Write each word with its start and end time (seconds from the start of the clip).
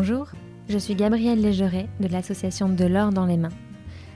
Bonjour, 0.00 0.28
je 0.68 0.78
suis 0.78 0.94
Gabrielle 0.94 1.40
Légeret 1.40 1.88
de 1.98 2.06
l'association 2.06 2.68
De 2.68 2.84
l'or 2.84 3.10
dans 3.10 3.26
les 3.26 3.36
mains. 3.36 3.48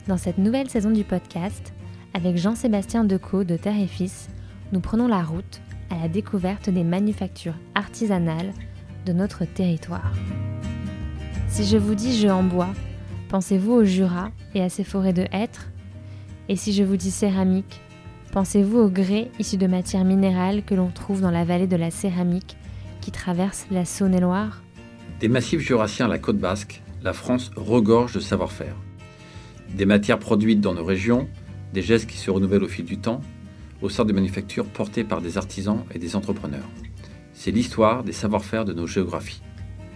Dans 0.07 0.17
cette 0.17 0.39
nouvelle 0.39 0.71
saison 0.71 0.93
du 0.93 1.03
podcast, 1.03 1.75
avec 2.15 2.37
Jean-Sébastien 2.37 3.03
Decaux 3.03 3.43
de 3.43 3.57
Terre 3.57 3.81
et 3.81 3.89
Fils, 3.89 4.29
nous 4.71 4.79
prenons 4.79 5.09
la 5.09 5.25
route 5.25 5.61
à 5.91 5.99
la 6.01 6.07
découverte 6.07 6.71
des 6.71 6.85
manufactures 6.85 7.57
artisanales 7.75 8.53
de 9.07 9.13
notre 9.13 9.45
territoire. 9.45 10.13
Si 11.49 11.65
je 11.65 11.79
vous 11.79 11.97
dis 11.97 12.17
jeu 12.17 12.31
en 12.31 12.45
bois, 12.45 12.71
pensez-vous 13.29 13.73
au 13.73 13.85
Jura 13.85 14.31
et 14.55 14.63
à 14.63 14.69
ses 14.69 14.85
forêts 14.85 15.13
de 15.13 15.27
hêtres? 15.33 15.69
Et 16.49 16.55
si 16.55 16.73
je 16.73 16.85
vous 16.85 16.97
dis 16.97 17.11
céramique, 17.11 17.81
pensez-vous 18.31 18.79
au 18.79 18.89
grès 18.89 19.33
issu 19.41 19.57
de 19.57 19.67
matières 19.67 20.05
minérales 20.05 20.63
que 20.63 20.77
l'on 20.77 20.93
trouve 20.93 21.23
dans 21.23 21.33
la 21.33 21.45
vallée 21.45 21.67
de 21.67 21.75
la 21.75 21.91
céramique 21.91 22.57
qui 23.01 23.11
traverse 23.11 23.67
la 23.73 23.85
Saône-et-Loire? 23.85 24.62
Des 25.23 25.29
massifs 25.29 25.61
jurassiens 25.61 26.07
à 26.07 26.09
la 26.09 26.19
côte 26.19 26.39
basque, 26.39 26.83
la 27.01 27.13
France 27.13 27.53
regorge 27.55 28.13
de 28.13 28.19
savoir-faire. 28.19 28.75
Des 29.73 29.87
matières 29.87 30.19
produites 30.19 30.61
dans 30.61 30.75
nos 30.75 30.85
régions, 30.85 31.29
des 31.73 31.81
gestes 31.81 32.11
qui 32.11 32.19
se 32.19 32.29
renouvellent 32.29 32.65
au 32.65 32.69
fil 32.69 32.85
du 32.85 32.99
temps, 32.99 33.21
au 33.83 33.89
sein 33.89 34.05
de 34.05 34.13
manufactures 34.13 34.67
portées 34.67 35.05
par 35.05 35.21
des 35.21 35.39
artisans 35.39 35.85
et 35.95 36.01
des 36.01 36.17
entrepreneurs. 36.17 36.69
C'est 37.35 37.53
l'histoire 37.53 38.03
des 38.03 38.11
savoir-faire 38.11 38.65
de 38.65 38.73
nos 38.73 38.89
géographies. 38.89 39.43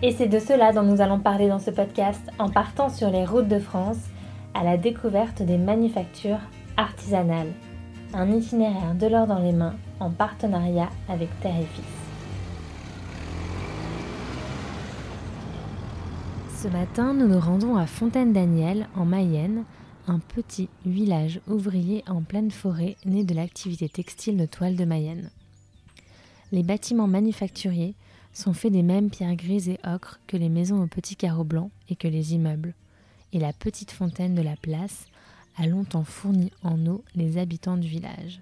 Et 0.00 0.12
c'est 0.12 0.28
de 0.28 0.38
cela 0.38 0.72
dont 0.72 0.84
nous 0.84 1.00
allons 1.00 1.18
parler 1.18 1.48
dans 1.48 1.58
ce 1.58 1.72
podcast 1.72 2.22
en 2.38 2.48
partant 2.48 2.88
sur 2.88 3.10
les 3.10 3.24
routes 3.24 3.48
de 3.48 3.58
France 3.58 3.98
à 4.54 4.62
la 4.62 4.76
découverte 4.76 5.42
des 5.42 5.58
manufactures 5.58 6.38
artisanales. 6.76 7.52
Un 8.14 8.30
itinéraire 8.30 8.94
de 8.94 9.08
l'or 9.08 9.26
dans 9.26 9.40
les 9.40 9.50
mains 9.52 9.74
en 9.98 10.10
partenariat 10.10 10.90
avec 11.08 11.30
Terre 11.40 11.56
et 11.58 11.66
Fils. 11.74 12.06
Ce 16.56 16.68
matin, 16.68 17.12
nous 17.12 17.28
nous 17.28 17.38
rendons 17.38 17.76
à 17.76 17.86
Fontaine-Daniel, 17.86 18.88
en 18.96 19.04
Mayenne, 19.04 19.64
un 20.06 20.18
petit 20.18 20.70
village 20.86 21.42
ouvrier 21.48 22.02
en 22.06 22.22
pleine 22.22 22.50
forêt 22.50 22.96
né 23.04 23.24
de 23.24 23.34
l'activité 23.34 23.90
textile 23.90 24.38
de 24.38 24.46
toile 24.46 24.74
de 24.74 24.86
Mayenne. 24.86 25.30
Les 26.52 26.62
bâtiments 26.62 27.08
manufacturiers 27.08 27.94
sont 28.32 28.54
faits 28.54 28.72
des 28.72 28.82
mêmes 28.82 29.10
pierres 29.10 29.36
grises 29.36 29.68
et 29.68 29.78
ocres 29.84 30.18
que 30.26 30.38
les 30.38 30.48
maisons 30.48 30.82
aux 30.82 30.86
petits 30.86 31.14
carreaux 31.14 31.44
blancs 31.44 31.70
et 31.90 31.96
que 31.96 32.08
les 32.08 32.32
immeubles. 32.32 32.72
Et 33.34 33.38
la 33.38 33.52
petite 33.52 33.90
fontaine 33.90 34.34
de 34.34 34.42
la 34.42 34.56
place 34.56 35.04
a 35.58 35.66
longtemps 35.66 36.04
fourni 36.04 36.50
en 36.62 36.86
eau 36.86 37.04
les 37.14 37.36
habitants 37.36 37.76
du 37.76 37.88
village. 37.88 38.40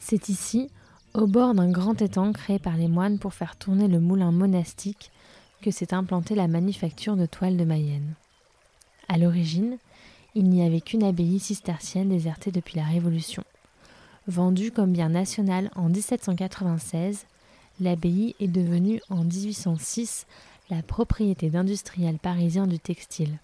C'est 0.00 0.28
ici, 0.28 0.68
au 1.14 1.28
bord 1.28 1.54
d'un 1.54 1.70
grand 1.70 2.02
étang 2.02 2.32
créé 2.32 2.58
par 2.58 2.76
les 2.76 2.88
moines 2.88 3.20
pour 3.20 3.34
faire 3.34 3.54
tourner 3.54 3.86
le 3.86 4.00
moulin 4.00 4.32
monastique, 4.32 5.12
s'est 5.70 5.94
implantée 5.94 6.34
la 6.34 6.48
manufacture 6.48 7.16
de 7.16 7.26
toile 7.26 7.56
de 7.56 7.64
Mayenne. 7.64 8.14
À 9.08 9.18
l'origine, 9.18 9.78
il 10.34 10.48
n'y 10.48 10.64
avait 10.64 10.80
qu'une 10.80 11.04
abbaye 11.04 11.38
cistercienne 11.38 12.08
désertée 12.08 12.50
depuis 12.50 12.76
la 12.76 12.84
Révolution. 12.84 13.44
Vendue 14.26 14.70
comme 14.70 14.92
bien 14.92 15.10
national 15.10 15.70
en 15.76 15.88
1796, 15.88 17.26
l'abbaye 17.80 18.34
est 18.40 18.48
devenue 18.48 19.00
en 19.10 19.24
1806 19.24 20.26
la 20.70 20.82
propriété 20.82 21.50
d'industriels 21.50 22.18
parisiens 22.18 22.66
du 22.66 22.78
textile. 22.78 23.38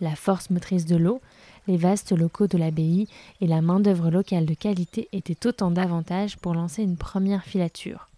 La 0.00 0.14
force 0.14 0.50
motrice 0.50 0.86
de 0.86 0.96
l'eau, 0.96 1.20
les 1.66 1.76
vastes 1.76 2.12
locaux 2.12 2.46
de 2.46 2.58
l'abbaye 2.58 3.08
et 3.40 3.46
la 3.46 3.62
main-d'œuvre 3.62 4.10
locale 4.10 4.44
de 4.44 4.54
qualité 4.54 5.08
étaient 5.12 5.46
autant 5.46 5.70
d'avantages 5.70 6.36
pour 6.36 6.54
lancer 6.54 6.82
une 6.82 6.96
première 6.96 7.44
filature, 7.44 8.08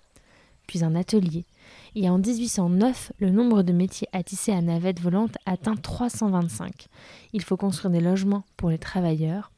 puis 0.67 0.83
un 0.83 0.97
atelier, 0.97 1.45
et 1.97 2.11
en 2.11 2.19
1809, 2.19 3.13
le 3.19 3.31
nombre 3.31 3.63
de 3.63 3.73
métiers 3.73 4.07
à 4.13 4.23
tisser 4.23 4.53
à 4.53 4.61
navette 4.61 5.01
volante 5.01 5.39
atteint 5.47 5.77
325. 5.77 6.89
Il 7.33 7.43
faut 7.43 7.57
construire 7.57 7.91
des 7.91 8.01
logements 8.01 8.45
pour 8.59 8.69
les 8.69 8.79
travailleurs, 8.79 9.51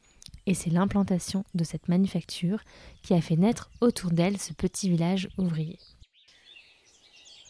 et 0.45 0.53
c'est 0.53 0.69
l'implantation 0.69 1.43
de 1.53 1.65
cette 1.65 1.89
manufacture 1.89 2.61
qui 3.03 3.13
a 3.13 3.19
fait 3.19 3.35
naître 3.35 3.69
autour 3.81 4.11
d'elle 4.11 4.37
ce 4.37 4.53
petit 4.53 4.89
village 4.89 5.27
ouvrier. 5.37 5.77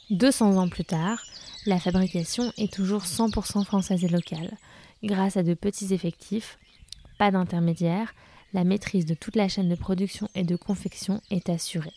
200 0.10 0.58
ans 0.58 0.70
plus 0.70 0.86
tard, 0.86 1.24
la 1.68 1.80
fabrication 1.80 2.52
est 2.58 2.74
toujours 2.74 3.04
100% 3.04 3.64
française 3.66 4.04
et 4.04 4.10
locale. 4.10 4.58
Grâce 5.04 5.38
à 5.38 5.44
de 5.44 5.54
petits 5.54 5.94
effectifs, 5.94 6.58
pas 7.20 7.30
d'intermédiaires, 7.30 8.16
la 8.54 8.64
maîtrise 8.64 9.06
de 9.06 9.14
toute 9.14 9.36
la 9.36 9.50
chaîne 9.50 9.70
de 9.70 9.76
production 9.76 10.28
et 10.34 10.44
de 10.44 10.56
confection 10.56 11.22
est 11.30 11.48
assurée. 11.50 11.94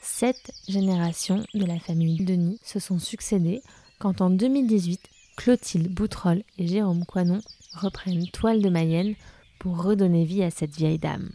Sept 0.00 0.52
générations 0.68 1.44
de 1.54 1.64
la 1.64 1.78
famille 1.78 2.24
Denis 2.24 2.58
se 2.62 2.78
sont 2.78 2.98
succédées 2.98 3.62
quand 3.98 4.20
en 4.20 4.30
2018, 4.30 5.00
Clotilde 5.36 5.92
Boutroll 5.92 6.42
et 6.58 6.66
Jérôme 6.66 7.04
Coinon 7.04 7.40
reprennent 7.74 8.28
Toile 8.28 8.62
de 8.62 8.68
Mayenne 8.68 9.14
pour 9.58 9.82
redonner 9.82 10.24
vie 10.24 10.42
à 10.42 10.50
cette 10.50 10.76
vieille 10.76 10.98
dame. 10.98 11.30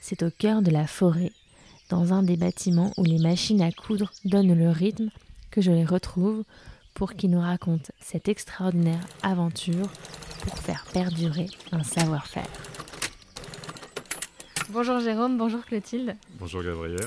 C'est 0.00 0.22
au 0.22 0.30
cœur 0.30 0.62
de 0.62 0.70
la 0.70 0.86
forêt, 0.86 1.32
dans 1.88 2.12
un 2.12 2.22
des 2.22 2.36
bâtiments 2.36 2.92
où 2.96 3.04
les 3.04 3.18
machines 3.18 3.62
à 3.62 3.72
coudre 3.72 4.12
donnent 4.24 4.54
le 4.54 4.70
rythme, 4.70 5.10
que 5.50 5.60
je 5.60 5.70
les 5.70 5.84
retrouve 5.84 6.44
pour 6.94 7.14
qu'ils 7.14 7.30
nous 7.30 7.40
racontent 7.40 7.92
cette 8.00 8.28
extraordinaire 8.28 9.06
aventure 9.22 9.88
pour 10.42 10.58
faire 10.58 10.84
perdurer 10.92 11.46
un 11.72 11.82
savoir-faire. 11.82 12.48
Bonjour 14.70 15.00
Jérôme, 15.00 15.38
bonjour 15.38 15.64
Clotilde. 15.64 16.14
Bonjour 16.38 16.62
Gabriel. 16.62 17.00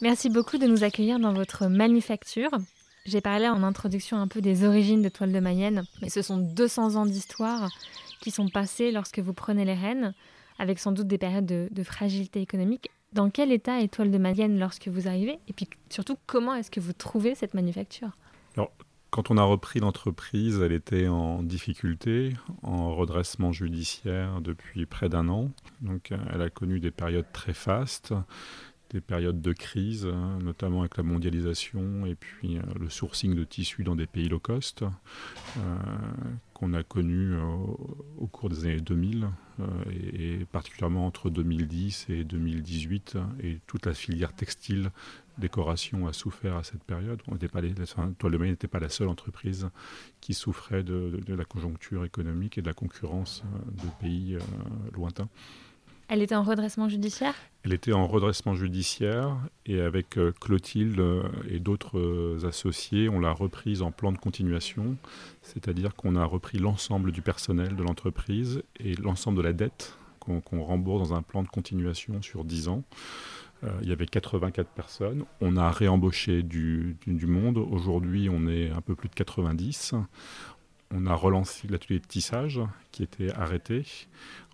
Merci 0.00 0.30
beaucoup 0.30 0.56
de 0.56 0.68
nous 0.68 0.84
accueillir 0.84 1.18
dans 1.18 1.32
votre 1.32 1.66
manufacture. 1.66 2.50
J'ai 3.06 3.20
parlé 3.20 3.48
en 3.48 3.64
introduction 3.64 4.18
un 4.18 4.28
peu 4.28 4.40
des 4.40 4.64
origines 4.64 5.02
de 5.02 5.08
Toile 5.08 5.32
de 5.32 5.40
Mayenne, 5.40 5.82
mais 6.00 6.08
ce 6.08 6.22
sont 6.22 6.36
200 6.36 6.94
ans 6.94 7.06
d'histoire 7.06 7.68
qui 8.20 8.30
sont 8.30 8.48
passés 8.48 8.92
lorsque 8.92 9.18
vous 9.18 9.32
prenez 9.32 9.64
les 9.64 9.74
rênes, 9.74 10.14
avec 10.60 10.78
sans 10.78 10.92
doute 10.92 11.08
des 11.08 11.18
périodes 11.18 11.46
de, 11.46 11.82
fragilité 11.82 12.40
économique. 12.40 12.88
Dans 13.12 13.30
quel 13.30 13.50
état 13.50 13.80
est 13.80 13.92
Toile 13.92 14.12
de 14.12 14.18
Mayenne 14.18 14.60
lorsque 14.60 14.86
vous 14.86 15.08
arrivez? 15.08 15.40
Et 15.48 15.52
puis 15.52 15.68
surtout, 15.90 16.16
comment 16.26 16.54
est-ce 16.54 16.70
que 16.70 16.80
vous 16.80 16.92
trouvez 16.92 17.34
cette 17.34 17.54
manufacture? 17.54 18.10
Quand 19.18 19.32
on 19.32 19.36
a 19.36 19.42
repris 19.42 19.80
l'entreprise, 19.80 20.60
elle 20.60 20.70
était 20.70 21.08
en 21.08 21.42
difficulté, 21.42 22.34
en 22.62 22.94
redressement 22.94 23.50
judiciaire 23.50 24.40
depuis 24.40 24.86
près 24.86 25.08
d'un 25.08 25.28
an. 25.28 25.50
Donc 25.80 26.12
euh, 26.12 26.16
elle 26.32 26.40
a 26.40 26.50
connu 26.50 26.78
des 26.78 26.92
périodes 26.92 27.26
très 27.32 27.52
fastes, 27.52 28.14
des 28.90 29.00
périodes 29.00 29.40
de 29.40 29.52
crise, 29.52 30.06
hein, 30.06 30.38
notamment 30.40 30.82
avec 30.82 30.96
la 30.96 31.02
mondialisation 31.02 32.06
et 32.06 32.14
puis 32.14 32.58
euh, 32.58 32.62
le 32.78 32.88
sourcing 32.88 33.34
de 33.34 33.42
tissus 33.42 33.82
dans 33.82 33.96
des 33.96 34.06
pays 34.06 34.28
low 34.28 34.38
cost, 34.38 34.84
euh, 34.84 35.76
qu'on 36.54 36.72
a 36.72 36.84
connu 36.84 37.34
au 38.18 38.28
cours 38.28 38.50
des 38.50 38.66
années 38.66 38.80
2000 38.80 39.28
et, 40.14 40.44
particulièrement 40.52 41.06
entre 41.06 41.28
2010 41.28 42.06
et 42.10 42.22
2018 42.22 43.18
et 43.42 43.58
toute 43.66 43.84
la 43.84 43.94
filière 43.94 44.32
textile 44.32 44.92
décoration 45.38 46.06
a 46.06 46.12
souffert 46.12 46.56
à 46.56 46.62
cette 46.62 46.84
période. 46.84 47.20
On 47.28 47.36
pas 47.36 47.60
les, 47.60 47.74
Toile 48.18 48.32
de 48.32 48.44
n'était 48.44 48.68
pas 48.68 48.80
la 48.80 48.88
seule 48.88 49.08
entreprise 49.08 49.68
qui 50.20 50.34
souffrait 50.34 50.82
de, 50.82 51.20
la 51.28 51.44
conjoncture 51.44 52.04
économique 52.04 52.58
et 52.58 52.62
de 52.62 52.66
la 52.66 52.74
concurrence 52.74 53.42
euh, 53.44 53.70
de 53.70 53.90
pays 54.00 54.34
euh, 54.34 54.40
lointains. 54.92 55.28
Elle 56.08 56.22
était 56.22 56.34
en 56.34 56.42
redressement 56.42 56.88
judiciaire? 56.88 57.34
Elle 57.64 57.74
était 57.74 57.92
en 57.92 58.06
redressement 58.06 58.54
judiciaire 58.54 59.36
et 59.66 59.80
avec 59.80 60.16
euh, 60.16 60.32
Clotilde 60.40 61.02
et 61.50 61.58
d'autres 61.58 62.38
associés, 62.46 63.10
on 63.10 63.20
l'a 63.20 63.32
reprise 63.32 63.82
en 63.82 63.90
plan 63.90 64.10
de 64.10 64.18
continuation, 64.18 64.96
c'est-à-dire 65.42 65.94
qu'on 65.94 66.16
a 66.16 66.24
repris 66.24 66.58
l'ensemble 66.58 67.12
du 67.12 67.20
personnel 67.20 67.76
de 67.76 67.82
l'entreprise 67.82 68.62
et 68.80 68.94
l'ensemble 68.94 69.36
de 69.36 69.42
la 69.42 69.52
dette 69.52 69.98
qu'on 70.18 70.62
rembourse 70.62 71.08
dans 71.08 71.14
un 71.14 71.22
plan 71.22 71.42
de 71.42 71.48
continuation 71.48 72.20
sur 72.22 72.44
10 72.44 72.68
ans. 72.68 72.82
Euh, 73.64 73.70
il 73.82 73.88
y 73.88 73.92
avait 73.92 74.06
84 74.06 74.68
personnes. 74.68 75.24
On 75.40 75.56
a 75.56 75.70
réembauché 75.70 76.42
du, 76.42 76.96
du, 77.06 77.26
monde. 77.26 77.58
Aujourd'hui, 77.58 78.28
on 78.30 78.46
est 78.46 78.70
un 78.70 78.80
peu 78.80 78.94
plus 78.94 79.08
de 79.08 79.14
90. 79.14 79.94
On 80.94 81.06
a 81.06 81.14
relancé 81.14 81.68
l'atelier 81.68 81.98
de 81.98 82.06
tissage 82.06 82.60
qui 82.92 83.02
était 83.02 83.32
arrêté. 83.32 83.84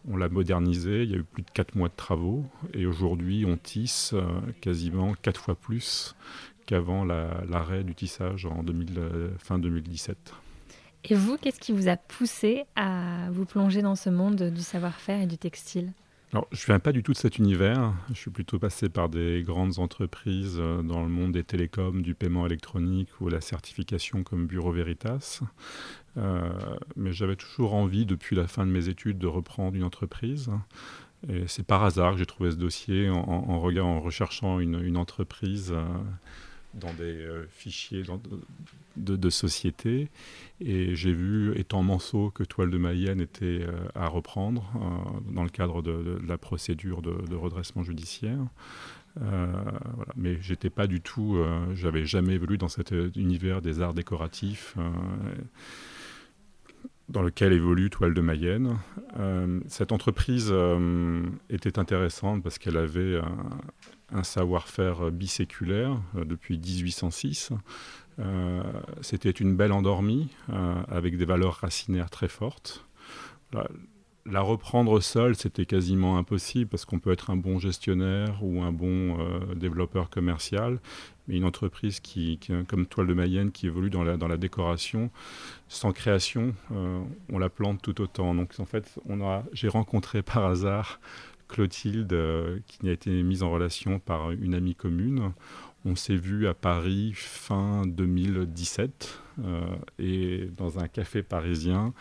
On 0.08 0.16
l'a 0.16 0.28
modernisé. 0.28 1.02
Il 1.02 1.10
y 1.10 1.14
a 1.14 1.18
eu 1.18 1.24
plus 1.24 1.42
de 1.42 1.50
4 1.50 1.76
mois 1.76 1.88
de 1.88 1.94
travaux. 1.96 2.44
Et 2.72 2.86
aujourd'hui, 2.86 3.44
on 3.46 3.56
tisse 3.56 4.12
euh, 4.14 4.24
quasiment 4.60 5.14
4 5.22 5.40
fois 5.40 5.54
plus 5.54 6.14
qu'avant 6.66 7.04
l'arrêt 7.04 7.84
du 7.84 7.94
tissage 7.94 8.46
en 8.46 8.62
2000, 8.62 8.98
euh, 8.98 9.30
fin 9.38 9.58
2017. 9.58 10.32
Et 11.04 11.14
vous, 11.14 11.36
qu'est-ce 11.36 11.60
qui 11.60 11.72
vous 11.72 11.88
a 11.88 11.98
poussé 11.98 12.64
à 12.76 13.28
vous 13.30 13.44
plonger 13.44 13.82
dans 13.82 13.96
ce 13.96 14.08
monde 14.08 14.50
du 14.50 14.62
savoir-faire 14.62 15.20
et 15.20 15.26
du 15.26 15.36
textile? 15.36 15.92
Alors, 16.34 16.48
je 16.50 16.62
ne 16.62 16.66
viens 16.66 16.80
pas 16.80 16.90
du 16.90 17.04
tout 17.04 17.12
de 17.12 17.16
cet 17.16 17.38
univers. 17.38 17.94
Je 18.08 18.14
suis 18.14 18.30
plutôt 18.32 18.58
passé 18.58 18.88
par 18.88 19.08
des 19.08 19.44
grandes 19.46 19.78
entreprises 19.78 20.56
euh, 20.58 20.82
dans 20.82 21.00
le 21.00 21.08
monde 21.08 21.30
des 21.30 21.44
télécoms, 21.44 22.02
du 22.02 22.16
paiement 22.16 22.44
électronique 22.44 23.08
ou 23.20 23.28
la 23.28 23.40
certification 23.40 24.24
comme 24.24 24.48
Bureau 24.48 24.72
Veritas. 24.72 25.42
Euh, 26.16 26.48
mais 26.96 27.12
j'avais 27.12 27.36
toujours 27.36 27.74
envie, 27.74 28.04
depuis 28.04 28.34
la 28.34 28.48
fin 28.48 28.66
de 28.66 28.72
mes 28.72 28.88
études, 28.88 29.18
de 29.18 29.28
reprendre 29.28 29.76
une 29.76 29.84
entreprise. 29.84 30.50
Et 31.28 31.44
c'est 31.46 31.64
par 31.64 31.84
hasard 31.84 32.14
que 32.14 32.18
j'ai 32.18 32.26
trouvé 32.26 32.50
ce 32.50 32.56
dossier 32.56 33.08
en, 33.10 33.16
en, 33.16 34.00
recherchant 34.00 34.58
une, 34.58 34.96
entreprise. 34.96 35.70
Euh, 35.72 35.84
dans 36.74 36.92
des 36.94 37.26
fichiers 37.48 38.02
de, 38.96 39.30
société. 39.30 40.08
Et 40.60 40.94
j'ai 40.94 41.12
vu, 41.12 41.52
étant 41.58 41.82
Manceau, 41.82 42.30
que 42.30 42.44
Toile 42.44 42.70
de 42.70 42.78
Mayenne 42.78 43.20
était 43.20 43.66
à 43.94 44.08
reprendre 44.08 44.72
dans 45.30 45.44
le 45.44 45.50
cadre 45.50 45.82
de, 45.82 46.18
la 46.26 46.38
procédure 46.38 47.02
de, 47.02 47.34
redressement 47.34 47.82
judiciaire. 47.82 48.40
Euh, 49.22 49.46
voilà. 49.94 50.12
Mais 50.16 50.38
j'étais 50.40 50.70
pas 50.70 50.86
du 50.86 51.00
tout, 51.00 51.38
j'avais 51.74 52.04
jamais 52.04 52.34
évolué 52.34 52.56
dans 52.56 52.68
cet 52.68 52.92
univers 53.16 53.62
des 53.62 53.80
arts 53.80 53.94
décoratifs 53.94 54.76
dans 57.08 57.22
lequel 57.22 57.52
évolue 57.52 57.90
Toile 57.90 58.14
de 58.14 58.20
Mayenne. 58.20 58.78
Euh, 59.18 59.60
cette 59.66 59.92
entreprise 59.92 60.48
euh, 60.50 61.22
était 61.50 61.78
intéressante 61.78 62.42
parce 62.42 62.58
qu'elle 62.58 62.76
avait 62.76 63.20
un, 64.12 64.22
savoir-faire 64.22 65.10
biséculaire 65.10 65.96
euh, 66.16 66.24
depuis 66.24 66.58
1806. 66.58 67.50
C'était 69.00 69.30
une 69.30 69.56
belle 69.56 69.72
endormie 69.72 70.28
avec 70.88 71.16
des 71.16 71.24
valeurs 71.24 71.54
racinaires 71.54 72.10
très 72.10 72.28
fortes. 72.28 72.86
la 74.24 74.40
reprendre 74.40 75.00
seule, 75.00 75.34
c'était 75.34 75.66
quasiment 75.66 76.16
impossible 76.16 76.70
parce 76.70 76.84
qu'on 76.84 77.00
peut 77.00 77.10
être 77.10 77.30
un 77.30 77.36
bon 77.36 77.58
gestionnaire 77.58 78.38
ou 78.40 78.62
un 78.62 78.70
bon 78.70 79.18
développeur 79.56 80.10
commercial, 80.10 80.78
mais 81.26 81.36
une 81.36 81.44
entreprise 81.44 82.00
qui, 82.00 82.38
comme 82.68 82.86
Toile 82.86 83.06
de 83.06 83.14
Mayenne 83.14 83.50
qui 83.50 83.66
évolue 83.66 83.90
dans 83.90 84.04
la, 84.04 84.16
dans 84.16 84.28
la 84.28 84.36
décoration, 84.36 85.10
sans 85.68 85.92
création, 85.92 86.54
euh, 86.72 87.02
on 87.32 87.38
la 87.38 87.48
plante 87.48 87.80
tout 87.82 88.00
autant. 88.00 88.34
Donc 88.34 88.54
en 88.58 88.64
fait, 88.64 88.98
j'ai 89.52 89.68
rencontré 89.68 90.22
par 90.22 90.44
hasard 90.44 91.00
Clotilde, 91.54 92.12
euh, 92.12 92.58
qui 92.66 92.88
a 92.88 92.92
été 92.92 93.22
mise 93.22 93.44
en 93.44 93.50
relation 93.52 94.00
par 94.00 94.32
une 94.32 94.54
amie 94.54 94.74
commune. 94.74 95.32
On 95.84 95.94
s'est 95.94 96.16
vu 96.16 96.48
à 96.48 96.54
Paris 96.54 97.12
fin 97.14 97.82
2017 97.86 99.20
euh, 99.44 99.60
et 100.00 100.48
dans 100.56 100.80
un 100.80 100.88
café 100.88 101.22
parisien. 101.22 101.94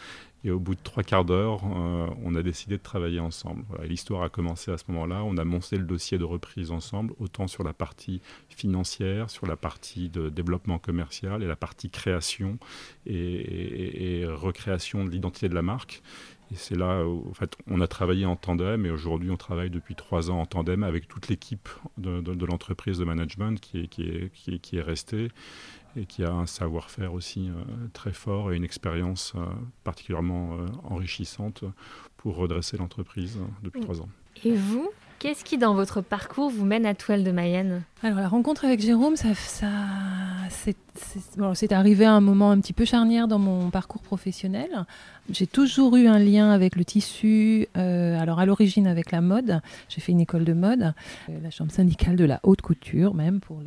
Et 0.46 0.52
au 0.52 0.60
bout 0.60 0.76
de 0.76 0.80
trois 0.84 1.04
quarts 1.04 1.24
d'heure, 1.24 1.62
euh, 1.64 2.08
on 2.24 2.36
a 2.36 2.42
décidé 2.42 2.78
de 2.78 2.82
travailler 2.82 3.20
ensemble. 3.20 3.64
L'histoire 3.88 4.24
a 4.24 4.30
commencé 4.30 4.72
à 4.72 4.78
ce 4.78 4.86
moment-là. 4.90 5.24
On 5.24 5.38
a 5.38 5.46
monté 5.46 5.78
le 5.78 5.86
dossier 5.86 6.18
de 6.18 6.26
reprise 6.26 6.72
ensemble, 6.72 7.14
autant 7.20 7.48
sur 7.48 7.64
la 7.64 7.72
partie 7.72 8.22
financière, 8.50 9.30
sur 9.30 9.46
la 9.46 9.56
partie 9.56 10.10
de 10.10 10.30
développement 10.30 10.80
commercial 10.80 11.44
et 11.44 11.48
la 11.48 11.56
partie 11.56 11.90
création 11.90 12.58
et, 13.06 14.26
recréation 14.28 15.06
de 15.06 15.12
l'identité 15.12 15.48
de 15.48 15.56
la 15.56 15.62
marque. 15.62 16.02
Et 16.54 16.56
c'est 16.56 16.76
là 16.76 17.04
où 17.04 17.28
en 17.32 17.34
fait, 17.34 17.58
on 17.68 17.82
a 17.82 17.88
travaillé 17.88 18.28
en 18.28 18.36
tandem 18.36 18.86
et 18.86 18.92
aujourd'hui 18.92 19.32
on 19.32 19.38
travaille 19.38 19.72
depuis 19.72 19.96
trois 19.96 20.30
ans 20.30 20.40
en 20.40 20.46
tandem 20.46 20.84
avec 20.84 21.08
toute 21.08 21.28
l'équipe 21.28 21.68
de, 21.98 22.46
l'entreprise 22.46 23.00
de 23.00 23.06
management 23.06 23.60
qui 23.60 23.80
est, 23.80 23.88
qui 23.88 24.04
est, 24.04 24.60
qui 24.60 24.78
est 24.78 24.82
restée 24.82 25.30
et 25.96 26.06
qui 26.06 26.24
a 26.24 26.32
un 26.32 26.46
savoir-faire 26.46 27.16
aussi 27.16 27.50
euh, 27.50 27.64
très 27.94 28.14
fort 28.14 28.52
et 28.52 28.56
une 28.56 28.64
expérience 28.64 29.34
euh, 29.36 29.46
particulièrement 29.84 30.54
euh, 30.54 30.68
enrichissante 30.84 31.64
pour 32.18 32.36
redresser 32.36 32.78
l'entreprise 32.78 33.40
depuis 33.64 33.82
trois 33.82 34.02
ans. 34.02 34.10
Et 34.44 34.56
vous, 34.56 34.92
qu'est-ce 35.18 35.44
qui 35.44 35.58
dans 35.58 35.74
votre 35.74 36.02
parcours 36.02 36.52
vous 36.52 36.66
mène 36.66 36.86
à 36.86 36.94
Toile 36.94 37.24
de 37.24 37.32
Mayenne? 37.32 37.84
Alors 38.06 38.20
la 38.20 38.28
rencontre 38.28 38.66
avec 38.66 38.82
Jérôme, 38.82 39.16
ça, 39.16 39.30
c'est 41.54 41.72
arrivé 41.72 42.04
à 42.04 42.12
un 42.12 42.20
moment 42.20 42.52
un 42.52 42.60
petit 42.60 42.74
peu 42.74 42.84
charnière 42.84 43.30
dans 43.30 43.40
mon 43.40 43.70
parcours 43.70 44.02
professionnel. 44.02 44.86
J'ai 45.30 45.48
toujours 45.48 45.96
eu 45.96 46.08
un 46.08 46.20
lien 46.20 46.52
avec 46.52 46.76
le 46.76 46.84
tissu, 46.84 47.68
euh, 47.78 48.20
alors 48.20 48.40
à 48.40 48.46
l'origine 48.46 48.88
avec 48.88 49.12
la 49.12 49.22
mode. 49.22 49.62
J'ai 49.88 50.02
fait 50.02 50.12
une 50.12 50.20
école 50.20 50.44
de 50.44 50.52
mode, 50.52 50.94
euh, 51.30 51.40
la 51.42 51.50
chambre 51.50 51.72
syndicale 51.72 52.18
de 52.18 52.26
la 52.26 52.42
haute 52.44 52.62
couture 52.62 53.14
même 53.14 53.40
pour 53.40 53.62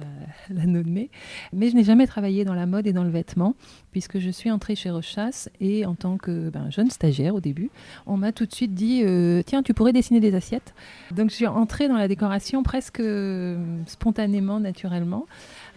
la, 0.51 0.67
nommer. 0.67 1.11
Mais 1.55 1.71
je 1.71 1.77
n'ai 1.77 1.85
jamais 1.85 2.07
travaillé 2.07 2.45
dans 2.45 2.53
la 2.53 2.67
mode 2.67 2.87
et 2.87 2.93
dans 2.93 3.05
le 3.05 3.11
vêtement 3.11 3.55
puisque 3.91 4.19
je 4.19 4.29
suis 4.29 4.51
entrée 4.51 4.75
chez 4.75 4.91
Rochas 4.91 5.49
et 5.59 5.87
en 5.87 5.95
tant 5.95 6.19
que 6.19 6.51
ben, 6.51 6.71
jeune 6.71 6.91
stagiaire 6.91 7.35
au 7.35 7.41
début, 7.41 7.71
on 8.07 8.19
m'a 8.19 8.33
tout 8.33 8.45
de 8.45 8.53
suite 8.53 8.75
dit 8.75 9.03
euh, 9.03 9.43
tiens 9.47 9.63
tu 9.63 9.73
pourrais 9.73 9.95
dessiner 9.95 10.21
des 10.21 10.35
assiettes. 10.35 10.75
Donc 11.13 11.31
je 11.31 11.37
suis 11.37 11.47
entrée 11.47 11.89
dans 11.89 11.97
la 11.97 12.07
décoration 12.07 12.63
presque 12.63 13.01
spontanément, 14.27 14.61
naturellement. 14.61 15.27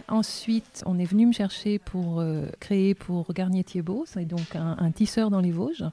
Ensuite, 0.08 0.82
on 0.86 0.98
est 0.98 1.04
venu 1.04 1.26
me 1.26 1.32
chercher 1.32 1.78
pour 1.78 2.18
euh, 2.18 2.46
créer 2.58 2.94
pour 2.94 3.32
Garnier 3.32 3.62
Thiebaud, 3.62 4.04
c'est 4.06 4.24
donc 4.24 4.56
un, 4.56 4.90
tisseur 4.90 5.30
dans 5.30 5.40
les 5.40 5.52
Vosges. 5.52 5.84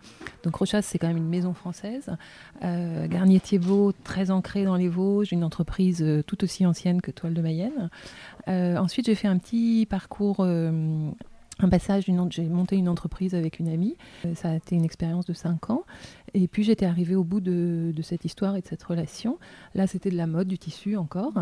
Donc 0.43 0.55
Rochas, 0.55 0.81
c'est 0.81 0.97
quand 0.97 1.07
même 1.07 1.17
une 1.17 1.29
maison 1.29 1.53
française. 1.53 2.09
Euh, 2.63 3.07
Garnier 3.07 3.39
Thiebaud, 3.39 3.93
très 4.03 4.31
ancré 4.31 4.65
dans 4.65 4.75
les 4.75 4.87
Vosges, 4.87 5.31
une 5.31 5.43
entreprise 5.43 6.01
euh, 6.01 6.23
tout 6.23 6.43
aussi 6.43 6.65
ancienne 6.65 6.99
que 6.99 7.11
Toile 7.11 7.35
de 7.35 7.41
Mayenne. 7.41 7.89
ensuite, 8.47 9.05
j'ai 9.05 9.15
fait 9.15 9.27
un 9.27 9.37
petit 9.37 9.85
parcours 9.87 10.43
un 11.59 11.69
passage, 11.69 12.05
j'ai 12.29 12.43
monté 12.43 12.75
une 12.75 12.89
entreprise 12.89 13.33
avec 13.33 13.59
une 13.59 13.67
amie. 13.67 13.95
Euh, 14.25 14.35
ça 14.35 14.51
a 14.51 14.55
été 14.55 14.75
une 14.75 14.85
expérience 14.85 15.25
de 15.25 15.33
cinq 15.33 15.69
ans. 15.69 15.83
Et 16.33 16.47
puis 16.47 16.63
j'étais 16.63 16.85
arrivée 16.85 17.15
au 17.15 17.23
bout 17.23 17.39
de, 17.39 17.93
cette 18.01 18.25
histoire 18.25 18.55
et 18.55 18.61
de 18.61 18.67
cette 18.67 18.83
relation. 18.83 19.39
Là, 19.73 19.87
c'était 19.87 20.09
de 20.09 20.17
la 20.17 20.27
mode, 20.27 20.47
du 20.47 20.57
tissu 20.57 20.97
encore. 20.97 21.33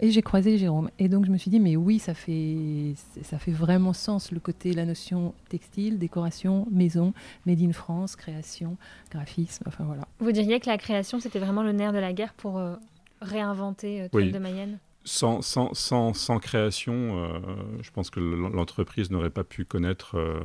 Et 0.00 0.10
j'ai 0.10 0.22
croisé 0.22 0.58
Jérôme. 0.58 0.90
Et 0.98 1.08
donc 1.08 1.26
je 1.26 1.30
me 1.30 1.38
suis 1.38 1.50
dit, 1.50 1.60
mais 1.60 1.76
oui, 1.76 1.98
ça 1.98 2.14
fait, 2.14 2.94
ça 3.22 3.38
fait 3.38 3.50
vraiment 3.50 3.92
sens 3.92 4.30
le 4.30 4.40
côté, 4.40 4.72
la 4.72 4.84
notion 4.84 5.34
textile, 5.48 5.98
décoration, 5.98 6.66
maison, 6.70 7.12
made 7.46 7.60
in 7.60 7.72
France, 7.72 8.16
création, 8.16 8.76
graphisme. 9.10 9.64
Enfin 9.66 9.84
voilà. 9.84 10.06
Vous 10.20 10.32
diriez 10.32 10.60
que 10.60 10.68
la 10.68 10.78
création, 10.78 11.18
c'était 11.20 11.38
vraiment 11.38 11.62
le 11.62 11.72
nerf 11.72 11.92
de 11.92 11.98
la 11.98 12.12
guerre 12.12 12.34
pour 12.34 12.58
euh, 12.58 12.76
réinventer 13.20 14.02
euh, 14.02 14.08
Toile 14.08 14.30
de 14.30 14.38
Mayenne? 14.38 14.78
Sans, 15.04 16.38
création, 16.40 17.24
euh, 17.24 17.40
je 17.82 17.90
pense 17.90 18.10
que 18.10 18.20
l'entreprise 18.20 19.10
n'aurait 19.10 19.30
pas 19.30 19.44
pu 19.44 19.64
connaître 19.64 20.16
euh, 20.16 20.40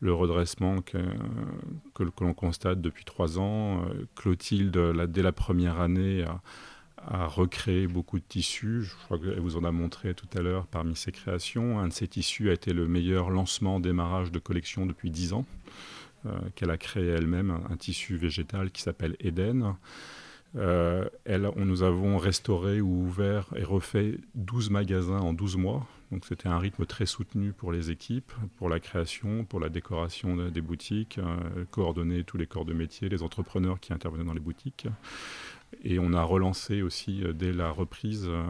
le 0.00 0.12
redressement 0.12 0.82
que, 0.82 0.98
que, 1.94 2.04
l'on 2.20 2.34
constate 2.34 2.80
depuis 2.80 3.04
trois 3.04 3.38
ans. 3.38 3.84
Euh, 3.84 4.06
Clotilde, 4.16 4.76
dès 5.08 5.22
la 5.22 5.32
première 5.32 5.80
année, 5.80 6.24
a, 6.24 6.40
a, 6.96 7.26
recréé 7.26 7.86
beaucoup 7.86 8.18
de 8.18 8.24
tissus. 8.26 8.82
Je 8.82 8.94
crois 9.04 9.18
qu'elle 9.18 9.40
vous 9.40 9.56
en 9.56 9.64
a 9.64 9.70
montré 9.70 10.14
tout 10.14 10.28
à 10.36 10.42
l'heure 10.42 10.66
parmi 10.66 10.96
ses 10.96 11.12
créations. 11.12 11.78
Un 11.78 11.88
de 11.88 11.92
ces 11.92 12.08
tissus 12.08 12.50
a 12.50 12.52
été 12.52 12.72
le 12.72 12.88
meilleur 12.88 13.30
lancement, 13.30 13.78
démarrage 13.78 14.32
de 14.32 14.40
collection 14.40 14.86
depuis 14.86 15.10
dix 15.10 15.32
ans, 15.32 15.46
qu'elle 16.54 16.70
a 16.70 16.78
créé 16.78 17.08
elle-même, 17.08 17.50
un, 17.50 17.72
un, 17.72 17.76
tissu 17.76 18.16
végétal 18.16 18.70
qui 18.70 18.82
s'appelle 18.82 19.16
Eden. 19.20 19.76
Euh, 20.56 21.08
on, 21.56 21.64
nous 21.64 21.82
avons 21.82 22.18
restauré 22.18 22.80
ou 22.80 23.04
ouvert 23.04 23.46
et 23.56 23.64
refait 23.64 24.18
12 24.34 24.70
magasins 24.70 25.20
en 25.20 25.32
12 25.32 25.56
mois. 25.56 25.86
Donc 26.10 26.26
c'était 26.26 26.48
un 26.48 26.58
rythme 26.58 26.84
très 26.84 27.06
soutenu 27.06 27.52
pour 27.52 27.72
les 27.72 27.90
équipes, 27.90 28.32
pour 28.58 28.68
la 28.68 28.80
création, 28.80 29.44
pour 29.44 29.60
la 29.60 29.70
décoration 29.70 30.36
des 30.50 30.60
boutiques, 30.60 31.18
euh, 31.18 31.64
coordonner 31.70 32.22
tous 32.24 32.36
les 32.36 32.46
corps 32.46 32.66
de 32.66 32.74
métier, 32.74 33.08
les 33.08 33.22
entrepreneurs 33.22 33.80
qui 33.80 33.94
intervenaient 33.94 34.24
dans 34.24 34.34
les 34.34 34.40
boutiques. 34.40 34.86
Et 35.84 35.98
on 35.98 36.12
a 36.12 36.22
relancé 36.22 36.82
aussi, 36.82 37.24
euh, 37.24 37.32
dès 37.32 37.52
la 37.52 37.70
reprise, 37.70 38.26
euh, 38.28 38.44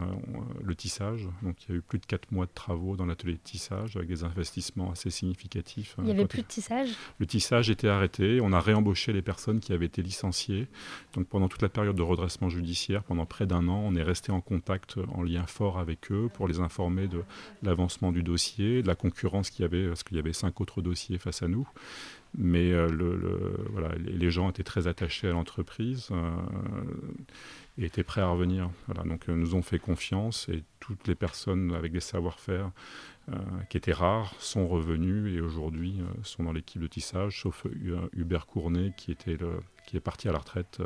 le 0.63 0.75
tissage. 0.75 1.27
Donc 1.41 1.55
il 1.63 1.71
y 1.71 1.73
a 1.73 1.77
eu 1.77 1.81
plus 1.81 1.97
de 1.97 2.05
4 2.05 2.31
mois 2.31 2.45
de 2.45 2.51
travaux 2.53 2.95
dans 2.95 3.07
l'atelier 3.07 3.33
de 3.33 3.39
tissage 3.39 3.95
avec 3.95 4.07
des 4.07 4.23
investissements 4.23 4.91
assez 4.91 5.09
significatifs. 5.09 5.95
Il 5.97 6.03
n'y 6.03 6.11
avait 6.11 6.27
plus 6.27 6.43
de 6.43 6.47
tissage? 6.47 6.89
Le 7.17 7.25
tissage 7.25 7.71
était 7.71 7.87
arrêté. 7.87 8.39
On 8.41 8.53
a 8.53 8.59
réembauché 8.59 9.13
les 9.13 9.23
personnes 9.23 9.59
qui 9.59 9.73
avaient 9.73 9.87
été 9.87 10.03
licenciées. 10.03 10.67
Donc 11.13 11.27
pendant 11.27 11.47
toute 11.47 11.63
la 11.63 11.69
période 11.69 11.95
de 11.95 12.03
redressement 12.03 12.49
judiciaire, 12.49 13.03
pendant 13.03 13.25
près 13.25 13.47
d'un 13.47 13.67
an, 13.67 13.81
on 13.83 13.95
est 13.95 14.03
resté 14.03 14.31
en 14.31 14.41
contact, 14.41 14.99
en 15.11 15.23
lien 15.23 15.47
fort 15.47 15.79
avec 15.79 16.11
eux 16.11 16.29
pour 16.33 16.47
les 16.47 16.59
informer 16.59 17.07
de 17.07 17.23
l'avancement 17.63 18.11
du 18.11 18.21
dossier, 18.21 18.83
de 18.83 18.87
la 18.87 18.95
concurrence 18.95 19.49
qu'il 19.49 19.63
y 19.63 19.65
avait, 19.65 19.87
parce 19.87 20.03
qu'il 20.03 20.17
y 20.17 20.19
avait 20.19 20.33
cinq 20.33 20.61
autres 20.61 20.81
dossiers 20.81 21.17
face 21.17 21.41
à 21.41 21.47
nous 21.47 21.67
mais 22.37 22.71
euh, 22.71 22.87
les 23.97 24.31
gens 24.31 24.49
étaient 24.49 24.63
très 24.63 24.87
attachés 24.87 25.27
à 25.27 25.31
l'entreprise 25.31 26.09
euh, 26.11 26.31
et 27.77 27.85
étaient 27.85 28.03
prêts 28.03 28.21
à 28.21 28.27
revenir. 28.27 28.69
Donc 29.05 29.29
euh, 29.29 29.35
nous 29.35 29.55
ont 29.55 29.61
fait 29.61 29.79
confiance 29.79 30.49
et 30.49 30.63
toutes 30.79 31.07
les 31.07 31.15
personnes 31.15 31.73
avec 31.73 31.91
des 31.91 31.99
savoir-faire 31.99 32.71
qui 33.69 33.77
étaient 33.77 33.93
rares 33.93 34.35
sont 34.39 34.67
revenues 34.67 35.33
et 35.33 35.39
aujourd'hui 35.39 36.01
sont 36.23 36.43
dans 36.43 36.51
l'équipe 36.51 36.81
de 36.81 36.87
tissage, 36.87 37.39
sauf 37.41 37.65
Hubert 38.11 38.45
Cournet 38.47 38.91
qui, 38.97 39.13
était 39.13 39.37
qui 39.87 39.95
est 39.95 40.01
parti 40.01 40.27
à 40.27 40.33
la 40.33 40.39
retraite 40.39 40.81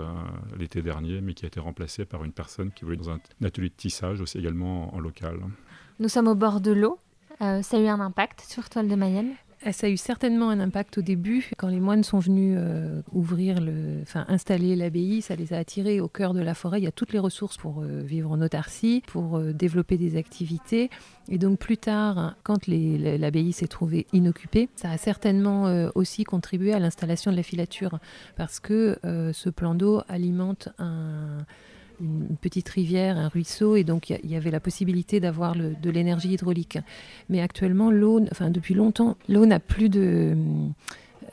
l'été 0.56 0.84
dernier, 0.84 1.20
mais 1.20 1.34
qui 1.34 1.46
a 1.46 1.48
été 1.48 1.60
remplacé 1.60 2.06
par 2.06 2.24
une 2.24 2.32
personne 2.32 2.72
qui 2.72 2.86
voulait 2.86 2.98
dans 2.98 3.10
un, 3.10 3.20
atelier 3.44 3.70
de 3.70 3.74
tissage 3.74 4.22
aussi 4.22 4.38
également 4.38 4.94
en, 4.94 5.00
local. 5.00 5.40
Nous 6.00 6.10
sommes 6.10 6.28
au 6.28 6.36
bord 6.36 6.62
de 6.62 6.74
l'eau. 6.74 7.00
ça 7.40 7.78
a 7.78 7.80
eu 7.80 7.88
un 7.88 8.02
impact 8.02 8.42
sur 8.42 8.70
Toile 8.70 8.88
de 8.88 8.96
Mayenne? 8.96 9.34
Ça 9.72 9.88
a 9.88 9.90
eu 9.90 9.98
certainement 9.98 10.50
un 10.50 10.60
impact 10.60 11.00
au 11.00 11.02
début. 11.02 11.50
Quand 11.58 11.68
les 11.68 11.80
moines 11.80 12.04
sont 12.04 12.20
venus 12.20 12.56
euh, 12.60 13.02
ouvrir, 13.12 13.60
enfin 14.02 14.26
installer 14.28 14.76
l'abbaye, 14.76 15.22
ça 15.22 15.36
les 15.36 15.54
a 15.54 15.58
attirés 15.58 16.00
au 16.00 16.08
cœur 16.08 16.34
de 16.34 16.42
la 16.42 16.54
forêt. 16.54 16.80
Il 16.80 16.84
y 16.84 16.88
a 16.88 16.92
toutes 16.92 17.14
les 17.14 17.20
ressources 17.20 17.58
pour 17.58 17.82
euh, 17.82 18.02
vivre 18.02 18.32
en 18.32 18.42
autarcie, 18.42 19.04
pour 19.08 19.38
euh, 19.38 19.54
développer 19.54 19.98
des 19.98 20.16
activités. 20.16 20.90
Et 21.30 21.38
donc 21.38 21.60
plus 21.60 21.78
tard, 21.78 22.36
quand 22.44 22.68
l'abbaye 22.68 23.52
s'est 23.52 23.68
trouvée 23.68 24.08
inoccupée, 24.14 24.70
ça 24.76 24.92
a 24.92 24.98
certainement 24.98 25.90
aussi 25.94 26.24
contribué 26.24 26.72
à 26.72 26.80
l'installation 26.80 27.32
de 27.32 27.36
la 27.36 27.44
filature, 27.44 28.00
parce 28.38 28.62
que 28.62 28.98
ce 29.04 29.50
plan 29.50 29.76
d'eau 29.76 30.02
alimente 30.08 30.70
un 30.78 31.40
une 32.02 32.36
petite 32.42 32.70
rivière, 32.70 33.18
un 33.18 33.28
ruisseau, 33.28 33.76
et 33.76 33.84
donc 33.84 34.10
il 34.10 34.30
y, 34.30 34.36
avait 34.36 34.52
la 34.52 34.60
possibilité 34.60 35.20
d'avoir 35.20 35.56
de 35.56 35.90
l'énergie 35.90 36.34
hydraulique. 36.34 36.78
Mais 37.30 37.42
actuellement, 37.42 37.92
l'eau, 37.92 38.22
enfin 38.32 38.50
depuis 38.50 38.74
longtemps, 38.74 39.18
l'eau 39.28 39.46
n'a 39.46 39.60
plus 39.60 39.90
de, 39.90 40.36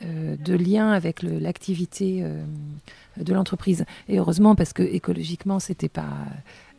euh, 0.02 0.36
de 0.36 0.54
lien 0.54 0.90
avec 0.90 1.22
l'activité 1.22 2.20
euh, 2.22 2.42
de 3.16 3.32
l'entreprise. 3.32 3.84
Et 4.08 4.18
heureusement, 4.18 4.54
parce 4.54 4.72
que 4.72 4.82
écologiquement, 4.82 5.60
c'était 5.60 5.88
pas 5.88 6.26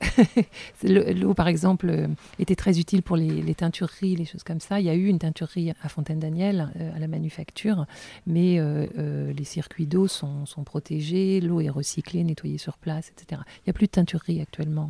L'eau, 0.83 1.33
par 1.33 1.47
exemple, 1.47 1.89
euh, 1.89 2.07
était 2.39 2.55
très 2.55 2.79
utile 2.79 3.01
pour 3.03 3.17
les, 3.17 3.55
teintureries, 3.55 4.15
les 4.15 4.25
choses 4.25 4.43
comme 4.43 4.59
ça. 4.59 4.79
Il 4.79 4.85
y 4.85 4.89
a 4.89 4.95
eu 4.95 5.07
une 5.07 5.19
teinturerie 5.19 5.73
à 5.81 5.89
Fontaine-Daniel, 5.89 6.71
à 6.95 6.99
la 6.99 7.07
manufacture, 7.07 7.85
mais 8.25 8.59
les 8.97 9.43
circuits 9.43 9.85
d'eau 9.85 10.07
sont, 10.07 10.45
protégés, 10.65 11.41
l'eau 11.41 11.61
est 11.61 11.69
recyclée, 11.69 12.23
nettoyée 12.23 12.57
sur 12.57 12.77
place, 12.77 13.11
etc. 13.11 13.41
Il 13.57 13.67
n'y 13.67 13.71
a 13.71 13.73
plus 13.73 13.87
de 13.87 13.91
teinturerie 13.91 14.41
actuellement 14.41 14.89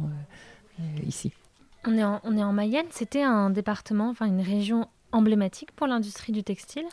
ici. 1.05 1.31
On 1.85 1.97
est 1.97 2.03
en, 2.03 2.19
on 2.23 2.37
est 2.37 2.43
en 2.43 2.53
Mayenne, 2.53 2.87
c'était 2.89 3.21
un 3.21 3.49
département, 3.49 4.09
enfin 4.09 4.25
une 4.25 4.41
région 4.41 4.87
emblématique 5.11 5.71
pour 5.71 5.87
l'industrie 5.87 6.33
du 6.33 6.43
textile? 6.43 6.85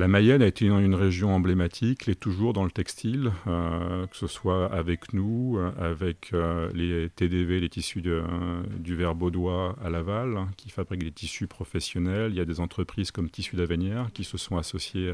La 0.00 0.08
Mayenne 0.08 0.40
a 0.40 0.46
été 0.46 0.64
une, 0.64 0.94
région 0.94 1.34
emblématique, 1.34 2.04
elle 2.06 2.12
est 2.12 2.14
toujours 2.14 2.54
dans 2.54 2.64
le 2.64 2.70
textile, 2.70 3.32
euh, 3.46 4.06
que 4.06 4.16
ce 4.16 4.26
soit 4.26 4.72
avec 4.72 5.12
nous, 5.12 5.58
avec 5.78 6.30
euh, 6.32 6.70
les 6.72 7.10
TDV, 7.10 7.60
les 7.60 7.68
tissus 7.68 8.00
du 8.00 8.96
verre 8.96 9.14
baudois 9.14 9.76
à 9.84 9.90
Laval, 9.90 10.38
hein, 10.38 10.48
qui 10.56 10.70
fabriquent 10.70 11.04
des 11.04 11.12
tissus 11.12 11.46
professionnels. 11.46 12.32
Il 12.32 12.38
y 12.38 12.40
a 12.40 12.46
des 12.46 12.60
entreprises 12.60 13.10
comme 13.10 13.28
Tissus 13.28 13.56
d'Avenir 13.56 14.08
qui 14.14 14.24
se 14.24 14.38
sont 14.38 14.56
associées 14.56 15.12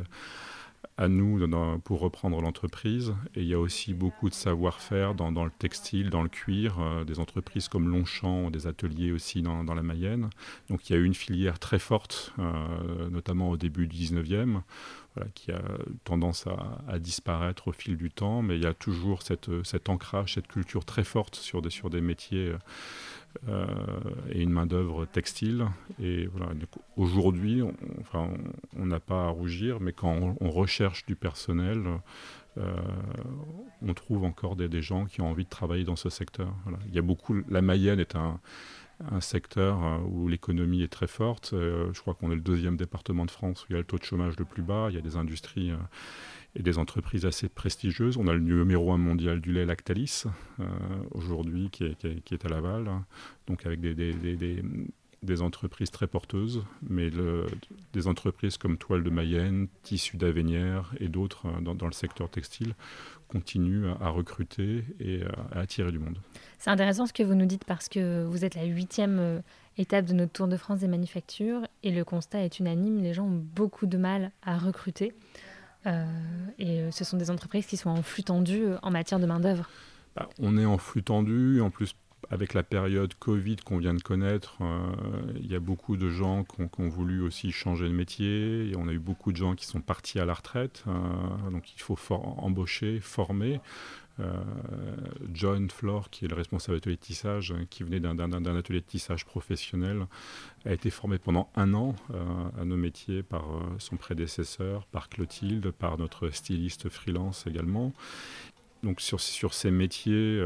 à 0.96 1.08
nous 1.08 1.46
pour 1.84 2.00
reprendre 2.00 2.40
l'entreprise. 2.40 3.14
Et 3.34 3.42
il 3.42 3.48
y 3.48 3.54
a 3.54 3.58
aussi 3.58 3.94
beaucoup 3.94 4.28
de 4.28 4.34
savoir-faire 4.34 5.14
dans, 5.14 5.44
le 5.44 5.50
textile, 5.50 6.10
dans 6.10 6.22
le 6.22 6.28
cuir, 6.28 6.78
euh, 6.80 7.04
des 7.04 7.18
entreprises 7.18 7.68
comme 7.68 7.88
Longchamp, 7.88 8.50
des 8.50 8.66
ateliers 8.66 9.12
aussi 9.12 9.42
dans, 9.42 9.62
la 9.62 9.82
Mayenne. 9.82 10.30
Donc 10.68 10.88
il 10.88 10.94
y 10.94 10.96
a 10.96 10.98
eu 10.98 11.04
une 11.04 11.14
filière 11.14 11.58
très 11.58 11.78
forte, 11.78 12.32
euh, 12.38 13.10
notamment 13.10 13.50
au 13.50 13.56
début 13.56 13.86
du 13.86 13.96
19e, 13.96 14.62
qui 15.34 15.52
a 15.52 15.62
tendance 16.04 16.46
à, 16.88 16.98
disparaître 16.98 17.68
au 17.68 17.72
fil 17.72 17.96
du 17.96 18.10
temps, 18.10 18.42
mais 18.42 18.56
il 18.56 18.62
y 18.62 18.66
a 18.66 18.74
toujours 18.74 19.22
cet 19.22 19.88
ancrage, 19.88 20.34
cette 20.34 20.48
culture 20.48 20.84
très 20.84 21.04
forte 21.04 21.36
sur 21.36 21.62
des, 21.62 22.00
métiers. 22.00 22.52
Euh, 23.48 23.66
et 24.30 24.42
une 24.42 24.50
main-d'œuvre 24.50 25.04
textile. 25.04 25.66
Et 26.00 26.28
aujourd'hui, 26.96 27.62
on 28.12 28.86
n'a 28.86 29.00
pas 29.00 29.26
à 29.26 29.28
rougir, 29.28 29.80
mais 29.80 29.92
quand 29.92 30.36
on, 30.40 30.50
recherche 30.50 31.04
du 31.06 31.16
personnel, 31.16 31.84
euh, 32.58 32.74
on 33.82 33.94
trouve 33.94 34.24
encore 34.24 34.56
des, 34.56 34.82
gens 34.82 35.04
qui 35.06 35.20
ont 35.20 35.30
envie 35.30 35.44
de 35.44 35.50
travailler 35.50 35.84
dans 35.84 35.96
ce 35.96 36.08
secteur. 36.08 36.52
Il 36.88 36.94
y 36.94 36.98
a 36.98 37.02
beaucoup, 37.02 37.42
la 37.48 37.62
Mayenne 37.62 38.00
est 38.00 38.16
un, 38.16 38.40
un 39.10 39.20
secteur 39.20 39.84
euh, 39.84 39.98
où 40.08 40.28
l'économie 40.28 40.82
est 40.82 40.92
très 40.92 41.06
forte. 41.06 41.50
je 41.52 42.00
crois 42.00 42.14
qu'on 42.14 42.30
est 42.30 42.36
le 42.36 42.40
deuxième 42.40 42.76
département 42.76 43.24
de 43.24 43.30
France 43.30 43.64
où 43.64 43.66
il 43.70 43.72
y 43.72 43.76
a 43.76 43.78
le 43.78 43.84
taux 43.84 43.98
de 43.98 44.04
chômage 44.04 44.34
le 44.38 44.44
plus 44.44 44.62
bas. 44.62 44.88
Il 44.90 44.94
y 44.94 44.98
a 44.98 45.02
des 45.02 45.16
industries 45.16 45.72
et 46.56 46.62
des 46.62 46.78
entreprises 46.78 47.26
assez 47.26 47.48
prestigieuses. 47.48 48.16
On 48.16 48.26
a 48.26 48.32
le 48.32 48.40
numéro 48.40 48.92
un 48.92 48.98
mondial 48.98 49.40
du 49.40 49.52
lait 49.52 49.66
Lactalis, 49.66 50.24
euh, 50.58 50.64
aujourd'hui, 51.12 51.68
qui 51.70 51.84
est, 51.84 52.44
à 52.44 52.48
Laval, 52.48 52.90
donc 53.46 53.66
avec 53.66 53.80
des, 53.80 54.62
entreprises 55.42 55.90
très 55.90 56.06
porteuses, 56.06 56.64
mais 56.88 57.10
des 57.92 58.06
entreprises 58.06 58.56
comme 58.56 58.76
Toile 58.76 59.02
de 59.02 59.10
Mayenne, 59.10 59.68
Tissu 59.82 60.16
d'Avenière 60.16 60.92
et 61.00 61.08
d'autres 61.08 61.46
euh, 61.46 61.60
dans, 61.60 61.86
le 61.86 61.92
secteur 61.92 62.30
textile 62.30 62.74
continuent 63.28 63.90
à, 64.00 64.08
recruter 64.08 64.84
et 65.00 65.22
à, 65.52 65.60
attirer 65.60 65.92
du 65.92 65.98
monde. 65.98 66.18
C'est 66.58 66.70
intéressant 66.70 67.06
ce 67.06 67.12
que 67.12 67.22
vous 67.22 67.34
nous 67.34 67.46
dites 67.46 67.64
parce 67.64 67.88
que 67.88 68.24
vous 68.24 68.44
êtes 68.44 68.54
la 68.54 68.64
huitième 68.64 69.18
euh, 69.18 69.40
étape 69.78 70.06
de 70.06 70.14
notre 70.14 70.32
Tour 70.32 70.48
de 70.48 70.56
France 70.56 70.80
des 70.80 70.88
manufactures 70.88 71.66
et 71.82 71.90
le 71.90 72.04
constat 72.04 72.44
est 72.44 72.58
unanime, 72.58 73.02
les 73.02 73.14
gens 73.14 73.26
ont 73.26 73.44
beaucoup 73.54 73.86
de 73.86 73.98
mal 73.98 74.30
à 74.42 74.58
recruter. 74.58 75.12
Euh, 75.86 76.04
et 76.58 76.80
euh, 76.80 76.90
ce 76.90 77.04
sont 77.04 77.16
des 77.16 77.30
entreprises 77.30 77.66
qui 77.66 77.76
sont 77.76 77.90
en 77.90 78.02
flux 78.02 78.24
tendu 78.24 78.64
euh, 78.64 78.76
en 78.82 78.90
matière 78.90 79.20
de 79.20 79.26
main-d'œuvre. 79.26 79.68
Bah, 80.16 80.28
on 80.40 80.58
est 80.58 80.64
en 80.64 80.78
flux 80.78 81.02
tendu, 81.02 81.60
en 81.60 81.70
plus 81.70 81.94
avec 82.30 82.54
la 82.54 82.62
période 82.62 83.14
Covid 83.14 83.56
qu'on 83.56 83.78
vient 83.78 83.94
de 83.94 84.02
connaître, 84.02 84.58
il 85.36 85.46
y 85.46 85.54
a 85.54 85.60
beaucoup 85.60 85.96
de 85.96 86.08
gens 86.10 86.44
qui 86.44 86.80
ont, 86.80 86.88
voulu 86.88 87.22
aussi 87.22 87.52
changer 87.52 87.88
de 87.88 87.94
métier. 87.94 88.72
On 88.76 88.88
a 88.88 88.92
eu 88.92 88.98
beaucoup 88.98 89.32
de 89.32 89.36
gens 89.36 89.54
qui 89.54 89.66
sont 89.66 89.80
partis 89.80 90.18
à 90.18 90.24
la 90.24 90.34
retraite. 90.34 90.84
donc 91.52 91.72
il 91.74 91.80
faut 91.80 91.96
embaucher, 92.10 93.00
former. 93.00 93.60
Euh, 94.18 94.32
John 95.34 95.68
Flore, 95.70 96.08
qui 96.10 96.24
est 96.24 96.28
le 96.28 96.34
responsable 96.34 96.78
atelier 96.78 96.96
de 96.96 97.00
tissage, 97.00 97.54
qui 97.68 97.82
venait 97.82 98.00
d'un 98.00 98.56
atelier 98.56 98.80
de 98.80 98.86
tissage 98.86 99.26
professionnel, 99.26 100.06
a 100.64 100.72
été 100.72 100.90
formé 100.90 101.18
pendant 101.18 101.50
un 101.54 101.74
an 101.74 101.94
euh, 102.14 102.24
à 102.60 102.64
nos 102.64 102.76
métiers 102.76 103.22
par 103.22 103.44
euh, 103.44 103.60
son 103.78 103.96
prédécesseur, 103.96 104.86
par 104.86 105.08
Clotilde, 105.08 105.70
par 105.70 105.98
notre 105.98 106.30
styliste 106.30 106.88
freelance 106.88 107.46
également. 107.46 107.92
Donc 108.82 109.00
sur 109.00 109.20
ces 109.20 109.70
métiers, 109.70 110.40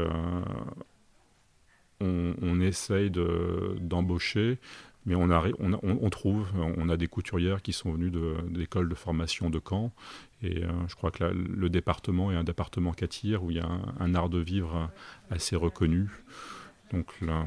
on, 2.01 2.59
essaye 2.61 3.11
d'embaucher 3.11 4.59
mais 5.05 5.15
on, 5.15 6.09
trouve, 6.11 6.47
on 6.77 6.87
a 6.89 6.95
des 6.95 7.07
couturières 7.07 7.63
qui 7.63 7.73
sont 7.73 7.91
venues 7.91 8.11
de, 8.11 8.35
l'école 8.53 8.87
de 8.87 8.93
formation 8.93 9.49
de 9.49 9.59
Caen. 9.59 9.91
Et 10.43 10.63
euh, 10.63 10.69
je 10.87 10.95
crois 10.95 11.09
que 11.09 11.23
le 11.23 11.69
département 11.69 12.31
est 12.31 12.35
un 12.35 12.43
département 12.43 12.91
qui 12.91 13.03
attire, 13.03 13.43
où 13.43 13.49
il 13.49 13.57
y 13.57 13.59
a 13.59 13.69
un, 13.99 14.13
art 14.13 14.29
de 14.29 14.37
vivre 14.37 14.91
assez 15.31 15.55
reconnu. 15.55 16.09
Donc 16.91 17.07
là, 17.21 17.45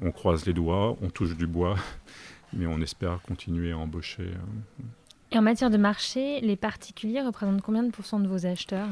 on 0.00 0.10
croise 0.10 0.44
les 0.44 0.52
doigts, 0.52 0.96
on 1.00 1.10
touche 1.10 1.36
du 1.36 1.46
bois, 1.46 1.76
mais 2.52 2.66
on 2.66 2.80
espère 2.80 3.20
continuer 3.22 3.70
à 3.70 3.78
embaucher. 3.78 4.24
Euh. 4.24 4.82
Et 5.30 5.38
en 5.38 5.42
matière 5.42 5.70
de 5.70 5.76
marché, 5.76 6.40
les 6.40 6.56
particuliers 6.56 7.20
représentent 7.20 7.62
combien 7.62 7.84
de 7.84 7.90
pourcents 7.90 8.18
de 8.18 8.26
vos 8.26 8.46
acheteurs? 8.46 8.88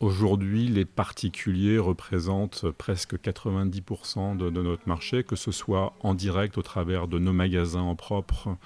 Aujourd'hui, 0.00 0.68
les 0.68 0.84
particuliers 0.84 1.78
représentent 1.78 2.70
presque 2.70 3.16
90% 3.16 4.36
de, 4.36 4.48
notre 4.48 4.86
marché, 4.86 5.24
que 5.24 5.34
ce 5.34 5.50
soit 5.50 5.92
en 6.00 6.14
direct 6.14 6.56
au 6.56 6.62
travers 6.62 7.08
de 7.08 7.18
nos 7.18 7.32
magasins 7.32 7.80
en 7.80 7.96
propre 7.96 8.56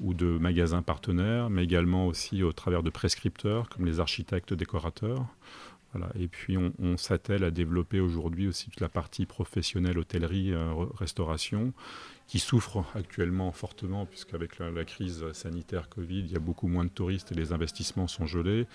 ou 0.00 0.14
de 0.14 0.38
magasins 0.38 0.80
partenaires, 0.80 1.50
mais 1.50 1.64
également 1.64 2.06
aussi 2.06 2.42
au 2.42 2.52
travers 2.52 2.82
de 2.82 2.88
prescripteurs 2.88 3.68
comme 3.68 3.84
les 3.84 4.00
architectes 4.00 4.54
décorateurs. 4.54 5.26
Et 6.18 6.28
puis 6.28 6.56
on, 6.56 6.96
s'attelle 6.96 7.44
à 7.44 7.50
développer 7.50 8.00
aujourd'hui 8.00 8.46
aussi 8.46 8.70
toute 8.70 8.80
la 8.80 8.88
partie 8.88 9.26
professionnelle 9.26 9.98
hôtellerie, 9.98 10.52
euh, 10.52 10.72
restauration, 10.96 11.72
qui 12.26 12.38
souffre 12.38 12.84
actuellement 12.94 13.52
fortement 13.52 14.06
puisqu'avec 14.06 14.58
la, 14.58 14.70
la 14.70 14.84
crise 14.84 15.24
sanitaire 15.32 15.88
Covid, 15.88 16.20
il 16.20 16.30
y 16.30 16.36
a 16.36 16.40
beaucoup 16.40 16.68
moins 16.68 16.84
de 16.84 16.90
touristes 16.90 17.32
et 17.32 17.34
les 17.34 17.52
investissements 17.52 18.06
sont 18.06 18.26
gelés 18.26 18.66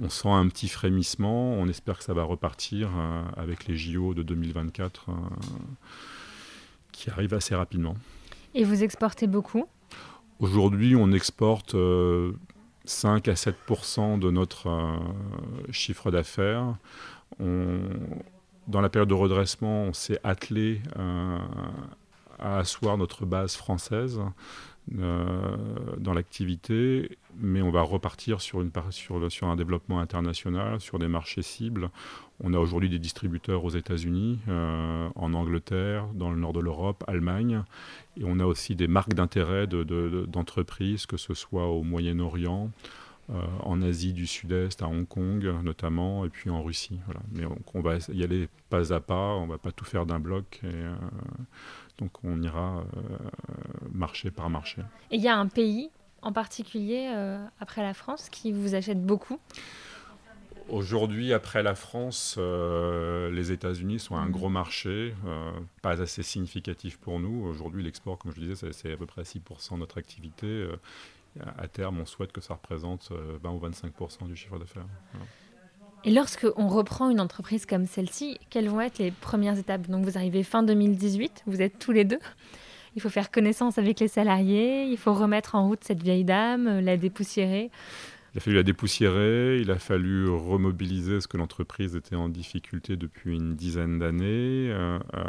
on 0.00 0.08
sent 0.08 0.28
un 0.28 0.48
petit 0.48 0.68
frémissement. 0.68 1.52
On 1.52 1.68
espère 1.68 1.98
que 1.98 2.04
ça 2.04 2.14
va 2.14 2.24
repartir 2.24 2.90
euh, 2.96 3.22
avec 3.36 3.66
les 3.66 3.76
JO 3.76 4.14
de 4.14 4.22
2024 4.22 5.06
euh, 5.08 5.12
qui 6.92 7.10
arrivent 7.10 7.34
assez 7.34 7.54
rapidement. 7.54 7.96
Et 8.54 8.64
vous 8.64 8.82
exportez 8.82 9.26
beaucoup? 9.26 9.66
Aujourd'hui, 10.40 10.96
on 10.96 11.12
exporte 11.12 11.72
5 11.72 11.76
euh, 11.76 12.32
à 12.86 13.34
7% 13.34 14.18
de 14.18 14.30
notre 14.30 14.98
chiffre 15.70 16.10
d'affaires. 16.10 16.76
Dans 17.38 18.80
la 18.80 18.88
période 18.88 19.08
de 19.08 19.14
redressement, 19.14 19.84
on 19.84 19.92
s'est 19.92 20.20
attelé 20.24 20.80
à 22.38 22.58
asseoir 22.58 22.98
notre 22.98 23.26
base 23.26 23.56
française. 23.56 24.20
Euh, 24.98 25.56
dans 25.96 26.12
l'activité, 26.12 27.16
mais 27.38 27.62
on 27.62 27.70
va 27.70 27.80
repartir 27.80 28.42
sur, 28.42 28.60
une, 28.60 28.70
sur, 28.90 29.46
un 29.46 29.56
développement 29.56 29.98
international, 29.98 30.78
sur 30.78 30.98
des 30.98 31.08
marchés 31.08 31.40
cibles. 31.40 31.88
On 32.42 32.52
a 32.52 32.58
aujourd'hui 32.58 32.90
des 32.90 32.98
distributeurs 32.98 33.64
aux 33.64 33.70
États-Unis, 33.70 34.40
euh, 34.48 35.08
en 35.14 35.32
Angleterre, 35.32 36.06
dans 36.12 36.30
le 36.30 36.36
nord 36.36 36.52
de 36.52 36.60
l'Europe, 36.60 37.02
Allemagne, 37.06 37.62
et 38.18 38.24
on 38.26 38.38
a 38.40 38.44
aussi 38.44 38.76
des 38.76 38.86
marques 38.86 39.14
d'intérêt 39.14 39.66
d'entreprises, 39.66 41.02
de, 41.02 41.06
que 41.06 41.16
ce 41.16 41.32
soit 41.32 41.66
au 41.66 41.82
Moyen-Orient, 41.82 42.70
en 43.28 43.80
Asie 43.82 44.12
du 44.12 44.26
Sud-Est, 44.26 44.82
à 44.82 44.86
Hong 44.86 45.08
Kong 45.08 45.44
notamment, 45.62 46.24
et 46.24 46.28
puis 46.28 46.50
en 46.50 46.62
Russie. 46.62 47.00
Voilà. 47.06 47.20
Mais 47.32 47.44
on, 47.74 47.80
va 47.80 47.96
y 48.12 48.22
aller 48.22 48.48
pas 48.68 48.92
à 48.92 49.00
pas, 49.00 49.34
on 49.34 49.46
va 49.46 49.58
pas 49.58 49.72
tout 49.72 49.84
faire 49.84 50.06
d'un 50.06 50.20
bloc. 50.20 50.60
Et, 50.62 50.84
donc 51.98 52.24
on 52.24 52.42
ira 52.42 52.84
euh, 52.96 53.16
marché 53.92 54.30
par 54.30 54.50
marché. 54.50 54.82
Et 55.10 55.16
il 55.16 55.22
y 55.22 55.28
a 55.28 55.36
un 55.36 55.46
pays 55.46 55.90
en 56.22 56.32
particulier, 56.32 57.12
euh, 57.14 57.44
après 57.60 57.82
la 57.82 57.92
France, 57.92 58.30
qui 58.30 58.50
vous 58.50 58.74
achète 58.74 59.04
beaucoup? 59.04 59.38
Aujourd'hui, 60.70 61.34
après 61.34 61.62
la 61.62 61.74
France, 61.74 62.36
euh, 62.38 63.30
les 63.30 63.52
États-Unis 63.52 63.98
sont 63.98 64.16
un 64.16 64.30
gros 64.30 64.48
marché, 64.48 65.14
pas 65.82 66.00
assez 66.00 66.22
significatif 66.22 66.96
pour 66.98 67.20
nous. 67.20 67.44
Aujourd'hui, 67.44 67.82
l'export, 67.82 68.16
comme 68.16 68.32
je 68.32 68.40
disais, 68.40 68.72
c'est 68.72 68.92
à 68.94 68.96
peu 68.96 69.04
près 69.04 69.22
6% 69.22 69.74
de 69.74 69.80
notre 69.80 69.98
activité. 69.98 70.66
À 71.58 71.68
terme, 71.68 72.00
on 72.00 72.06
souhaite 72.06 72.32
que 72.32 72.40
ça 72.40 72.54
représente 72.54 73.10
20 73.42 73.50
ou 73.50 73.58
25% 73.58 74.26
du 74.26 74.36
chiffre 74.36 74.58
d'affaires. 74.58 74.86
Et 76.04 76.10
lorsque 76.10 76.46
on 76.56 76.68
reprend 76.68 77.08
une 77.08 77.20
entreprise 77.20 77.64
comme 77.64 77.86
celle-ci, 77.86 78.38
quelles 78.50 78.68
vont 78.68 78.80
être 78.80 78.98
les 78.98 79.10
premières 79.10 79.58
étapes? 79.58 79.88
Donc 79.88 80.04
vous 80.04 80.18
arrivez 80.18 80.42
fin 80.42 80.62
2018, 80.62 81.44
vous 81.46 81.62
êtes 81.62 81.78
tous 81.78 81.92
les 81.92 82.04
deux. 82.04 82.18
Il 82.94 83.02
faut 83.02 83.08
faire 83.08 83.30
connaissance 83.30 83.78
avec 83.78 84.00
les 84.00 84.08
salariés, 84.08 84.84
il 84.84 84.98
faut 84.98 85.14
remettre 85.14 85.54
en 85.54 85.66
route 85.66 85.82
cette 85.82 86.02
vieille 86.02 86.24
dame, 86.24 86.80
la 86.80 86.96
dépoussiérer. 86.96 87.70
Il 88.34 88.38
a 88.38 88.40
fallu 88.40 88.56
la 88.56 88.62
dépoussiérer, 88.62 89.60
il 89.60 89.70
a 89.70 89.78
fallu 89.78 90.28
remobiliser 90.28 91.20
ce 91.20 91.28
que 91.28 91.36
l'entreprise 91.36 91.96
était 91.96 92.16
en 92.16 92.28
difficulté 92.28 92.96
depuis 92.96 93.34
une 93.34 93.54
dizaine 93.54 93.98
d'années. 93.98 94.70
Euh, 94.70 94.98
euh, 95.14 95.22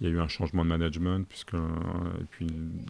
il 0.00 0.08
y 0.08 0.10
a 0.10 0.12
eu 0.12 0.20
un 0.20 0.28
changement 0.28 0.64
de 0.64 0.70
management, 0.70 1.26
puisque 1.28 1.54
et 1.54 2.24
puis 2.30 2.46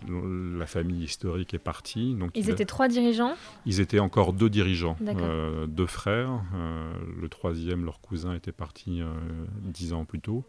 la 0.08 0.66
famille 0.66 1.04
historique 1.04 1.54
est 1.54 1.58
partie. 1.58 2.14
Donc 2.14 2.30
ils 2.34 2.50
étaient 2.50 2.64
trois 2.64 2.88
dirigeants? 2.88 3.34
Ils 3.66 3.80
étaient 3.80 3.98
encore 3.98 4.32
deux 4.32 4.50
dirigeants, 4.50 4.96
euh, 5.06 5.66
deux 5.66 5.86
frères. 5.86 6.42
le 7.20 7.28
troisième, 7.28 7.84
leur 7.84 8.00
cousin, 8.00 8.34
était 8.34 8.52
parti 8.52 9.02
dix 9.62 9.92
ans 9.92 10.04
plus 10.04 10.20
tôt. 10.20 10.44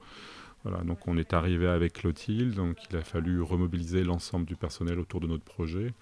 Voilà, 0.66 0.84
donc 0.84 1.08
on 1.08 1.16
est 1.16 1.34
arrivé 1.34 1.68
avec 1.68 1.94
Clotilde, 1.94 2.56
donc 2.56 2.78
il 2.90 2.98
a 2.98 3.04
fallu 3.04 3.40
remobiliser 3.40 4.04
l'ensemble 4.04 4.48
du 4.48 4.56
personnel 4.56 5.00
autour 5.00 5.20
de 5.20 5.28
notre 5.28 5.44
projet, 5.44 5.94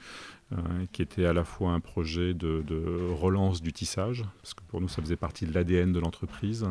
euh, 0.54 0.56
qui 0.94 1.02
était 1.02 1.26
à 1.26 1.34
la 1.34 1.44
fois 1.44 1.72
un 1.72 1.82
projet 1.82 2.34
de, 2.34 2.64
relance 3.12 3.62
du 3.62 3.74
tissage, 3.74 4.24
parce 4.42 4.54
que 4.54 4.62
pour 4.70 4.80
nous 4.80 4.88
ça 4.88 5.02
faisait 5.02 5.18
partie 5.18 5.46
de 5.46 5.54
l'ADN 5.54 5.92
de 5.92 6.00
l'entreprise. 6.00 6.66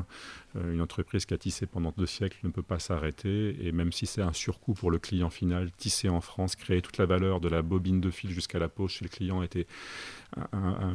Euh, 0.57 0.73
une 0.73 0.81
entreprise 0.81 1.27
qui 1.27 1.35
a 1.35 1.39
tissé 1.39 1.67
pendant 1.67 1.93
deux 1.95 2.07
siècles 2.07 2.39
ne 2.45 2.49
peut 2.49 2.63
pas 2.63 2.79
s'arrêter, 2.79 3.59
et 3.61 3.73
même 3.73 3.93
si 3.93 4.07
c'est 4.07 4.23
un 4.23 4.33
surcoût 4.33 4.73
pour 4.73 4.91
le 4.91 4.99
client 4.99 5.29
final, 5.29 5.71
tisser 5.73 6.09
en 6.09 6.23
France, 6.23 6.57
créer 6.57 6.81
toute 6.81 6.97
la 6.97 7.05
valeur 7.05 7.41
de 7.41 7.51
la 7.51 7.61
bobine 7.61 8.01
de 8.01 8.11
fil 8.11 8.31
jusqu'à 8.31 8.59
la 8.59 8.71
poche 8.71 9.01
chez 9.01 9.05
le 9.05 9.11
client 9.11 9.43
était 9.43 9.67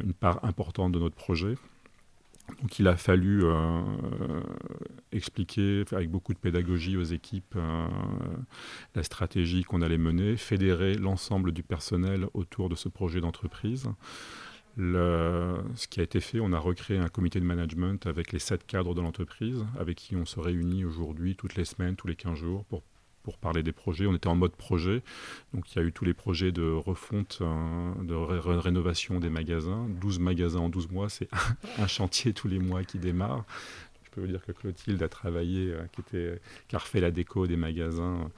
une 0.02 0.14
part 0.14 0.44
importante 0.44 0.90
de 0.90 0.98
notre 0.98 1.14
projet. 1.14 1.54
Donc 2.60 2.78
il 2.78 2.88
a 2.88 2.96
fallu 2.96 3.44
euh, 3.44 3.80
expliquer 5.12 5.84
avec 5.92 6.10
beaucoup 6.10 6.32
de 6.32 6.38
pédagogie 6.38 6.96
aux 6.96 7.04
équipes 7.04 7.54
euh, 7.56 7.86
la 8.94 9.02
stratégie 9.02 9.62
qu'on 9.62 9.82
allait 9.82 9.98
mener, 9.98 10.36
fédérer 10.36 10.94
l'ensemble 10.94 11.52
du 11.52 11.62
personnel 11.62 12.26
autour 12.34 12.68
de 12.68 12.74
ce 12.74 12.88
projet 12.88 13.20
d'entreprise. 13.20 13.88
ce 14.76 15.88
qui 15.88 16.00
a 16.00 16.02
été 16.02 16.20
fait, 16.20 16.40
on 16.40 16.52
a 16.52 16.58
recréé 16.58 16.98
un 16.98 17.08
comité 17.08 17.38
de 17.38 17.44
management 17.44 18.06
avec 18.06 18.32
les 18.32 18.38
sept 18.38 18.66
cadres 18.66 18.94
de 18.94 19.00
l'entreprise, 19.00 19.64
avec 19.78 19.96
qui 19.96 20.16
on 20.16 20.24
se 20.24 20.40
réunit 20.40 20.84
aujourd'hui 20.84 21.36
toutes 21.36 21.54
les 21.54 21.64
semaines, 21.64 21.96
tous 21.96 22.08
les 22.08 22.16
15 22.16 22.38
jours, 22.38 22.64
pour 22.64 22.82
pour 23.22 23.38
parler 23.38 23.62
des 23.62 23.72
projets. 23.72 24.06
On 24.06 24.14
était 24.14 24.28
en 24.28 24.36
mode 24.36 24.56
projet, 24.56 25.02
donc 25.54 25.72
il 25.72 25.78
y 25.78 25.82
a 25.82 25.84
eu 25.84 25.92
tous 25.92 26.04
les 26.04 26.14
projets 26.14 26.52
de 26.52 26.70
refonte, 26.70 27.38
euh, 27.40 27.94
de 28.02 28.14
rénovation 28.14 29.20
des 29.20 29.30
magasins. 29.30 29.86
12 30.00 30.18
magasins 30.18 30.60
en 30.60 30.68
12 30.68 30.90
mois, 30.90 31.08
c'est 31.08 31.28
un 31.78 31.86
chantier 31.86 32.32
tous 32.32 32.48
les 32.48 32.58
mois 32.58 32.84
qui 32.84 32.98
démarre 32.98 33.44
peux 34.18 34.26
vous 34.26 34.30
dire 34.30 34.44
que 34.44 34.52
Clotilde 34.52 35.02
a 35.02 35.08
travaillé, 35.08 35.72
euh, 35.72 35.82
qui, 35.92 36.00
était, 36.00 36.40
qui 36.68 36.76
a 36.76 36.78
refait 36.78 37.00
la 37.00 37.10
déco 37.10 37.46
des 37.46 37.56
magasins, 37.56 38.30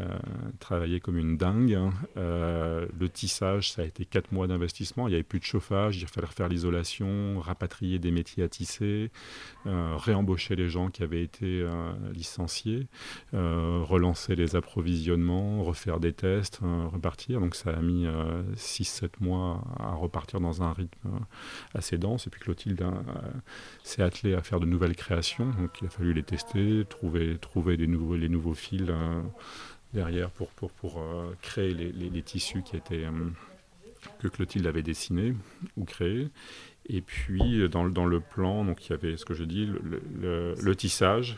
euh, 0.00 0.18
travaillé 0.60 1.00
comme 1.00 1.18
une 1.18 1.36
dingue. 1.36 1.74
Hein. 1.74 1.92
Euh, 2.16 2.86
le 2.98 3.08
tissage, 3.08 3.72
ça 3.72 3.82
a 3.82 3.84
été 3.84 4.04
quatre 4.04 4.32
mois 4.32 4.46
d'investissement. 4.46 5.08
Il 5.08 5.10
n'y 5.10 5.16
avait 5.16 5.22
plus 5.22 5.38
de 5.38 5.44
chauffage, 5.44 6.00
il 6.00 6.06
fallait 6.06 6.26
refaire 6.26 6.48
l'isolation, 6.48 7.40
rapatrier 7.40 7.98
des 7.98 8.10
métiers 8.10 8.44
à 8.44 8.48
tisser, 8.48 9.10
réembaucher 9.64 10.56
les 10.56 10.68
gens 10.68 10.90
qui 10.90 11.02
avaient 11.02 11.22
été 11.22 11.66
licenciés, 12.12 12.86
relancer 13.32 14.34
les 14.34 14.56
approvisionnements, 14.56 15.62
refaire 15.62 16.00
des 16.00 16.12
tests, 16.12 16.60
repartir. 16.92 17.40
Donc 17.40 17.54
ça 17.54 17.70
a 17.70 17.80
mis 17.80 18.06
6-7 18.56 19.10
mois 19.20 19.62
à 19.78 19.94
repartir 19.94 20.40
dans 20.40 20.62
un 20.62 20.72
rythme 20.72 21.08
assez 21.74 21.98
dense. 21.98 22.26
Et 22.26 22.30
puis 22.30 22.40
Clotilde 22.40 22.84
s'est 23.82 24.02
attelée 24.02 24.34
à 24.34 24.42
faire 24.42 24.60
de 24.60 24.66
nouvelles 24.66 24.96
créations 24.96 25.21
donc 25.38 25.80
il 25.80 25.86
a 25.86 25.90
fallu 25.90 26.12
les 26.12 26.22
tester, 26.22 26.84
trouver, 26.88 27.38
trouver 27.38 27.76
des 27.76 27.86
nouveaux, 27.86 28.16
les 28.16 28.28
nouveaux 28.28 28.54
fils 28.54 28.82
euh, 28.88 29.22
derrière 29.94 30.30
pour, 30.30 30.48
pour, 30.48 30.70
pour 30.72 31.00
euh, 31.00 31.34
créer 31.40 31.74
les, 31.74 32.22
tissus 32.22 32.62
qui 32.62 32.76
étaient, 32.76 33.04
euh, 33.04 33.10
que 34.18 34.28
Clotilde 34.28 34.66
avait 34.66 34.82
dessinés 34.82 35.34
ou 35.76 35.84
créés. 35.84 36.28
Et 36.86 37.00
puis 37.00 37.68
dans, 37.68 37.88
dans, 37.88 38.06
le 38.06 38.20
plan, 38.20 38.64
donc 38.64 38.86
il 38.86 38.90
y 38.90 38.92
avait 38.94 39.16
ce 39.16 39.24
que 39.24 39.34
je 39.34 39.44
dis, 39.44 39.70
le, 40.20 40.74
tissage, 40.74 41.36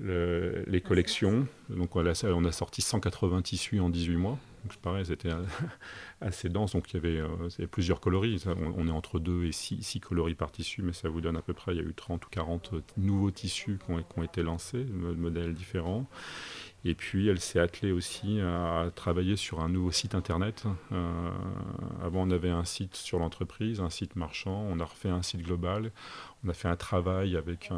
les 0.00 0.80
collections. 0.80 1.46
Donc 1.68 1.96
on 1.96 2.04
on 2.06 2.44
a 2.44 2.52
sorti 2.52 2.80
180 2.80 3.42
tissus 3.42 3.80
en 3.80 3.90
18 3.90 4.16
mois. 4.16 4.38
Donc 4.64 4.76
pareil, 4.78 5.06
c'était 5.06 5.30
assez 6.20 6.48
dense. 6.48 6.72
Donc 6.72 6.92
il 6.92 6.94
y 6.94 6.98
avait, 6.98 7.20
euh, 7.20 7.66
plusieurs 7.70 8.00
coloris. 8.00 8.44
On, 8.76 8.86
est 8.88 8.92
entre 8.92 9.18
2 9.18 9.44
et 9.44 9.52
6, 9.52 10.00
coloris 10.00 10.34
par 10.34 10.52
tissu, 10.52 10.82
mais 10.82 10.92
ça 10.92 11.08
vous 11.08 11.20
donne 11.20 11.36
à 11.36 11.42
peu 11.42 11.54
près, 11.54 11.72
il 11.72 11.78
y 11.78 11.80
a 11.80 11.88
eu 11.88 11.94
30 11.94 12.24
ou 12.26 12.28
40 12.30 12.74
nouveaux 12.96 13.30
tissus 13.30 13.78
qui 13.84 14.18
ont, 14.18 14.22
été 14.22 14.42
lancés, 14.42 14.84
de 14.84 15.14
modèles 15.14 15.54
différents. 15.54 16.06
Et 16.84 16.94
puis 16.94 17.28
elle 17.28 17.40
s'est 17.40 17.60
attelée 17.60 17.92
aussi 17.92 18.40
à 18.40 18.90
travailler 18.94 19.36
sur 19.36 19.60
un 19.60 19.68
nouveau 19.68 19.92
site 19.92 20.14
internet. 20.14 20.64
Euh, 20.92 21.30
avant 22.02 22.22
on 22.22 22.30
avait 22.30 22.48
un 22.48 22.64
site 22.64 22.96
sur 22.96 23.18
l'entreprise, 23.18 23.80
un 23.80 23.90
site 23.90 24.16
marchand, 24.16 24.66
on 24.70 24.80
a 24.80 24.84
refait 24.84 25.10
un 25.10 25.22
site 25.22 25.42
global. 25.42 25.92
On 26.42 26.48
a 26.48 26.54
fait 26.54 26.68
un 26.68 26.76
travail 26.76 27.36
avec 27.36 27.70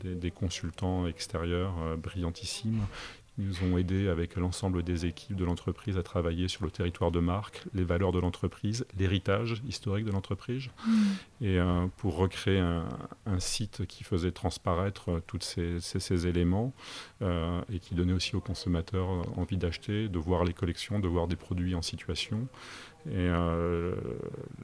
des, 0.00 0.30
consultants 0.30 1.06
extérieurs 1.06 1.74
euh, 1.82 1.96
brillantissimes 1.96 2.80
ils 3.38 3.46
nous 3.46 3.64
ont 3.64 3.76
aidés 3.78 4.08
avec 4.08 4.36
l'ensemble 4.36 4.82
des 4.82 5.06
équipes 5.06 5.36
de 5.36 5.44
l'entreprise 5.44 5.98
à 5.98 6.02
travailler 6.02 6.46
sur 6.46 6.64
le 6.64 6.70
territoire 6.70 7.10
de 7.10 7.20
marque, 7.20 7.64
les 7.74 7.84
valeurs 7.84 8.12
de 8.12 8.20
l'entreprise, 8.20 8.86
l'héritage 8.96 9.62
historique 9.66 10.04
de 10.04 10.12
l'entreprise, 10.12 10.68
mm. 10.86 10.92
et 11.40 11.58
euh, 11.58 11.86
pour 11.96 12.16
recréer 12.16 12.60
un, 12.60 12.84
site 13.38 13.86
qui 13.86 14.04
faisait 14.04 14.30
transparaître 14.30 15.10
euh, 15.10 15.22
tous 15.26 15.40
ces, 15.40 16.26
éléments 16.26 16.72
euh, 17.22 17.60
et 17.72 17.80
qui 17.80 17.94
donnait 17.94 18.12
aussi 18.12 18.36
aux 18.36 18.40
consommateurs 18.40 19.08
envie 19.36 19.56
d'acheter, 19.56 20.08
de 20.08 20.18
voir 20.18 20.44
les 20.44 20.52
collections, 20.52 21.00
de 21.00 21.08
voir 21.08 21.26
des 21.26 21.36
produits 21.36 21.74
en 21.74 21.82
situation. 21.82 22.46
Et 23.10 23.28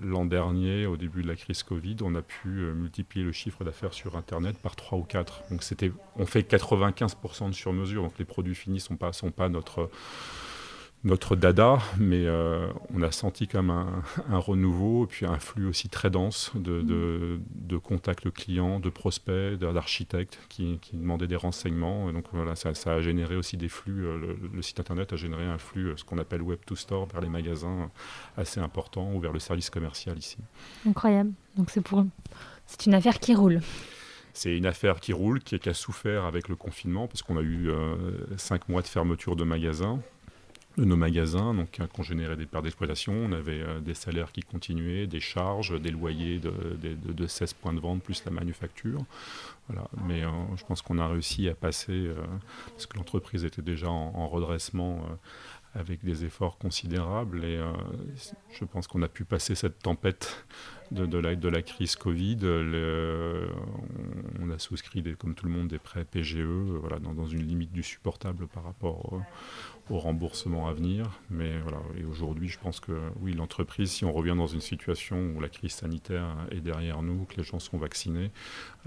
l'an 0.02 0.24
dernier, 0.24 0.86
au 0.86 0.96
début 0.96 1.22
de 1.22 1.28
la 1.28 1.36
crise 1.36 1.62
Covid, 1.62 1.96
on 2.02 2.14
a 2.14 2.22
pu 2.22 2.48
multiplier 2.48 3.24
le 3.24 3.32
chiffre 3.32 3.64
d'affaires 3.64 3.92
sur 3.92 4.16
Internet 4.16 4.56
par 4.58 4.76
3 4.76 4.98
ou 4.98 5.02
4. 5.02 5.42
Donc 5.50 5.62
c'était, 5.62 5.92
on 6.16 6.24
fait 6.24 6.50
95% 6.50 7.50
de 7.50 7.54
sur 7.54 7.72
mesure, 7.72 8.02
donc 8.02 8.18
les 8.18 8.24
produits 8.24 8.54
finis 8.54 8.76
ne 8.76 8.80
sont 8.80 8.96
pas, 8.96 9.12
sont 9.12 9.30
pas 9.30 9.48
notre, 9.48 9.90
notre 11.02 11.34
dada, 11.34 11.78
mais 11.98 12.26
euh, 12.26 12.66
on 12.94 13.02
a 13.02 13.10
senti 13.10 13.48
comme 13.48 13.70
un, 13.70 14.02
un, 14.30 14.38
renouveau, 14.38 15.04
et 15.04 15.06
puis 15.06 15.24
un 15.24 15.38
flux 15.38 15.66
aussi 15.66 15.88
très 15.88 16.10
dense 16.10 16.52
de, 16.54 16.82
de, 16.82 17.40
de 17.54 17.76
contacts 17.78 18.30
clients, 18.30 18.80
de 18.80 18.90
prospects, 18.90 19.54
d'architectes 19.58 20.38
qui, 20.48 20.78
qui, 20.80 20.96
demandaient 20.96 21.26
des 21.26 21.36
renseignements. 21.36 22.10
Et 22.10 22.12
donc 22.12 22.26
voilà, 22.32 22.54
ça, 22.54 22.74
ça, 22.74 22.94
a 22.94 23.00
généré 23.00 23.36
aussi 23.36 23.56
des 23.56 23.68
flux. 23.68 24.06
Euh, 24.06 24.36
le, 24.52 24.62
site 24.62 24.78
internet 24.78 25.12
a 25.14 25.16
généré 25.16 25.44
un 25.44 25.58
flux, 25.58 25.88
euh, 25.88 25.96
ce 25.96 26.04
qu'on 26.04 26.18
appelle 26.18 26.42
web 26.42 26.58
to 26.66 26.76
store, 26.76 27.06
vers 27.06 27.22
les 27.22 27.30
magasins 27.30 27.90
assez 28.36 28.60
important 28.60 29.12
ou 29.14 29.20
vers 29.20 29.32
le 29.32 29.38
service 29.38 29.70
commercial 29.70 30.18
ici. 30.18 30.36
Incroyable. 30.86 31.32
Donc 31.56 31.70
c'est 31.70 31.80
pour, 31.80 32.04
c'est 32.66 32.86
une 32.86 32.94
affaire 32.94 33.18
qui 33.18 33.34
roule. 33.34 33.60
C'est 34.32 34.56
une 34.56 34.66
affaire 34.66 35.00
qui 35.00 35.12
roule, 35.12 35.40
qui, 35.40 35.56
a 35.68 35.74
souffert 35.74 36.24
avec 36.24 36.48
le 36.48 36.56
confinement, 36.56 37.08
parce 37.08 37.22
qu'on 37.22 37.36
a 37.36 37.42
eu 37.42 37.68
euh, 37.68 37.96
cinq 38.36 38.68
mois 38.68 38.82
de 38.82 38.86
fermeture 38.86 39.34
de 39.34 39.44
magasins, 39.44 40.00
de 40.76 40.84
nos 40.84 40.96
magasins, 40.96 41.52
donc 41.54 41.78
qu'on 41.92 42.02
générait 42.02 42.36
des 42.36 42.46
pertes 42.46 42.64
d'exploitation. 42.64 43.12
On 43.12 43.32
avait 43.32 43.60
euh, 43.60 43.80
des 43.80 43.94
salaires 43.94 44.32
qui 44.32 44.42
continuaient, 44.42 45.06
des 45.06 45.20
charges, 45.20 45.80
des 45.80 45.90
loyers 45.90 46.38
de, 46.38 46.52
de, 46.80 47.26
16 47.26 47.54
points 47.54 47.72
de 47.72 47.80
vente, 47.80 48.02
plus 48.02 48.24
la 48.24 48.30
manufacture. 48.30 49.00
Voilà. 49.68 49.88
Mais 50.06 50.24
euh, 50.24 50.30
je 50.56 50.64
pense 50.64 50.82
qu'on 50.82 50.98
a 50.98 51.08
réussi 51.08 51.48
à 51.48 51.54
passer, 51.54 52.10
parce 52.68 52.86
que 52.86 52.96
l'entreprise 52.96 53.44
était 53.44 53.62
déjà 53.62 53.90
en, 53.90 54.28
redressement 54.28 55.02
avec 55.74 56.04
des 56.04 56.24
efforts 56.24 56.58
considérables. 56.58 57.44
Et 57.44 57.60
je 58.52 58.64
pense 58.64 58.86
qu'on 58.86 59.02
a 59.02 59.08
pu 59.08 59.24
passer 59.24 59.54
cette 59.54 59.78
tempête 59.80 60.44
de, 60.90 61.06
de, 61.06 61.18
la, 61.18 61.36
de 61.36 61.48
la 61.48 61.62
crise 61.62 61.96
Covid. 61.96 62.38
on 64.40 64.50
a 64.50 64.58
souscrit, 64.58 65.02
des, 65.02 65.14
comme 65.14 65.34
tout 65.34 65.46
le 65.46 65.52
monde, 65.52 65.68
des 65.68 65.78
prêts 65.78 66.04
PGE 66.04 66.36
voilà, 66.36 66.98
dans, 66.98 67.14
dans, 67.14 67.26
une 67.26 67.46
limite 67.46 67.72
du 67.72 67.82
supportable 67.82 68.46
par 68.46 68.64
rapport 68.64 69.20
au 69.90 69.98
remboursement 69.98 70.68
à 70.68 70.72
venir. 70.72 71.20
Mais 71.30 71.58
voilà, 71.58 71.78
et 71.98 72.04
aujourd'hui, 72.04 72.48
je 72.48 72.58
pense 72.58 72.80
que 72.80 72.92
oui, 73.20 73.32
l'entreprise, 73.34 73.90
si 73.90 74.04
on 74.04 74.12
revient 74.12 74.34
dans 74.36 74.46
une 74.46 74.60
situation 74.60 75.32
où 75.36 75.40
la 75.40 75.48
crise 75.48 75.72
sanitaire 75.72 76.26
est 76.50 76.60
derrière 76.60 77.02
nous, 77.02 77.24
que 77.24 77.36
les 77.36 77.42
gens 77.42 77.58
sont 77.58 77.76
vaccinés, 77.76 78.30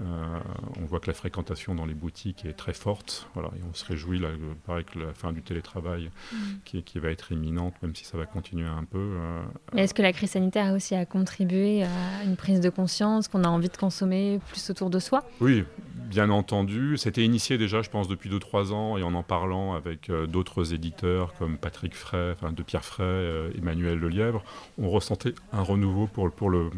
euh, 0.00 0.40
on 0.80 0.84
voit 0.86 1.00
que 1.00 1.06
la 1.06 1.14
fréquentation 1.14 1.74
dans 1.74 1.86
les 1.86 1.94
boutiques 1.94 2.44
est 2.44 2.54
très 2.54 2.72
forte. 2.72 3.28
Voilà, 3.34 3.50
et 3.56 3.62
on 3.68 3.74
se 3.74 3.84
réjouit, 3.84 4.18
là, 4.18 4.28
pareil 4.66 4.84
que 4.84 4.98
la 4.98 5.12
fin 5.12 5.32
du 5.32 5.42
télétravail 5.42 6.10
mm. 6.32 6.36
qui, 6.64 6.82
qui, 6.82 6.98
va 6.98 7.10
être 7.10 7.32
imminente, 7.32 7.74
même 7.82 7.94
si 7.94 8.04
ça 8.04 8.16
va 8.16 8.26
continuer 8.26 8.66
un 8.66 8.84
peu. 8.84 8.98
Euh, 8.98 9.42
est-ce 9.76 9.94
que 9.94 10.02
la 10.02 10.12
crise 10.12 10.30
sanitaire 10.30 10.66
a 10.66 10.72
aussi 10.72 10.94
à 10.94 11.04
contribué 11.04 11.82
à 11.82 11.90
une 12.24 12.36
prise 12.36 12.60
de 12.60 12.70
conscience, 12.70 13.28
qu'on 13.28 13.44
a 13.44 13.48
envie 13.48 13.68
de 13.68 13.76
consommer 13.76 14.40
plus 14.50 14.70
autour 14.70 14.90
de 14.90 14.98
soi 14.98 15.24
Oui, 15.40 15.64
bien 16.08 16.30
entendu. 16.30 16.96
C'était 16.96 17.24
initié 17.24 17.58
déjà, 17.58 17.82
je 17.82 17.90
pense, 17.90 18.08
depuis 18.08 18.30
2-3 18.30 18.72
ans, 18.72 18.96
et 18.96 19.02
en 19.02 19.14
en 19.14 19.22
parlant 19.22 19.74
avec 19.74 20.10
euh, 20.10 20.26
d'autres 20.26 20.74
éditeurs 20.74 21.34
comme 21.38 21.56
Patrick 21.56 21.94
Fray, 21.94 22.32
enfin, 22.32 22.52
de 22.52 22.62
Pierre 22.62 22.84
Fray, 22.84 23.06
euh, 23.06 23.50
Emmanuel 23.56 23.98
Lelièvre, 23.98 24.42
on 24.78 24.90
ressentait 24.90 25.34
un 25.52 25.62
renouveau 25.62 26.06
pour 26.06 26.50
le, 26.50 26.70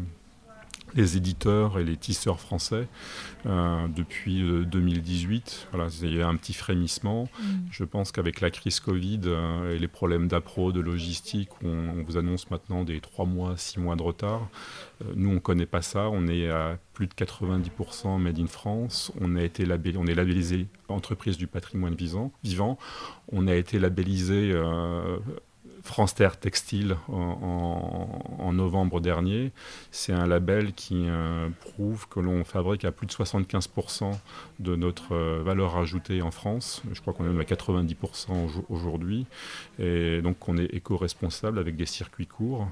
les 0.97 1.15
éditeurs 1.15 1.79
et 1.79 1.83
les 1.83 1.95
tisseurs 1.95 2.39
français 2.39 2.87
euh, 3.45 3.87
depuis 3.87 4.43
2018. 4.65 5.69
Voilà, 5.71 5.89
il 6.01 6.15
y 6.15 6.21
a 6.21 6.27
un 6.27 6.35
petit 6.35 6.53
frémissement. 6.53 7.29
Mm. 7.39 7.45
Je 7.71 7.83
pense 7.85 8.11
qu'avec 8.11 8.41
la 8.41 8.49
crise 8.49 8.79
Covid 8.79 9.21
et 9.71 9.79
les 9.79 9.87
problèmes 9.87 10.27
d'appro, 10.27 10.71
de 10.71 10.81
logistique, 10.81 11.49
on, 11.63 12.03
vous 12.03 12.17
annonce 12.17 12.49
maintenant 12.49 12.83
des 12.83 12.99
3 12.99 13.25
mois, 13.25 13.55
6 13.55 13.79
mois 13.79 13.95
de 13.95 14.01
retard. 14.03 14.49
nous, 15.15 15.29
on 15.29 15.35
ne 15.35 15.39
connaît 15.39 15.65
pas 15.65 15.81
ça. 15.81 16.09
On 16.09 16.27
est 16.27 16.49
à 16.49 16.77
plus 16.93 17.07
de 17.07 17.13
90% 17.13 18.19
made 18.19 18.39
in 18.39 18.47
France. 18.47 19.11
On, 19.21 19.35
a 19.35 19.43
été 19.43 19.65
on 19.97 20.07
est 20.07 20.15
labellisé 20.15 20.67
entreprise 20.87 21.37
du 21.37 21.47
patrimoine 21.47 21.95
vivant. 21.95 22.31
vivant. 22.43 22.77
On 23.31 23.47
a 23.47 23.55
été 23.55 23.77
labellisé 23.77 24.53
France 25.87 26.13
Terre 26.13 26.37
Textile 26.37 26.97
en, 27.07 28.51
novembre 28.53 28.99
dernier. 28.99 29.51
C'est 29.91 30.13
un 30.13 30.27
label 30.27 30.73
qui 30.73 31.05
euh, 31.07 31.49
prouve 31.61 32.07
que 32.07 32.19
l'on 32.19 32.43
fabrique 32.43 32.85
à 32.85 32.91
plus 32.91 33.07
de 33.07 33.11
75% 33.11 34.11
de 34.59 34.75
notre 34.75 35.13
euh, 35.13 35.41
valeur 35.43 35.77
ajoutée 35.77 36.21
en 36.21 36.31
France. 36.31 36.81
Je 36.91 37.01
crois 37.01 37.13
qu'on 37.13 37.25
est 37.25 37.29
même 37.29 37.39
à 37.39 37.43
90% 37.43 38.65
aujourd'hui. 38.69 39.25
Et 39.79 40.21
donc 40.21 40.47
on 40.47 40.57
est 40.57 40.73
éco-responsable 40.73 41.59
avec 41.59 41.75
des 41.75 41.85
circuits 41.85 42.27
courts. 42.27 42.67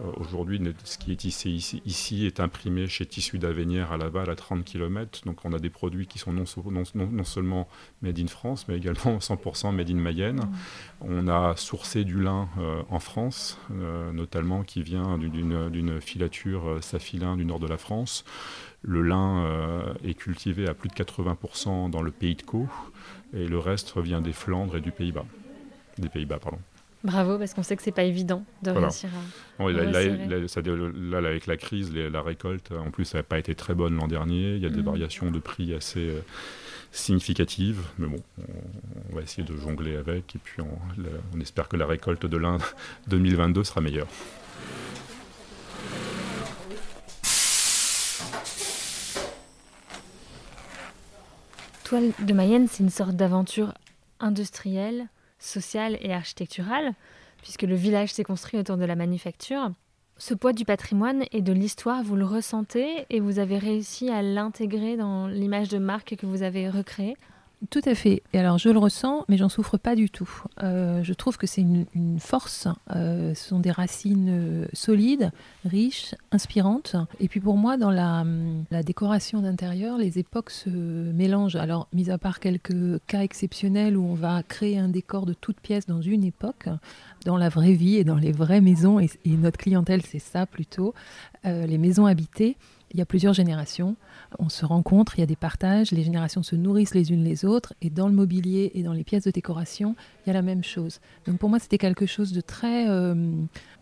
Euh, 0.00 0.10
aujourd'hui, 0.16 0.60
ce 0.84 0.98
qui 0.98 1.12
est 1.12 1.24
ici, 1.24 1.82
ici, 1.84 2.26
est 2.26 2.40
imprimé 2.40 2.86
chez 2.86 3.06
Tissu 3.06 3.38
d'Avenière 3.38 3.92
à 3.92 3.96
Laval 3.96 4.30
à 4.30 4.36
30 4.36 4.64
km. 4.64 5.24
Donc 5.26 5.44
on 5.44 5.52
a 5.52 5.58
des 5.58 5.70
produits 5.70 6.06
qui 6.06 6.18
sont 6.18 6.32
non, 6.32 6.44
non, 6.64 7.24
seulement 7.24 7.68
made 8.02 8.18
in 8.18 8.26
France, 8.26 8.66
mais 8.68 8.76
également 8.76 9.18
100% 9.18 9.74
made 9.74 9.90
in 9.90 9.94
Mayenne. 9.94 10.36
Mmh. 10.36 10.48
On 11.02 11.28
a 11.28 11.56
sourcé 11.56 12.04
du 12.04 12.20
lin 12.20 12.48
euh, 12.58 12.82
en 12.88 13.00
France, 13.00 13.58
euh, 13.72 14.12
notamment 14.12 14.62
qui 14.62 14.82
vient 14.82 15.18
d'une 15.18 16.00
filature 16.00 16.78
safilin 16.82 17.36
du 17.36 17.44
nord 17.44 17.60
de 17.60 17.66
la 17.66 17.76
France. 17.76 18.24
Le 18.82 19.02
lin 19.02 19.94
est 20.04 20.14
cultivé 20.14 20.66
à 20.66 20.72
plus 20.72 20.88
de 20.88 20.94
80% 20.94 21.90
dans 21.90 22.00
le 22.00 22.10
pays 22.10 22.34
de 22.34 22.42
Caux 22.42 22.66
et 23.34 23.46
le 23.46 23.58
reste 23.58 23.96
vient 23.98 24.22
des 24.22 24.32
Flandres 24.32 24.78
et 24.78 24.80
du 24.80 24.90
Pays-Bas. 24.90 25.26
Des 25.98 26.08
Pays-Bas, 26.08 26.38
pardon. 26.38 26.58
Bravo, 27.02 27.38
parce 27.38 27.54
qu'on 27.54 27.62
sait 27.62 27.76
que 27.76 27.82
c'est 27.82 27.92
pas 27.92 28.02
évident 28.02 28.44
de 28.62 28.72
réussir 28.72 29.08
à. 29.58 29.70
là, 29.70 31.18
avec 31.18 31.46
la 31.46 31.56
crise, 31.56 31.94
la 31.94 32.20
récolte, 32.20 32.72
en 32.72 32.90
plus, 32.90 33.06
ça 33.06 33.18
n'a 33.18 33.22
pas 33.22 33.38
été 33.38 33.54
très 33.54 33.74
bonne 33.74 33.96
l'an 33.96 34.06
dernier. 34.06 34.56
Il 34.56 34.62
y 34.62 34.66
a 34.66 34.70
des 34.70 34.82
mm. 34.82 34.84
variations 34.84 35.30
de 35.30 35.38
prix 35.38 35.72
assez 35.72 36.10
euh, 36.10 36.20
significatives, 36.92 37.80
mais 37.98 38.06
bon, 38.06 38.22
on, 39.10 39.16
va 39.16 39.22
essayer 39.22 39.44
de 39.44 39.56
jongler 39.56 39.96
avec, 39.96 40.36
et 40.36 40.38
puis 40.38 40.62
on, 40.62 41.40
espère 41.40 41.68
que 41.68 41.78
la 41.78 41.86
récolte 41.86 42.26
de 42.26 42.36
l'Inde 42.36 42.62
2022 43.08 43.64
sera 43.64 43.80
meilleure. 43.80 44.08
Toile 51.84 52.12
de 52.20 52.32
Mayenne, 52.34 52.68
c'est 52.68 52.82
une 52.82 52.90
sorte 52.90 53.16
d'aventure 53.16 53.72
industrielle 54.20 55.08
sociale 55.40 55.98
et 56.00 56.12
architecturale, 56.12 56.94
puisque 57.42 57.62
le 57.62 57.74
village 57.74 58.12
s'est 58.12 58.22
construit 58.22 58.60
autour 58.60 58.76
de 58.76 58.84
la 58.84 58.94
manufacture. 58.94 59.72
Ce 60.18 60.34
poids 60.34 60.52
du 60.52 60.64
patrimoine 60.64 61.24
et 61.32 61.40
de 61.40 61.52
l'histoire, 61.52 62.02
vous 62.02 62.14
le 62.14 62.26
ressentez 62.26 63.06
et 63.08 63.20
vous 63.20 63.38
avez 63.38 63.58
réussi 63.58 64.10
à 64.10 64.20
l'intégrer 64.20 64.96
dans 64.96 65.26
l'image 65.26 65.70
de 65.70 65.78
marque 65.78 66.14
que 66.16 66.26
vous 66.26 66.42
avez 66.42 66.68
recréée? 66.68 67.16
Tout 67.68 67.82
à 67.84 67.94
fait. 67.94 68.22
Et 68.32 68.38
alors, 68.38 68.56
je 68.56 68.70
le 68.70 68.78
ressens, 68.78 69.26
mais 69.28 69.36
j'en 69.36 69.50
souffre 69.50 69.76
pas 69.76 69.94
du 69.94 70.08
tout. 70.08 70.30
Euh, 70.62 71.02
je 71.02 71.12
trouve 71.12 71.36
que 71.36 71.46
c'est 71.46 71.60
une, 71.60 71.84
force. 72.18 72.68
Euh, 72.96 73.34
ce 73.34 73.48
sont 73.48 73.60
des 73.60 73.70
racines 73.70 74.28
euh, 74.30 74.66
solides, 74.72 75.30
riches, 75.66 76.14
inspirantes. 76.32 76.96
Et 77.20 77.28
puis 77.28 77.40
pour 77.40 77.58
moi, 77.58 77.76
dans 77.76 77.90
la, 77.90 78.24
la 78.70 78.82
décoration 78.82 79.42
d'intérieur, 79.42 79.98
les 79.98 80.18
époques 80.18 80.48
se 80.48 80.70
mélangent. 80.70 81.56
Alors, 81.56 81.86
mis 81.92 82.10
à 82.10 82.16
part 82.16 82.40
quelques 82.40 82.98
cas 83.06 83.20
exceptionnels 83.20 83.96
où 83.96 84.04
on 84.04 84.14
va 84.14 84.42
créer 84.42 84.78
un 84.78 84.88
décor 84.88 85.26
de 85.26 85.34
toute 85.34 85.60
pièce 85.60 85.86
dans 85.86 86.00
une 86.00 86.24
époque, 86.24 86.68
dans 87.26 87.36
la 87.36 87.50
vraie 87.50 87.74
vie 87.74 87.96
et 87.96 88.04
dans 88.04 88.16
les 88.16 88.32
vraies 88.32 88.62
maisons, 88.62 89.00
et 89.00 89.10
notre 89.26 89.58
clientèle, 89.58 90.00
c'est 90.02 90.18
ça 90.18 90.46
plutôt, 90.46 90.94
les 91.44 91.78
maisons 91.78 92.06
habitées, 92.06 92.56
il 92.92 92.98
y 92.98 93.02
a 93.02 93.06
plusieurs 93.06 93.34
générations 93.34 93.96
on 94.38 94.48
se 94.48 94.64
rencontre, 94.64 95.18
il 95.18 95.20
y 95.20 95.24
a 95.24 95.26
des 95.26 95.36
partages, 95.36 95.90
les 95.90 96.02
générations 96.02 96.42
se 96.42 96.56
nourrissent 96.56 96.94
les 96.94 97.12
unes 97.12 97.24
les 97.24 97.44
autres, 97.44 97.74
et 97.82 97.90
dans 97.90 98.06
le 98.06 98.14
mobilier 98.14 98.70
et 98.74 98.82
dans 98.82 98.92
les 98.92 99.04
pièces 99.04 99.24
de 99.24 99.30
décoration, 99.30 99.96
il 100.24 100.28
y 100.28 100.30
a 100.30 100.34
la 100.34 100.42
même 100.42 100.62
chose. 100.62 101.00
Donc 101.26 101.38
pour 101.38 101.48
moi, 101.48 101.58
c'était 101.58 101.78
quelque 101.78 102.06
chose 102.06 102.32
de 102.32 102.40
très... 102.40 102.88
Euh, 102.88 103.32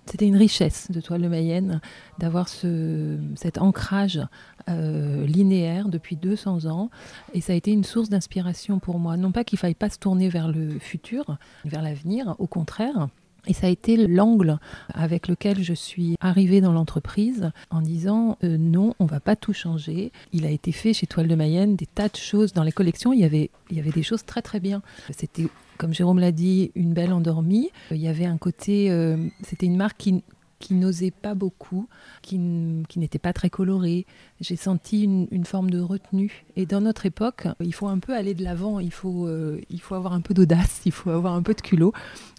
c'était 0.07 0.27
une 0.27 0.37
richesse 0.37 0.91
de 0.91 1.03
Toile 1.03 1.21
de 1.21 1.29
Mayenne 1.29 1.83
d'avoir 2.19 2.49
ce, 2.49 3.19
cet 3.37 3.59
ancrage 3.59 4.23
euh, 4.71 5.27
linéaire 5.27 5.89
depuis 5.89 6.17
200 6.17 6.65
ans, 6.65 6.91
et 7.35 7.43
ça 7.43 7.53
a 7.53 7.57
été 7.57 7.73
une 7.73 7.85
source 7.85 8.09
d'inspiration 8.09 8.79
pour 8.79 8.99
moi. 8.99 9.17
Non 9.19 9.33
pas 9.33 9.45
qu'il 9.45 9.59
faille 9.59 9.75
pas 9.75 9.91
se 9.91 9.99
tourner 9.99 10.31
vers 10.31 10.49
le 10.49 10.79
futur, 10.79 11.37
vers 11.67 11.83
l'avenir, 11.83 12.37
au 12.39 12.47
contraire, 12.47 13.09
et 13.47 13.53
ça 13.53 13.67
a 13.67 13.71
été 13.71 13.97
l'angle 13.97 14.59
avec 14.93 15.29
lequel 15.29 15.63
je 15.63 15.73
suis 15.73 16.17
arrivée 16.21 16.61
dans 16.61 16.73
l'entreprise 16.73 17.51
en 17.71 17.81
disant 17.81 18.37
euh, 18.45 18.57
non, 18.59 18.95
on 18.99 19.07
va 19.07 19.21
pas 19.21 19.37
tout 19.37 19.53
changer. 19.53 20.13
Il 20.33 20.45
a 20.45 20.51
été 20.51 20.73
fait 20.73 20.93
chez 20.93 21.07
Toile 21.07 21.29
de 21.29 21.35
Mayenne 21.35 21.77
des 21.77 21.87
tas 21.87 22.09
de 22.09 22.17
choses 22.17 22.53
dans 22.53 22.63
les 22.63 22.73
collections. 22.73 23.13
Il 23.13 23.21
y 23.21 23.25
avait, 23.25 23.51
il 23.71 23.77
y 23.77 23.81
avait 23.81 23.91
des 23.91 24.03
choses 24.03 24.25
très 24.25 24.43
très 24.43 24.61
bien. 24.61 24.83
C'était, 25.17 25.49
comme 25.79 25.95
Jérôme 25.95 26.19
l'a 26.19 26.33
dit, 26.33 26.73
une 26.75 26.93
belle 26.93 27.13
endormie. 27.13 27.71
Il 27.91 27.99
y 27.99 28.09
avait 28.09 28.27
un 28.27 28.39
côté, 28.39 28.91
euh, 28.91 29.17
c'était 29.43 29.67
une 29.67 29.77
marque 29.77 29.97
qui, 29.99 30.23
qui 30.59 30.75
n'osait 30.75 31.11
pas 31.11 31.35
beaucoup, 31.35 31.89
qui, 32.23 32.39
n'était 32.39 33.19
pas 33.19 33.33
très 33.33 33.51
coloré. 33.51 34.07
J'ai 34.41 34.57
senti 34.57 35.05
une, 35.05 35.45
forme 35.45 35.71
de 35.71 35.81
retenue. 35.81 36.45
Et 36.57 36.67
dans 36.67 36.81
notre 36.81 37.07
époque, 37.07 37.47
il 37.61 37.73
faut 37.73 37.89
un 37.89 37.99
peu 37.99 38.15
aller 38.15 38.35
de 38.35 38.43
l'avant, 38.43 38.81
il, 38.81 38.93
faut, 38.93 39.27
euh, 39.27 39.61
il 39.71 39.81
faut 39.81 39.95
avoir 39.95 40.13
un 40.13 40.21
peu 40.21 40.35
d'audace, 40.35 40.81
il 40.85 40.93
faut 40.93 41.11
avoir 41.11 41.35
un 41.35 41.43
peu 41.43 41.55
de 41.55 41.61
culot. 41.61 41.93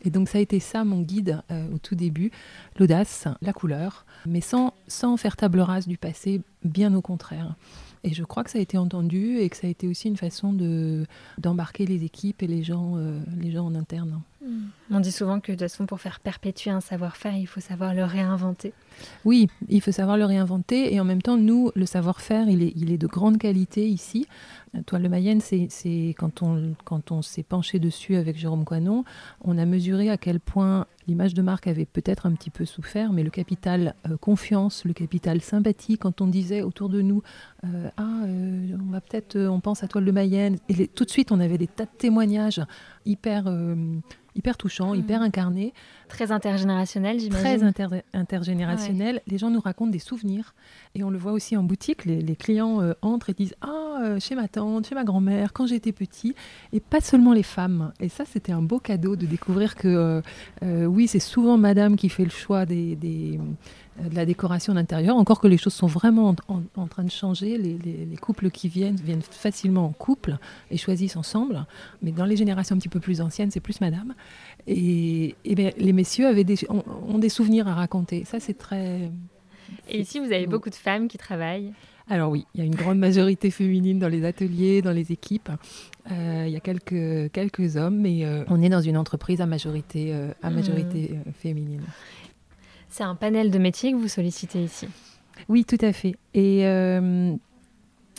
Et 0.03 0.09
donc 0.09 0.29
ça 0.29 0.37
a 0.37 0.41
été 0.41 0.59
ça 0.59 0.83
mon 0.83 1.01
guide 1.01 1.41
euh, 1.51 1.73
au 1.73 1.77
tout 1.77 1.95
début, 1.95 2.31
l'audace, 2.77 3.27
la 3.41 3.53
couleur, 3.53 4.05
mais 4.25 4.41
sans, 4.41 4.73
faire 5.17 5.37
table 5.37 5.61
rase 5.61 5.87
du 5.87 5.97
passé, 5.97 6.41
bien 6.63 6.93
au 6.93 7.01
contraire. 7.01 7.55
Et 8.03 8.13
je 8.13 8.23
crois 8.23 8.43
que 8.43 8.49
ça 8.49 8.59
a 8.59 8.61
été 8.61 8.77
entendu 8.77 9.39
et 9.39 9.49
que 9.49 9.57
ça 9.57 9.67
a 9.67 9.69
été 9.69 9.87
aussi 9.87 10.07
une 10.07 10.17
façon 10.17 10.53
de, 10.53 11.05
d'embarquer 11.37 11.85
les 11.85 12.05
équipes 12.05 12.43
et 12.43 12.47
les 12.47 12.63
gens, 12.63 12.95
euh, 12.95 13.19
les 13.37 13.51
gens 13.51 13.65
en 13.65 13.75
interne. 13.75 14.21
Mm. 14.41 14.67
On 14.91 14.99
dit 14.99 15.11
souvent 15.11 15.39
que 15.39 15.51
de 15.51 15.57
toute 15.57 15.69
façon, 15.69 15.85
pour 15.85 15.99
faire 15.99 16.19
perpétuer 16.19 16.71
un 16.71 16.81
savoir-faire, 16.81 17.35
il 17.35 17.47
faut 17.47 17.59
savoir 17.59 17.93
le 17.93 18.03
réinventer. 18.03 18.73
Oui, 19.25 19.47
il 19.67 19.81
faut 19.81 19.91
savoir 19.91 20.17
le 20.17 20.25
réinventer. 20.25 20.93
Et 20.93 20.99
en 20.99 21.05
même 21.05 21.21
temps, 21.21 21.37
nous, 21.37 21.71
le 21.75 21.85
savoir-faire, 21.85 22.49
il 22.49 22.63
est, 22.63 22.97
de 22.97 23.07
grande 23.07 23.37
qualité 23.37 23.87
ici. 23.87 24.27
Toile 24.85 25.03
de 25.03 25.07
Mayenne, 25.07 25.41
c'est 25.41 26.15
quand 26.17 26.43
on, 26.43 26.75
quand 26.85 27.11
on 27.11 27.21
s'est 27.21 27.43
penché 27.43 27.79
dessus 27.79 28.15
avec 28.15 28.37
Jérôme 28.37 28.65
Coinon, 28.65 29.03
on 29.41 29.57
a 29.57 29.65
mesuré 29.65 30.09
à 30.09 30.17
quel 30.17 30.39
point 30.39 30.85
l'image 31.09 31.33
de 31.33 31.41
marque 31.41 31.65
avait 31.67 31.85
peut-être 31.85 32.27
un 32.27 32.33
petit 32.33 32.51
peu 32.51 32.65
souffert, 32.65 33.11
mais 33.11 33.23
le 33.23 33.31
capital 33.31 33.95
euh, 34.07 34.15
confiance, 34.17 34.85
le 34.85 34.93
capital 34.93 35.41
sympathie, 35.41 35.97
quand 35.97 36.21
on 36.21 36.27
disait 36.27 36.61
autour 36.61 36.87
de 36.87 37.01
nous, 37.01 37.23
euh, 37.65 37.89
ah, 37.97 38.21
euh, 38.25 38.77
on 38.79 38.91
va 38.91 39.01
peut-être, 39.01 39.37
on 39.39 39.59
pense 39.59 39.83
à 39.83 39.87
Toile 39.87 40.05
de 40.05 40.11
Mayenne, 40.11 40.57
et 40.69 40.87
tout 40.87 41.05
de 41.05 41.09
suite 41.09 41.31
on 41.31 41.39
avait 41.39 41.57
des 41.57 41.67
tas 41.67 41.85
de 41.85 41.97
témoignages 41.97 42.61
hyper 43.05 43.47
hyper 44.39 44.57
touchant, 44.57 44.93
mm. 44.93 44.99
hyper 44.99 45.21
incarné. 45.21 45.73
Très 46.07 46.31
intergénérationnel, 46.31 47.19
j'imagine. 47.19 47.71
Très 47.71 48.03
intergénérationnel. 48.13 49.21
Les 49.27 49.37
gens 49.37 49.51
nous 49.51 49.59
racontent 49.59 49.91
des 49.91 49.99
souvenirs. 49.99 50.55
Et 50.95 51.03
on 51.03 51.11
le 51.11 51.17
voit 51.17 51.33
aussi 51.33 51.55
en 51.55 51.63
boutique. 51.63 52.05
Les, 52.05 52.35
clients 52.35 52.81
euh, 52.81 52.93
entrent 53.01 53.29
et 53.29 53.33
disent 53.33 53.55
Ah, 53.61 53.99
euh, 54.01 54.19
chez 54.19 54.33
ma 54.33 54.47
tante, 54.47 54.87
chez 54.87 54.95
ma 54.95 55.03
grand-mère, 55.03 55.53
quand 55.53 55.67
j'étais 55.67 55.91
petit. 55.91 56.33
Et 56.73 56.79
pas 56.79 57.01
seulement 57.01 57.33
les 57.33 57.43
femmes. 57.43 57.91
Et 57.99 58.09
ça, 58.09 58.23
c'était 58.25 58.53
un 58.53 58.61
beau 58.61 58.79
cadeau 58.79 59.15
de 59.15 59.25
découvrir 59.25 59.75
que, 59.75 60.21
euh, 60.63 60.85
oui, 60.85 61.07
c'est 61.07 61.19
souvent 61.19 61.57
madame 61.57 61.95
qui 61.95 62.09
fait 62.09 62.23
le 62.23 62.31
choix 62.31 62.65
des 62.65 63.39
de 64.07 64.15
la 64.15 64.25
décoration 64.25 64.73
d'intérieur, 64.73 65.15
encore 65.15 65.39
que 65.39 65.47
les 65.47 65.57
choses 65.57 65.73
sont 65.73 65.87
vraiment 65.87 66.35
en, 66.47 66.87
train 66.87 67.03
de 67.03 67.11
changer. 67.11 67.57
Les, 67.57 68.17
couples 68.17 68.49
qui 68.49 68.67
viennent 68.67 68.95
viennent 68.95 69.21
facilement 69.21 69.85
en 69.85 69.91
couple 69.91 70.37
et 70.71 70.77
choisissent 70.77 71.15
ensemble. 71.15 71.65
Mais 72.01 72.11
dans 72.11 72.25
les 72.25 72.35
générations 72.35 72.75
un 72.75 72.79
petit 72.79 72.89
peu 72.89 72.99
plus 72.99 73.21
anciennes, 73.21 73.51
c'est 73.51 73.59
plus 73.59 73.81
madame. 73.81 74.13
Et, 74.67 75.35
les 75.45 75.93
messieurs 75.93 76.27
avaient 76.27 76.43
des, 76.43 76.57
ont, 76.69 77.17
des 77.17 77.29
souvenirs 77.29 77.67
à 77.67 77.73
raconter. 77.73 78.25
Ça, 78.25 78.39
c'est 78.39 78.57
très. 78.57 79.11
Et 79.87 80.01
ici, 80.01 80.19
vous 80.19 80.31
avez 80.31 80.47
beaucoup 80.47 80.69
de 80.69 80.75
femmes 80.75 81.07
qui 81.07 81.17
travaillent 81.17 81.73
alors 82.11 82.31
oui, 82.31 82.47
il 82.55 82.59
y 82.59 82.63
a 82.63 82.65
une 82.65 82.75
grande 82.75 82.97
majorité 82.97 83.51
féminine 83.51 83.99
dans 83.99 84.07
les 84.07 84.25
ateliers, 84.25 84.81
dans 84.81 84.91
les 84.91 85.11
équipes. 85.11 85.51
Euh, 86.11 86.45
il 86.47 86.51
y 86.51 86.55
a 86.55 86.59
quelques, 86.59 87.31
quelques 87.31 87.77
hommes, 87.77 87.99
mais 87.99 88.25
euh, 88.25 88.43
on 88.47 88.63
est 88.63 88.69
dans 88.69 88.81
une 88.81 88.97
entreprise 88.97 89.41
à 89.41 89.45
majorité, 89.45 90.09
euh, 90.11 90.31
à 90.41 90.49
majorité 90.49 91.11
mmh. 91.13 91.31
féminine. 91.33 91.83
C'est 92.89 93.03
un 93.03 93.15
panel 93.15 93.51
de 93.51 93.59
métiers 93.59 93.91
que 93.91 93.97
vous 93.97 94.07
sollicitez 94.07 94.63
ici 94.63 94.87
Oui, 95.47 95.63
tout 95.65 95.77
à 95.81 95.93
fait. 95.93 96.15
Et 96.33 96.65
euh, 96.65 97.35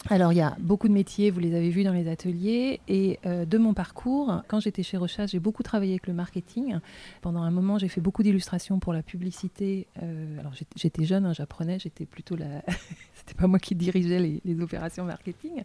Alors, 0.08 0.32
il 0.32 0.36
y 0.36 0.40
a 0.40 0.56
beaucoup 0.58 0.88
de 0.88 0.94
métiers, 0.94 1.30
vous 1.30 1.40
les 1.40 1.54
avez 1.54 1.68
vus 1.68 1.84
dans 1.84 1.92
les 1.92 2.08
ateliers. 2.08 2.80
Et 2.88 3.18
euh, 3.26 3.44
de 3.44 3.58
mon 3.58 3.74
parcours, 3.74 4.42
quand 4.48 4.58
j'étais 4.58 4.82
chez 4.82 4.96
Rochas, 4.96 5.26
j'ai 5.26 5.38
beaucoup 5.38 5.62
travaillé 5.62 5.92
avec 5.92 6.06
le 6.06 6.14
marketing. 6.14 6.78
Pendant 7.20 7.42
un 7.42 7.50
moment, 7.50 7.78
j'ai 7.78 7.88
fait 7.88 8.00
beaucoup 8.00 8.22
d'illustrations 8.22 8.78
pour 8.78 8.94
la 8.94 9.02
publicité. 9.02 9.86
Euh, 10.02 10.40
alors, 10.40 10.52
j'étais 10.74 11.04
jeune, 11.04 11.26
hein, 11.26 11.34
j'apprenais, 11.34 11.78
j'étais 11.78 12.06
plutôt 12.06 12.34
la. 12.34 12.46
C'était 13.14 13.34
pas 13.34 13.46
moi 13.46 13.58
qui 13.58 13.74
dirigeais 13.74 14.40
les, 14.42 14.60
opérations 14.62 15.04
marketing. 15.04 15.62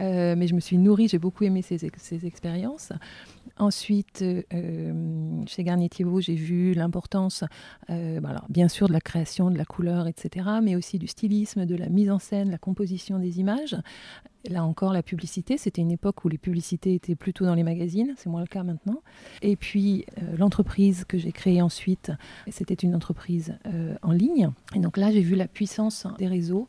Euh, 0.00 0.34
mais 0.36 0.48
je 0.48 0.54
me 0.54 0.60
suis 0.60 0.76
nourrie, 0.76 1.06
j'ai 1.06 1.18
beaucoup 1.18 1.44
aimé 1.44 1.62
ces, 1.62 1.78
ces 1.96 2.26
expériences. 2.26 2.92
Ensuite, 3.56 4.24
chez 5.46 5.64
Garnier 5.64 5.88
Thiebaud, 5.88 6.20
j'ai 6.20 6.34
vu 6.34 6.74
l'importance, 6.74 7.44
bah 7.88 8.44
bien 8.48 8.68
sûr, 8.68 8.88
de 8.88 8.92
la 8.92 9.00
création, 9.00 9.50
de 9.50 9.56
la 9.56 9.64
couleur, 9.64 10.06
etc., 10.06 10.46
mais 10.62 10.76
aussi 10.76 10.98
du 10.98 11.06
stylisme, 11.06 11.66
de 11.66 11.76
la 11.76 11.88
mise 11.88 12.10
en 12.10 12.18
scène, 12.18 12.50
la 12.50 12.58
composition 12.58 13.18
des 13.18 13.40
images. 13.40 13.67
Là 14.48 14.64
encore, 14.64 14.92
la 14.92 15.02
publicité, 15.02 15.58
c'était 15.58 15.82
une 15.82 15.90
époque 15.90 16.24
où 16.24 16.28
les 16.28 16.38
publicités 16.38 16.94
étaient 16.94 17.16
plutôt 17.16 17.44
dans 17.44 17.54
les 17.54 17.64
magazines, 17.64 18.14
c'est 18.16 18.30
moins 18.30 18.40
le 18.40 18.46
cas 18.46 18.62
maintenant. 18.62 19.02
Et 19.42 19.56
puis 19.56 20.06
euh, 20.16 20.36
l'entreprise 20.36 21.04
que 21.04 21.18
j'ai 21.18 21.32
créée 21.32 21.60
ensuite, 21.60 22.12
c'était 22.48 22.74
une 22.74 22.94
entreprise 22.94 23.58
euh, 23.66 23.96
en 24.02 24.12
ligne. 24.12 24.50
Et 24.74 24.78
donc 24.78 24.96
là, 24.96 25.10
j'ai 25.10 25.22
vu 25.22 25.34
la 25.34 25.48
puissance 25.48 26.06
des 26.18 26.28
réseaux, 26.28 26.68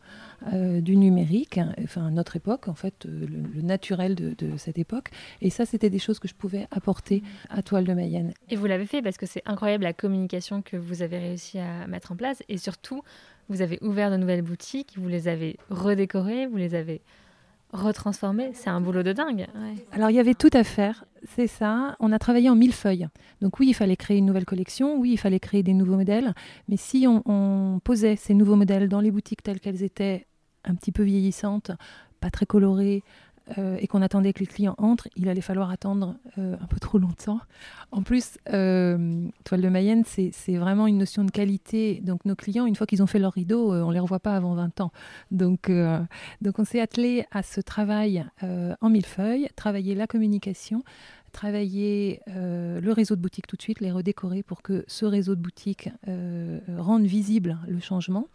euh, 0.51 0.81
du 0.81 0.97
numérique, 0.97 1.59
enfin 1.83 2.09
notre 2.09 2.35
époque, 2.35 2.67
en 2.67 2.73
fait, 2.73 3.05
le, 3.05 3.61
naturel 3.61 4.15
de, 4.15 4.33
de, 4.35 4.57
cette 4.57 4.79
époque. 4.79 5.11
Et 5.41 5.51
ça, 5.51 5.65
c'était 5.65 5.91
des 5.91 5.99
choses 5.99 6.17
que 6.19 6.27
je 6.27 6.35
pouvais 6.35 6.67
apporter 6.71 7.21
à 7.49 7.61
Toile 7.61 7.85
de 7.85 7.93
Mayenne. 7.93 8.33
Et 8.49 8.55
vous 8.55 8.65
l'avez 8.65 8.87
fait 8.87 9.03
parce 9.03 9.17
que 9.17 9.27
c'est 9.27 9.43
incroyable 9.45 9.83
la 9.83 9.93
communication 9.93 10.63
que 10.63 10.75
vous 10.75 11.03
avez 11.03 11.19
réussi 11.19 11.59
à 11.59 11.85
mettre 11.87 12.11
en 12.11 12.15
place. 12.15 12.41
Et 12.49 12.57
surtout, 12.57 13.03
vous 13.49 13.61
avez 13.61 13.79
ouvert 13.81 14.11
de 14.11 14.17
nouvelles 14.17 14.41
boutiques, 14.41 14.93
vous 14.97 15.07
les 15.07 15.27
avez 15.27 15.57
redécorées, 15.69 16.47
vous 16.47 16.57
les 16.57 16.75
avez 16.75 17.01
retransformées. 17.73 18.51
C'est 18.53 18.69
un 18.69 18.81
boulot 18.81 19.03
de 19.03 19.13
dingue. 19.13 19.47
Alors 19.91 20.09
il 20.09 20.15
y 20.15 20.19
avait 20.19 20.33
tout 20.33 20.49
à 20.53 20.63
faire, 20.63 21.05
c'est 21.35 21.47
ça. 21.47 21.95
On 21.99 22.11
a 22.11 22.19
travaillé 22.19 22.49
en 22.49 22.55
mille 22.55 22.73
feuilles. 22.73 23.07
Donc 23.41 23.59
oui, 23.59 23.69
il 23.69 23.73
fallait 23.73 23.95
créer 23.95 24.17
une 24.17 24.25
nouvelle 24.25 24.45
collection, 24.45 24.97
oui, 24.97 25.11
il 25.13 25.17
fallait 25.17 25.39
créer 25.39 25.63
des 25.63 25.73
nouveaux 25.73 25.95
modèles. 25.95 26.33
Mais 26.67 26.77
si 26.77 27.05
on 27.07 27.79
posait 27.83 28.15
ces 28.15 28.33
nouveaux 28.33 28.55
modèles 28.55 28.87
dans 28.87 29.01
les 29.01 29.11
boutiques 29.11 29.43
telles 29.43 29.59
qu'elles 29.59 29.83
étaient, 29.83 30.25
un 30.65 30.75
petit 30.75 30.91
peu 30.91 31.03
vieillissantes, 31.03 31.71
pas 32.19 32.29
très 32.29 32.45
colorées, 32.45 33.03
euh, 33.57 33.77
et 33.79 33.87
qu'on 33.87 34.01
attendait 34.01 34.33
que 34.33 34.39
les 34.39 34.45
clients 34.45 34.75
entrent, 34.77 35.07
il 35.15 35.29
allait 35.29 35.41
falloir 35.41 35.71
attendre 35.71 36.15
euh, 36.37 36.55
un 36.61 36.65
peu 36.65 36.79
trop 36.79 36.97
longtemps. 36.97 37.39
En 37.91 38.03
plus, 38.03 38.37
euh, 38.53 39.27
Toile 39.43 39.61
de 39.61 39.69
Mayenne, 39.69 40.03
c'est 40.05 40.57
vraiment 40.57 40.87
une 40.87 40.97
notion 40.97 41.23
de 41.23 41.31
qualité. 41.31 42.01
Donc 42.03 42.25
nos 42.25 42.35
clients, 42.35 42.65
une 42.65 42.75
fois 42.75 42.85
qu'ils 42.85 43.01
ont 43.01 43.07
fait 43.07 43.19
leur 43.19 43.33
rideau, 43.33 43.73
on 43.73 43.89
ne 43.89 43.93
les 43.93 43.99
revoit 43.99 44.19
pas 44.19 44.35
avant 44.35 44.53
20 44.53 44.81
ans. 44.81 44.91
Donc, 45.31 45.71
donc 46.41 46.59
on 46.59 46.65
s'est 46.65 46.79
attelé 46.79 47.25
à 47.31 47.41
ce 47.41 47.61
travail 47.61 48.25
en 48.41 48.89
millefeuille, 48.89 49.47
travailler 49.55 49.95
la 49.95 50.05
communication, 50.05 50.83
travailler 51.31 52.21
le 52.27 52.91
réseau 52.91 53.15
de 53.15 53.21
boutiques 53.21 53.47
tout 53.47 53.55
de 53.55 53.61
suite, 53.61 53.79
les 53.79 53.91
redécorer 53.91 54.43
pour 54.43 54.61
que 54.61 54.83
ce 54.87 55.05
réseau 55.05 55.35
de 55.35 55.41
boutiques 55.41 55.89
rende 56.77 57.05
visible 57.05 57.57
le 57.67 57.79
changement. 57.79 58.27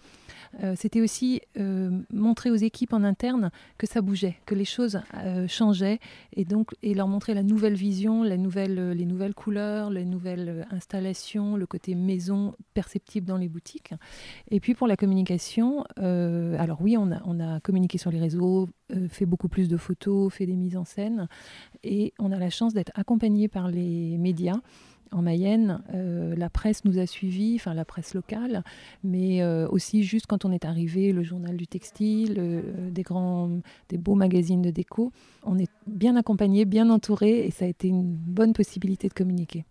Euh, 0.62 0.74
c'était 0.76 1.00
aussi 1.00 1.40
euh, 1.59 1.90
montrer 2.12 2.50
aux 2.50 2.57
équipes 2.57 2.92
en 2.92 3.02
interne 3.02 3.50
que 3.78 3.87
ça 3.87 4.00
bougeait, 4.00 4.37
que 4.46 4.54
les 4.54 4.64
choses 4.64 5.00
euh, 5.16 5.48
changeaient, 5.48 5.98
et 6.35 6.44
donc 6.44 6.70
et 6.83 6.94
leur 6.94 7.09
montrer 7.09 7.35
la 7.35 7.42
nouvelle 7.42 7.74
vision, 7.74 8.22
la 8.22 8.37
nouvelle, 8.37 8.90
les 8.90 9.07
nouvelles 9.07 9.35
couleurs, 9.35 9.90
les 9.90 10.04
nouvelles 10.04 10.66
installations, 10.70 11.57
le 11.57 11.66
côté 11.66 11.94
maison 11.94 12.54
perceptible 12.74 13.26
dans 13.26 13.37
les 13.37 13.48
boutiques. 13.48 13.94
Et 14.50 14.61
puis 14.61 14.74
pour 14.74 14.87
la 14.87 14.96
communication, 14.96 15.85
alors 15.96 16.80
oui, 16.80 16.96
on 16.96 17.11
a, 17.12 17.20
on 17.24 17.40
a 17.40 17.61
communiqué 17.61 17.98
sur 17.98 18.11
les 18.11 18.20
réseaux, 18.20 18.68
fait 19.09 19.27
beaucoup 19.27 19.49
plus 19.49 19.68
de 19.68 19.77
photos, 19.77 20.33
fait 20.33 20.47
des 20.47 20.57
mises 20.57 20.77
en 20.77 20.85
scène, 20.85 21.29
et 21.83 22.12
on 22.18 22.33
a 22.33 22.38
la 22.38 22.51
chance 22.51 22.75
d'être 22.75 22.92
accompagné 22.94 23.49
par 23.49 23.68
les 23.68 24.18
médias 24.18 24.61
en 25.14 25.23
Mayenne, 25.23 25.83
euh, 25.94 26.35
la 26.37 26.51
presse 26.51 26.85
nous 26.85 26.99
a 26.99 27.07
suivis, 27.07 27.55
enfin 27.57 27.73
la 27.73 27.85
presse 27.85 28.14
locale, 28.14 28.64
mais 29.03 29.42
euh, 29.42 29.68
aussi 29.68 30.03
juste 30.03 30.27
quand 30.27 30.44
on 30.44 30.53
est 30.53 30.64
arrivé, 30.64 31.12
le 31.12 31.23
journal 31.23 31.57
du 31.57 31.66
textile, 31.66 32.35
euh, 32.38 32.90
des 32.90 33.03
grands, 33.03 33.61
des 33.88 33.97
beaux 33.97 34.16
magazines 34.16 34.61
de 34.61 34.70
déco. 34.70 35.12
On 35.44 35.59
est 35.59 35.70
bien 35.87 36.16
accompagné, 36.16 36.64
bien 36.64 36.90
entouré, 36.90 37.47
et 37.47 37.51
ça 37.51 37.64
a 37.64 37.68
été 37.68 37.88
une 37.88 38.03
bonne 38.03 38.53
possibilité 38.53 39.09
de 39.09 39.14
communiquer. 39.14 39.64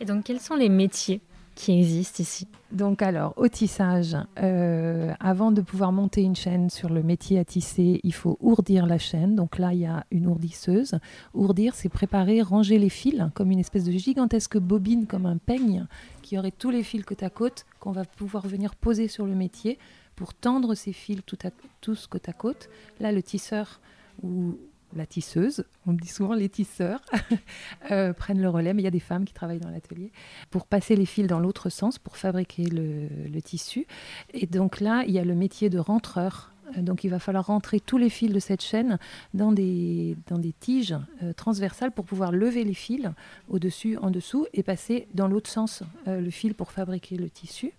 Et 0.00 0.04
donc, 0.04 0.24
quels 0.24 0.40
sont 0.40 0.56
les 0.56 0.68
métiers 0.68 1.20
qui 1.56 1.72
existent 1.72 2.22
ici 2.22 2.46
Donc 2.70 3.02
alors, 3.02 3.32
au 3.36 3.48
tissage, 3.48 4.14
euh, 4.40 5.12
avant 5.18 5.50
de 5.50 5.62
pouvoir 5.62 5.90
monter 5.90 6.22
une 6.22 6.36
chaîne 6.36 6.68
sur 6.68 6.90
le 6.90 7.02
métier 7.02 7.38
à 7.38 7.44
tisser, 7.44 7.98
il 8.04 8.12
faut 8.12 8.36
ourdir 8.40 8.86
la 8.86 8.98
chaîne. 8.98 9.34
Donc 9.34 9.58
là, 9.58 9.72
il 9.72 9.80
y 9.80 9.86
a 9.86 10.04
une 10.12 10.26
ourdisseuse. 10.26 10.98
Ourdir, 11.32 11.74
c'est 11.74 11.88
préparer, 11.88 12.42
ranger 12.42 12.78
les 12.78 12.90
fils 12.90 13.24
comme 13.34 13.50
une 13.50 13.58
espèce 13.58 13.84
de 13.84 13.92
gigantesque 13.92 14.58
bobine, 14.58 15.06
comme 15.06 15.24
un 15.24 15.38
peigne, 15.38 15.86
qui 16.22 16.38
aurait 16.38 16.52
tous 16.52 16.70
les 16.70 16.82
fils 16.82 17.04
côte 17.04 17.22
à 17.22 17.30
côte, 17.30 17.64
qu'on 17.80 17.92
va 17.92 18.04
pouvoir 18.04 18.46
venir 18.46 18.76
poser 18.76 19.08
sur 19.08 19.24
le 19.24 19.34
métier 19.34 19.78
pour 20.14 20.34
tendre 20.34 20.74
ces 20.74 20.92
fils 20.92 21.22
tout 21.24 21.38
à, 21.42 21.50
tous 21.80 22.06
côte 22.06 22.28
à 22.28 22.34
côte. 22.34 22.68
Là, 23.00 23.12
le 23.12 23.22
tisseur 23.22 23.80
ou 24.22 24.58
la 24.94 25.06
tisseuse, 25.06 25.64
on 25.86 25.92
dit 25.92 26.08
souvent 26.08 26.34
les 26.34 26.48
tisseurs, 26.48 27.00
euh, 27.90 28.12
prennent 28.12 28.40
le 28.40 28.48
relais, 28.48 28.74
mais 28.74 28.82
il 28.82 28.84
y 28.84 28.88
a 28.88 28.92
des 28.92 29.00
femmes 29.00 29.24
qui 29.24 29.34
travaillent 29.34 29.60
dans 29.60 29.70
l'atelier 29.70 30.12
pour 30.50 30.66
passer 30.66 30.96
les 30.96 31.06
fils 31.06 31.26
dans 31.26 31.40
l'autre 31.40 31.70
sens, 31.70 31.98
pour 31.98 32.16
fabriquer 32.16 32.64
le, 32.64 33.40
tissu. 33.40 33.86
Et 34.32 34.46
donc 34.46 34.80
là, 34.80 35.04
il 35.06 35.12
y 35.12 35.18
a 35.18 35.24
le 35.24 35.34
métier 35.34 35.70
de 35.70 35.78
rentreur. 35.78 36.52
Euh, 36.76 36.82
donc 36.82 37.04
il 37.04 37.10
va 37.10 37.18
falloir 37.18 37.46
rentrer 37.46 37.80
tous 37.80 37.98
les 37.98 38.10
fils 38.10 38.32
de 38.32 38.40
cette 38.40 38.62
chaîne 38.62 38.98
dans 39.34 39.52
des, 39.52 40.16
dans 40.26 40.38
des 40.38 40.52
tiges 40.52 40.96
euh, 41.22 41.32
transversales 41.32 41.92
pour 41.92 42.04
pouvoir 42.04 42.32
lever 42.32 42.64
les 42.64 42.74
fils 42.74 43.08
au-dessus, 43.48 43.98
en 43.98 44.10
dessous, 44.10 44.46
et 44.52 44.62
passer 44.62 45.06
dans 45.14 45.28
l'autre 45.28 45.50
sens 45.50 45.82
le 46.06 46.30
fil 46.30 46.54
pour 46.54 46.72
fabriquer 46.72 47.16
le 47.16 47.28
tissu. 47.28 47.72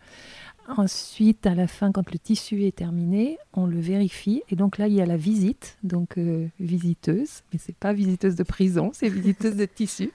Ensuite, 0.75 1.47
à 1.47 1.56
la 1.56 1.65
fin, 1.65 1.93
quand 1.93 2.12
le 2.12 2.19
tissu 2.19 2.65
est 2.65 2.75
terminé, 2.75 3.38
on 3.53 3.65
le 3.65 3.80
vérifie. 3.80 4.43
Et 4.49 4.58
donc 4.58 4.77
là, 4.77 4.88
il 4.88 4.95
y 4.95 5.01
a 5.01 5.06
la 5.06 5.15
visite, 5.15 5.77
donc 5.82 6.17
euh, 6.17 6.47
visiteuse, 6.60 7.43
mais 7.51 7.60
c'est 7.60 7.75
pas 7.75 7.93
visiteuse 7.93 8.36
de 8.36 8.43
prison, 8.43 8.91
c'est 8.93 9.08
visiteuse 9.08 9.56
de 9.56 9.65
tissu. 9.65 10.12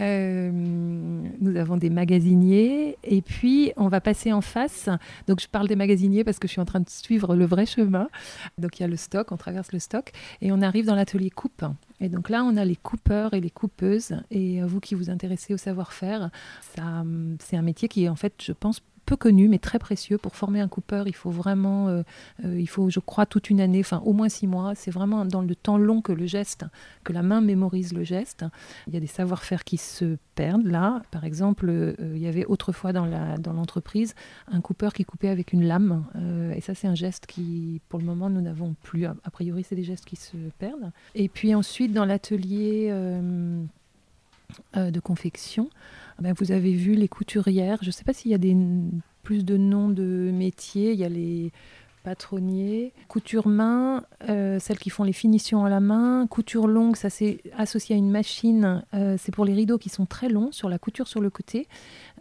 Euh, 0.00 0.50
nous 0.52 1.56
avons 1.56 1.76
des 1.76 1.90
magasiniers, 1.90 2.96
et 3.04 3.20
puis 3.20 3.72
on 3.76 3.88
va 3.88 4.00
passer 4.00 4.32
en 4.32 4.40
face. 4.40 4.88
Donc 5.26 5.40
je 5.40 5.48
parle 5.48 5.68
des 5.68 5.76
magasiniers 5.76 6.24
parce 6.24 6.38
que 6.38 6.48
je 6.48 6.52
suis 6.52 6.60
en 6.60 6.66
train 6.66 6.80
de 6.80 6.88
suivre 6.88 7.36
le 7.36 7.44
vrai 7.44 7.66
chemin. 7.66 8.08
Donc 8.56 8.78
il 8.78 8.82
y 8.82 8.84
a 8.84 8.88
le 8.88 8.96
stock, 8.96 9.30
on 9.30 9.36
traverse 9.36 9.72
le 9.72 9.78
stock, 9.78 10.12
et 10.40 10.52
on 10.52 10.62
arrive 10.62 10.86
dans 10.86 10.94
l'atelier 10.94 11.30
coupe. 11.30 11.64
Et 12.00 12.08
donc 12.08 12.30
là, 12.30 12.44
on 12.44 12.56
a 12.56 12.64
les 12.64 12.76
coupeurs 12.76 13.34
et 13.34 13.40
les 13.40 13.50
coupeuses. 13.50 14.16
Et 14.30 14.62
vous 14.62 14.80
qui 14.80 14.94
vous 14.94 15.10
intéressez 15.10 15.52
au 15.52 15.58
savoir-faire, 15.58 16.30
c'est 16.74 17.56
un 17.56 17.62
métier 17.62 17.88
qui 17.88 18.04
est 18.04 18.08
en 18.08 18.16
fait, 18.16 18.32
je 18.42 18.52
pense, 18.52 18.80
peu 19.10 19.16
connu, 19.16 19.48
mais 19.48 19.58
très 19.58 19.80
précieux. 19.80 20.18
Pour 20.18 20.36
former 20.36 20.60
un 20.60 20.68
cooper, 20.68 21.02
il 21.06 21.16
faut 21.16 21.32
vraiment, 21.32 21.88
euh, 21.88 22.02
euh, 22.44 22.60
il 22.60 22.68
faut, 22.68 22.90
je 22.90 23.00
crois, 23.00 23.26
toute 23.26 23.50
une 23.50 23.60
année, 23.60 23.80
enfin 23.80 24.00
au 24.04 24.12
moins 24.12 24.28
six 24.28 24.46
mois. 24.46 24.76
C'est 24.76 24.92
vraiment 24.92 25.24
dans 25.24 25.42
le 25.42 25.56
temps 25.56 25.78
long 25.78 26.00
que 26.00 26.12
le 26.12 26.26
geste, 26.26 26.64
que 27.02 27.12
la 27.12 27.22
main 27.22 27.40
mémorise 27.40 27.92
le 27.92 28.04
geste. 28.04 28.44
Il 28.86 28.94
y 28.94 28.96
a 28.96 29.00
des 29.00 29.08
savoir-faire 29.08 29.64
qui 29.64 29.78
se 29.78 30.16
perdent 30.36 30.68
là. 30.68 31.02
Par 31.10 31.24
exemple, 31.24 31.66
euh, 31.68 31.94
il 32.14 32.22
y 32.22 32.28
avait 32.28 32.44
autrefois 32.44 32.92
dans 32.92 33.04
l'entreprise 33.52 34.14
dans 34.48 34.56
un 34.56 34.60
cooper 34.60 34.90
qui 34.94 35.04
coupait 35.04 35.28
avec 35.28 35.52
une 35.52 35.66
lame. 35.66 36.04
et 36.54 36.60
ça, 36.60 36.76
c'est 36.76 36.86
un 36.86 36.94
geste 36.94 37.26
qui, 37.26 37.80
pour 37.88 37.98
le 37.98 38.06
moment, 38.06 38.30
nous 38.30 38.40
n'avons 38.40 38.76
plus. 38.84 39.06
A, 39.06 39.14
priori, 39.32 39.64
c'est 39.64 39.74
des 39.74 39.82
gestes 39.82 40.04
qui 40.04 40.16
se 40.16 40.36
perdent. 40.60 40.92
Et 41.16 41.28
puis 41.28 41.52
ensuite, 41.52 41.92
dans 41.92 42.04
l'atelier 42.04 42.92
de 44.76 45.00
confection, 45.00 45.68
ben, 46.20 46.34
vous 46.38 46.52
avez 46.52 46.72
vu 46.72 46.94
les 46.94 47.08
couturières. 47.08 47.78
Je 47.82 47.88
ne 47.88 47.92
sais 47.92 48.04
pas 48.04 48.12
s'il 48.12 48.30
y 48.30 48.34
a 48.34 48.56
plus 49.22 49.44
de 49.44 49.56
noms 49.56 49.88
de 49.88 50.30
métiers. 50.32 50.92
Il 50.92 50.98
y 50.98 51.04
a 51.04 51.08
les 51.08 51.52
patronniers, 52.02 52.92
couture 53.08 53.46
main, 53.46 54.04
euh, 54.28 54.58
celles 54.58 54.78
qui 54.78 54.90
font 54.90 55.04
les 55.04 55.12
finitions 55.12 55.64
à 55.64 55.68
la 55.68 55.80
main, 55.80 56.26
couture 56.26 56.66
longue, 56.66 56.96
ça 56.96 57.10
c'est 57.10 57.42
associé 57.56 57.94
à 57.94 57.98
une 57.98 58.10
machine, 58.10 58.82
euh, 58.94 59.16
c'est 59.18 59.32
pour 59.32 59.44
les 59.44 59.52
rideaux 59.52 59.78
qui 59.78 59.88
sont 59.88 60.06
très 60.06 60.28
longs, 60.28 60.50
sur 60.52 60.68
la 60.68 60.78
couture 60.78 61.08
sur 61.08 61.20
le 61.20 61.30
côté. 61.30 61.68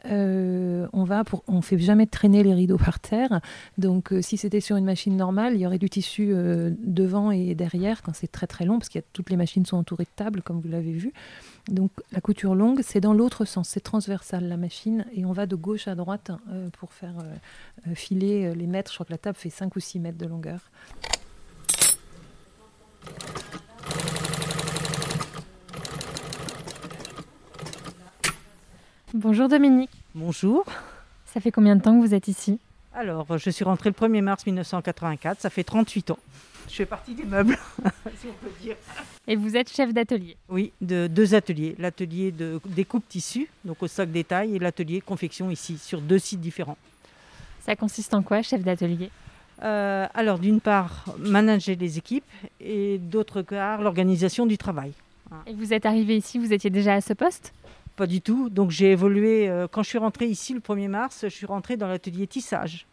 Euh, 0.06 0.88
on 0.94 1.04
va 1.04 1.24
pour, 1.24 1.44
on 1.48 1.62
fait 1.62 1.78
jamais 1.78 2.06
traîner 2.08 2.44
les 2.44 2.54
rideaux 2.54 2.78
par 2.86 3.00
terre, 3.00 3.40
donc 3.78 4.14
si 4.22 4.38
c'était 4.38 4.62
sur 4.62 4.76
une 4.76 4.86
machine 4.86 5.16
normale, 5.16 5.56
il 5.56 5.62
y 5.62 5.66
aurait 5.66 5.80
du 5.80 5.90
tissu 5.90 6.34
devant 6.80 7.32
et 7.32 7.56
derrière 7.56 8.02
quand 8.02 8.14
c'est 8.14 8.32
très 8.32 8.48
très 8.48 8.66
long, 8.66 8.80
parce 8.80 8.90
que 8.90 9.00
toutes 9.14 9.30
les 9.30 9.38
machines 9.38 9.66
sont 9.66 9.78
entourées 9.78 10.06
de 10.06 10.10
tables, 10.16 10.42
comme 10.42 10.60
vous 10.60 10.70
l'avez 10.70 10.92
vu. 10.92 11.14
Donc 11.70 11.92
la 12.12 12.20
couture 12.20 12.56
longue, 12.56 12.82
c'est 12.84 13.00
dans 13.00 13.14
l'autre 13.14 13.46
sens, 13.46 13.70
c'est 13.70 13.80
transversal 13.80 14.48
la 14.48 14.58
machine 14.58 15.06
et 15.14 15.24
on 15.26 15.32
va 15.32 15.46
de 15.46 15.56
gauche 15.56 15.88
à 15.88 15.94
droite 15.94 16.32
euh, 16.50 16.70
pour 16.72 16.94
faire 16.94 17.14
euh, 17.20 17.90
euh, 17.90 17.96
filer 17.96 18.56
les 18.56 18.66
mètres. 18.66 18.92
Je 18.92 18.96
crois 18.96 19.06
que 19.06 19.12
la 19.12 19.20
table 19.20 19.38
fait 19.38 19.52
5 19.52 19.76
ou 19.76 19.80
6 19.80 20.00
mètres 20.00 20.18
de 20.18 20.26
longueur. 20.26 20.72
Bonjour 29.14 29.48
Dominique. 29.48 29.92
Bonjour. 30.16 30.66
Ça 31.26 31.40
fait 31.40 31.52
combien 31.52 31.76
de 31.76 31.82
temps 31.82 32.00
que 32.00 32.06
vous 32.06 32.16
êtes 32.16 32.28
ici? 32.28 32.60
Alors, 32.94 33.38
je 33.38 33.50
suis 33.50 33.64
rentrée 33.64 33.90
le 33.90 33.96
1er 33.96 34.22
mars 34.22 34.46
1984, 34.46 35.42
ça 35.42 35.50
fait 35.50 35.64
38 35.64 36.12
ans. 36.12 36.20
Je 36.68 36.76
fais 36.76 36.86
partie 36.86 37.14
des 37.16 37.24
meubles, 37.24 37.58
si 38.18 38.28
on 38.28 38.34
peut 38.46 38.52
dire. 38.62 38.76
Et 39.28 39.36
vous 39.36 39.56
êtes 39.56 39.72
chef 39.72 39.94
d'atelier 39.94 40.38
Oui, 40.50 40.72
de 40.82 41.08
deux 41.08 41.34
ateliers. 41.34 41.76
L'atelier 41.80 42.32
de 42.32 42.60
découpe 42.66 43.08
tissu, 43.08 43.48
donc 43.64 43.82
au 43.82 43.88
stock 43.88 44.10
détail, 44.12 44.56
et 44.56 44.60
l'atelier 44.60 45.02
confection 45.02 45.50
ici, 45.50 45.78
sur 45.78 46.02
deux 46.02 46.20
sites 46.20 46.42
différents. 46.42 46.78
Ça 47.62 47.76
consiste 47.76 48.14
en 48.14 48.22
quoi, 48.24 48.42
chef 48.42 48.62
d'atelier? 48.64 49.10
Euh, 49.64 50.08
Alors, 50.14 50.40
d'une 50.40 50.62
part, 50.62 51.06
manager 51.20 51.76
les 51.80 51.98
équipes 51.98 52.24
et 52.60 52.98
d'autre 52.98 53.42
part, 53.42 53.82
l'organisation 53.82 54.46
du 54.46 54.58
travail. 54.58 54.92
Et 55.46 55.54
vous 55.54 55.74
êtes 55.74 55.86
arrivé 55.86 56.18
ici, 56.18 56.40
vous 56.40 56.54
étiez 56.54 56.70
déjà 56.72 56.96
à 56.96 57.02
ce 57.02 57.14
poste? 57.14 57.54
Pas 58.00 58.08
du 58.08 58.22
tout. 58.22 58.50
Donc, 58.50 58.72
j'ai 58.72 58.94
évolué. 58.94 59.50
euh, 59.50 59.68
quand 59.70 59.84
je 59.84 59.90
suis 59.90 59.98
rentrée 59.98 60.28
ici 60.28 60.54
le 60.54 60.62
1er 60.62 60.88
mars, 60.88 61.20
je 61.24 61.28
suis 61.28 61.46
rentrée 61.46 61.76
dans 61.76 61.90
l'atelier 61.90 62.28
tissage. 62.28 62.88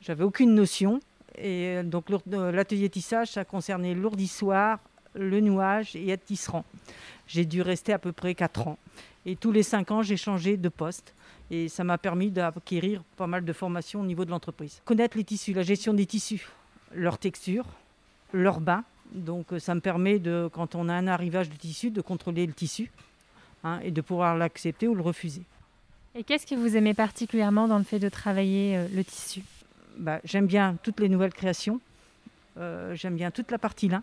J'avais 0.00 0.22
aucune 0.22 0.54
notion. 0.54 1.00
Et 1.36 1.78
euh, 1.78 1.82
donc, 1.82 2.04
euh, 2.32 2.52
l'atelier 2.52 2.88
tissage, 2.88 3.32
ça 3.32 3.44
concernait 3.44 3.94
l'ourdissoir, 3.94 4.78
le 5.16 5.40
nouage 5.40 5.96
et 5.96 6.10
être 6.10 6.24
tisserand. 6.24 6.64
J'ai 7.26 7.46
dû 7.46 7.62
rester 7.62 7.92
à 7.92 7.98
peu 7.98 8.12
près 8.12 8.36
4 8.36 8.68
ans. 8.68 8.78
Et 9.26 9.34
tous 9.34 9.50
les 9.50 9.64
5 9.64 9.90
ans, 9.90 10.02
j'ai 10.02 10.16
changé 10.16 10.56
de 10.56 10.68
poste. 10.68 11.14
Et 11.50 11.68
ça 11.68 11.82
m'a 11.82 11.98
permis 11.98 12.30
d'acquérir 12.30 13.02
pas 13.16 13.26
mal 13.26 13.44
de 13.44 13.52
formations 13.52 14.02
au 14.02 14.06
niveau 14.06 14.24
de 14.24 14.30
l'entreprise. 14.30 14.80
Connaître 14.84 15.16
les 15.16 15.24
tissus, 15.24 15.52
la 15.52 15.62
gestion 15.62 15.94
des 15.94 16.06
tissus, 16.06 16.46
leur 16.94 17.18
texture, 17.18 17.66
leur 18.32 18.60
bain. 18.60 18.84
Donc 19.10 19.46
ça 19.58 19.74
me 19.74 19.80
permet, 19.80 20.20
de, 20.20 20.48
quand 20.52 20.76
on 20.76 20.88
a 20.88 20.94
un 20.94 21.08
arrivage 21.08 21.50
de 21.50 21.56
tissu, 21.56 21.90
de 21.90 22.02
contrôler 22.02 22.46
le 22.46 22.52
tissu 22.52 22.92
hein, 23.64 23.80
et 23.82 23.90
de 23.90 24.00
pouvoir 24.00 24.36
l'accepter 24.36 24.88
ou 24.88 24.94
le 24.94 25.02
refuser. 25.02 25.42
Et 26.14 26.24
qu'est-ce 26.24 26.46
que 26.46 26.54
vous 26.54 26.76
aimez 26.76 26.94
particulièrement 26.94 27.68
dans 27.68 27.78
le 27.78 27.84
fait 27.84 27.98
de 27.98 28.08
travailler 28.08 28.76
euh, 28.76 28.88
le 28.94 29.04
tissu? 29.04 29.42
Bah, 29.98 30.20
J'aime 30.24 30.46
bien 30.46 30.76
toutes 30.82 31.00
les 31.00 31.08
nouvelles 31.08 31.32
créations. 31.34 31.80
Euh, 32.58 32.94
J'aime 32.94 33.16
bien 33.16 33.30
toute 33.30 33.50
la 33.50 33.58
partie 33.58 33.88
lin. 33.88 34.02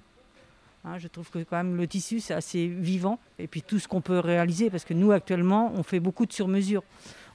Hein, 0.86 1.00
je 1.00 1.08
trouve 1.08 1.30
que 1.32 1.40
quand 1.40 1.58
même 1.58 1.76
le 1.76 1.88
tissu 1.88 2.20
c'est 2.20 2.36
assez 2.36 2.68
vivant 2.68 3.20
et 3.40 3.48
puis 3.48 3.64
tout 3.64 3.80
ce 3.80 3.88
qu'on 3.88 4.02
peut 4.02 4.20
réaliser 4.20 4.70
parce 4.70 4.86
que 4.86 4.94
nous 4.94 5.12
actuellement 5.12 5.74
on 5.76 5.82
fait 5.82 6.00
beaucoup 6.00 6.26
de 6.28 6.34
sur-mesure. 6.34 6.84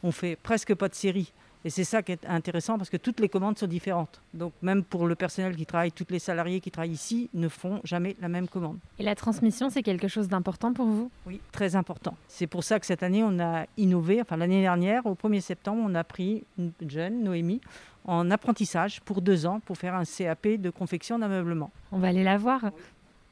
On 0.02 0.12
fait 0.12 0.36
presque 0.36 0.74
pas 0.74 0.88
de 0.88 0.94
série. 0.94 1.32
Et 1.64 1.70
c'est 1.70 1.84
ça 1.84 2.02
qui 2.02 2.12
est 2.12 2.24
intéressant 2.26 2.78
parce 2.78 2.88
que 2.88 2.96
toutes 2.96 3.20
les 3.20 3.28
commandes 3.28 3.58
sont 3.58 3.66
différentes. 3.66 4.22
Donc 4.32 4.52
même 4.62 4.82
pour 4.82 5.06
le 5.06 5.14
personnel 5.14 5.56
qui 5.56 5.66
travaille, 5.66 5.92
tous 5.92 6.06
les 6.08 6.18
salariés 6.18 6.60
qui 6.60 6.70
travaillent 6.70 6.92
ici 6.92 7.28
ne 7.34 7.48
font 7.48 7.80
jamais 7.84 8.16
la 8.20 8.28
même 8.28 8.48
commande. 8.48 8.78
Et 8.98 9.02
la 9.02 9.14
transmission, 9.14 9.68
c'est 9.68 9.82
quelque 9.82 10.08
chose 10.08 10.28
d'important 10.28 10.72
pour 10.72 10.86
vous? 10.86 11.10
Oui, 11.26 11.40
très 11.52 11.76
important. 11.76 12.16
C'est 12.28 12.46
pour 12.46 12.64
ça 12.64 12.80
que 12.80 12.86
cette 12.86 13.02
année, 13.02 13.22
on 13.22 13.38
a 13.40 13.66
innové. 13.76 14.22
Enfin, 14.22 14.38
l'année 14.38 14.62
dernière, 14.62 15.04
au 15.04 15.14
1er 15.14 15.40
septembre, 15.40 15.82
on 15.84 15.94
a 15.94 16.02
pris 16.02 16.44
une 16.58 16.72
jeune, 16.88 17.22
Noémie, 17.22 17.60
en 18.06 18.30
apprentissage 18.30 19.02
pour 19.02 19.20
deux 19.20 19.44
ans 19.44 19.60
pour 19.60 19.76
faire 19.76 19.94
un 19.94 20.04
CAP 20.04 20.48
de 20.56 20.70
confection 20.70 21.18
d'ameublement. 21.18 21.70
On 21.92 21.98
va 21.98 22.08
aller 22.08 22.24
la 22.24 22.38
voir. 22.38 22.70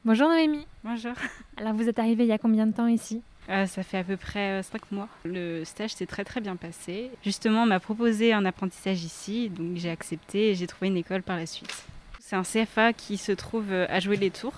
Bonjour 0.05 0.29
Noémie. 0.29 0.67
Bonjour. 0.83 1.13
Alors 1.57 1.73
vous 1.73 1.89
êtes 1.89 1.97
arrivée 1.97 2.23
il 2.25 2.29
y 2.29 2.31
a 2.31 2.37
combien 2.37 2.67
de 2.67 2.73
temps 2.73 2.87
ici? 2.87 3.21
Euh, 3.49 3.65
ça 3.65 3.81
fait 3.81 3.97
à 3.97 4.03
peu 4.03 4.15
près 4.15 4.61
5 4.61 4.91
mois. 4.91 5.07
Le 5.25 5.63
stage 5.65 5.91
s'est 5.95 6.05
très 6.05 6.23
très 6.23 6.39
bien 6.39 6.55
passé. 6.55 7.09
Justement, 7.23 7.63
on 7.63 7.65
m'a 7.65 7.79
proposé 7.79 8.31
un 8.31 8.45
apprentissage 8.45 9.03
ici, 9.03 9.49
donc 9.49 9.75
j'ai 9.77 9.89
accepté 9.89 10.51
et 10.51 10.55
j'ai 10.55 10.67
trouvé 10.67 10.87
une 10.87 10.97
école 10.97 11.23
par 11.23 11.35
la 11.37 11.47
suite. 11.47 11.83
C'est 12.19 12.35
un 12.35 12.43
CFA 12.43 12.93
qui 12.93 13.17
se 13.17 13.31
trouve 13.31 13.71
euh, 13.71 13.87
à 13.89 13.99
jouer 13.99 14.17
les 14.17 14.29
tours. 14.29 14.53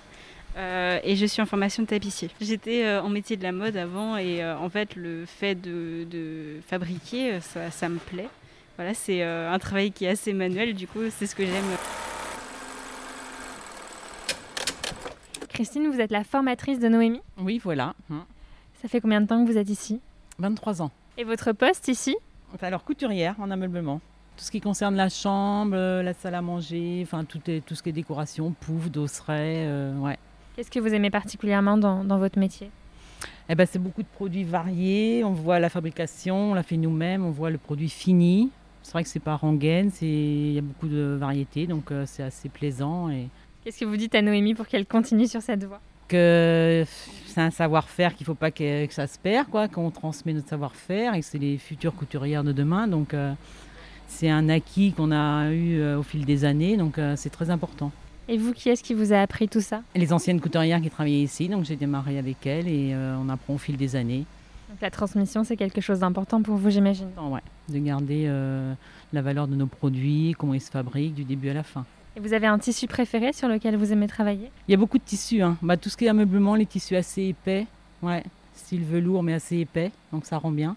euh, 0.57 0.99
et 1.05 1.15
je 1.15 1.25
suis 1.25 1.41
en 1.41 1.45
formation 1.45 1.83
de 1.83 1.87
tapissier. 1.87 2.29
J'étais 2.41 2.83
euh, 2.83 3.01
en 3.01 3.07
métier 3.07 3.37
de 3.37 3.43
la 3.43 3.53
mode 3.53 3.77
avant 3.77 4.17
et 4.17 4.43
euh, 4.43 4.57
en 4.57 4.69
fait 4.69 4.97
le 4.97 5.25
fait 5.25 5.55
de, 5.55 6.03
de 6.11 6.59
fabriquer, 6.67 7.35
euh, 7.35 7.39
ça, 7.39 7.71
ça 7.71 7.87
me 7.87 7.97
plaît. 7.97 8.27
Voilà, 8.75 8.93
c'est 8.93 9.23
euh, 9.23 9.49
un 9.53 9.59
travail 9.59 9.93
qui 9.93 10.03
est 10.03 10.09
assez 10.09 10.33
manuel, 10.33 10.73
du 10.73 10.87
coup 10.87 10.99
c'est 11.17 11.27
ce 11.27 11.35
que 11.35 11.45
j'aime. 11.45 11.63
Christine, 15.49 15.89
vous 15.89 15.99
êtes 16.01 16.11
la 16.11 16.23
formatrice 16.25 16.79
de 16.79 16.87
Noémie? 16.89 17.21
Oui, 17.37 17.59
voilà. 17.63 17.93
Ça 18.81 18.87
fait 18.87 18.99
combien 19.01 19.21
de 19.21 19.27
temps 19.27 19.43
que 19.45 19.51
vous 19.51 19.57
êtes 19.57 19.69
ici 19.69 19.99
23 20.39 20.81
ans. 20.81 20.91
Et 21.17 21.23
votre 21.23 21.51
poste 21.51 21.87
ici 21.87 22.15
alors, 22.61 22.83
couturière 22.83 23.35
en 23.39 23.49
ameublement. 23.49 24.01
Tout 24.35 24.43
ce 24.43 24.51
qui 24.51 24.59
concerne 24.59 24.95
la 24.97 25.07
chambre, 25.07 25.73
euh, 25.73 26.03
la 26.03 26.13
salle 26.13 26.35
à 26.35 26.41
manger, 26.41 26.99
enfin 27.01 27.23
tout, 27.23 27.39
est, 27.49 27.65
tout 27.65 27.75
ce 27.75 27.81
qui 27.83 27.89
est 27.89 27.93
décoration, 27.93 28.51
pouf, 28.59 28.91
dosseret, 28.91 29.63
euh, 29.67 29.97
ouais. 29.99 30.17
Qu'est-ce 30.55 30.69
que 30.69 30.79
vous 30.79 30.93
aimez 30.93 31.09
particulièrement 31.09 31.77
dans, 31.77 32.03
dans 32.03 32.17
votre 32.17 32.37
métier 32.37 32.69
Eh 33.47 33.55
ben, 33.55 33.65
c'est 33.65 33.79
beaucoup 33.79 34.03
de 34.03 34.07
produits 34.07 34.43
variés. 34.43 35.23
On 35.23 35.31
voit 35.31 35.59
la 35.59 35.69
fabrication, 35.69 36.51
on 36.51 36.53
la 36.53 36.63
fait 36.63 36.75
nous-mêmes, 36.75 37.23
on 37.23 37.31
voit 37.31 37.51
le 37.51 37.57
produit 37.57 37.89
fini. 37.89 38.49
C'est 38.83 38.91
vrai 38.91 39.03
que 39.03 39.09
c'est 39.09 39.19
pas 39.21 39.35
rengaine, 39.37 39.91
c'est- 39.91 40.05
il 40.07 40.51
y 40.53 40.57
a 40.57 40.61
beaucoup 40.61 40.89
de 40.89 41.15
variétés, 41.19 41.67
donc 41.67 41.89
euh, 41.91 42.03
c'est 42.05 42.23
assez 42.23 42.49
plaisant. 42.49 43.09
Et 43.09 43.29
Qu'est-ce 43.63 43.79
que 43.79 43.85
vous 43.85 43.95
dites 43.95 44.13
à 44.15 44.21
Noémie 44.21 44.55
pour 44.55 44.67
qu'elle 44.67 44.85
continue 44.85 45.27
sur 45.27 45.41
cette 45.41 45.63
voie 45.63 45.79
que 46.11 46.83
c'est 47.27 47.41
un 47.41 47.49
savoir-faire 47.49 48.13
qu'il 48.13 48.25
ne 48.25 48.27
faut 48.27 48.35
pas 48.35 48.51
que, 48.51 48.85
que 48.85 48.93
ça 48.93 49.07
se 49.07 49.17
perd, 49.17 49.47
quoi, 49.47 49.67
qu'on 49.69 49.89
transmet 49.89 50.33
notre 50.33 50.49
savoir-faire 50.49 51.15
et 51.15 51.21
que 51.21 51.25
c'est 51.25 51.37
les 51.37 51.57
futures 51.57 51.95
couturières 51.95 52.43
de 52.43 52.51
demain. 52.51 52.87
Donc 52.87 53.13
euh, 53.13 53.33
c'est 54.07 54.29
un 54.29 54.49
acquis 54.49 54.91
qu'on 54.91 55.11
a 55.11 55.49
eu 55.51 55.79
euh, 55.79 55.99
au 55.99 56.03
fil 56.03 56.25
des 56.25 56.43
années, 56.43 56.75
donc 56.75 56.97
euh, 56.97 57.15
c'est 57.15 57.29
très 57.29 57.49
important. 57.49 57.91
Et 58.27 58.37
vous, 58.37 58.53
qui 58.53 58.69
est-ce 58.69 58.83
qui 58.83 58.93
vous 58.93 59.13
a 59.13 59.21
appris 59.21 59.47
tout 59.47 59.61
ça? 59.61 59.81
Les 59.95 60.11
anciennes 60.11 60.41
couturières 60.41 60.81
qui 60.81 60.89
travaillaient 60.89 61.23
ici, 61.23 61.47
donc 61.47 61.63
j'ai 61.63 61.77
démarré 61.77 62.17
avec 62.19 62.45
elles 62.45 62.67
et 62.67 62.95
on 62.95 63.27
apprend 63.29 63.55
au 63.55 63.57
fil 63.57 63.77
des 63.77 63.95
années. 63.95 64.25
Donc, 64.69 64.79
La 64.81 64.91
transmission, 64.91 65.43
c'est 65.43 65.57
quelque 65.57 65.81
chose 65.81 65.99
d'important 65.99 66.41
pour 66.41 66.55
vous, 66.55 66.69
j'imagine? 66.69 67.09
Ouais, 67.29 67.41
de 67.67 67.79
garder 67.79 68.31
la 69.11 69.21
valeur 69.21 69.47
de 69.47 69.55
nos 69.55 69.65
produits, 69.65 70.33
comment 70.37 70.53
ils 70.53 70.61
se 70.61 70.71
fabriquent 70.71 71.15
du 71.15 71.25
début 71.25 71.49
à 71.49 71.53
la 71.55 71.63
fin. 71.63 71.83
Et 72.15 72.19
vous 72.19 72.33
avez 72.33 72.47
un 72.47 72.59
tissu 72.59 72.87
préféré 72.87 73.31
sur 73.31 73.47
lequel 73.47 73.77
vous 73.77 73.93
aimez 73.93 74.07
travailler? 74.07 74.51
Il 74.67 74.71
y 74.71 74.73
a 74.73 74.77
beaucoup 74.77 74.97
de 74.97 75.03
tissus, 75.03 75.41
hein. 75.41 75.57
bah, 75.61 75.77
tout 75.77 75.89
ce 75.89 75.95
qui 75.95 76.05
est 76.05 76.09
ameublement, 76.09 76.55
les 76.55 76.65
tissus 76.65 76.97
assez 76.97 77.23
épais, 77.23 77.67
ouais, 78.01 78.23
style 78.53 78.83
velours 78.83 79.23
mais 79.23 79.33
assez 79.33 79.57
épais, 79.57 79.91
donc 80.11 80.25
ça 80.25 80.37
rend 80.37 80.51
bien. 80.51 80.75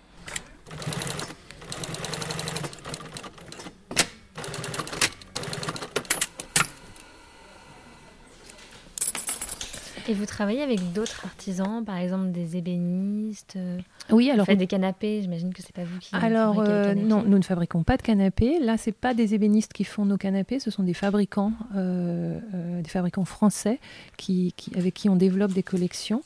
Et 10.06 10.12
vous 10.12 10.26
travaillez 10.26 10.60
avec 10.62 10.92
d'autres 10.92 11.22
artisans, 11.24 11.82
par 11.82 11.96
exemple 11.96 12.30
des 12.30 12.58
ébénistes 12.58 13.54
euh, 13.56 13.78
Oui, 14.10 14.26
Vous 14.26 14.32
alors 14.34 14.44
faites 14.46 14.58
des 14.58 14.66
canapés, 14.66 15.22
j'imagine 15.22 15.54
que 15.54 15.62
c'est 15.62 15.72
pas 15.74 15.84
vous 15.84 15.98
qui 15.98 16.10
Alors, 16.14 16.60
euh, 16.60 16.92
non, 16.94 17.22
nous 17.26 17.38
ne 17.38 17.42
fabriquons 17.42 17.84
pas 17.84 17.96
de 17.96 18.02
canapés. 18.02 18.58
Là, 18.60 18.76
c'est 18.76 18.92
pas 18.92 19.14
des 19.14 19.34
ébénistes 19.34 19.72
qui 19.72 19.84
font 19.84 20.04
nos 20.04 20.18
canapés, 20.18 20.58
ce 20.58 20.70
sont 20.70 20.82
des 20.82 20.92
fabricants, 20.92 21.52
euh, 21.74 22.38
euh, 22.54 22.82
des 22.82 22.90
fabricants 22.90 23.24
français 23.24 23.80
qui, 24.18 24.52
qui- 24.58 24.76
avec 24.76 24.92
qui 24.92 25.08
on 25.08 25.16
développe 25.16 25.52
des 25.54 25.62
collections, 25.62 26.22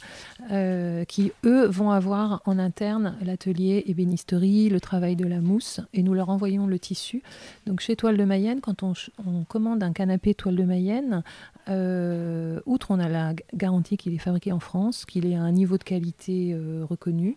qui 1.06 1.32
eux 1.44 1.66
vont 1.66 1.90
avoir 1.92 2.42
en 2.46 2.58
interne 2.58 3.14
l'atelier 3.22 3.84
ébénisterie, 3.86 4.68
le 4.70 4.80
travail 4.80 5.14
de 5.14 5.26
la 5.26 5.40
mousse, 5.40 5.80
et 5.94 6.02
nous 6.02 6.14
leur 6.14 6.30
envoyons 6.30 6.66
le 6.66 6.78
tissu. 6.80 7.22
Donc, 7.66 7.80
chez 7.80 7.94
Toile 7.94 8.16
de 8.16 8.24
Mayenne, 8.24 8.60
quand 8.60 8.82
on, 8.82 8.94
on 9.24 9.44
commande 9.44 9.82
un 9.84 9.92
canapé 9.92 10.34
Toile 10.34 10.56
de 10.56 10.64
Mayenne, 10.64 11.22
euh, 11.68 12.60
outre 12.66 12.90
on 12.90 12.98
a 12.98 13.08
la 13.08 13.34
garantie 13.54 13.96
qu'il 13.96 14.14
est 14.14 14.18
fabriqué 14.18 14.52
en 14.52 14.60
France, 14.60 15.04
qu'il 15.04 15.26
est 15.26 15.34
à 15.34 15.40
un 15.40 15.52
niveau 15.52 15.78
de 15.78 15.84
qualité 15.84 16.52
euh, 16.52 16.84
reconnu, 16.88 17.36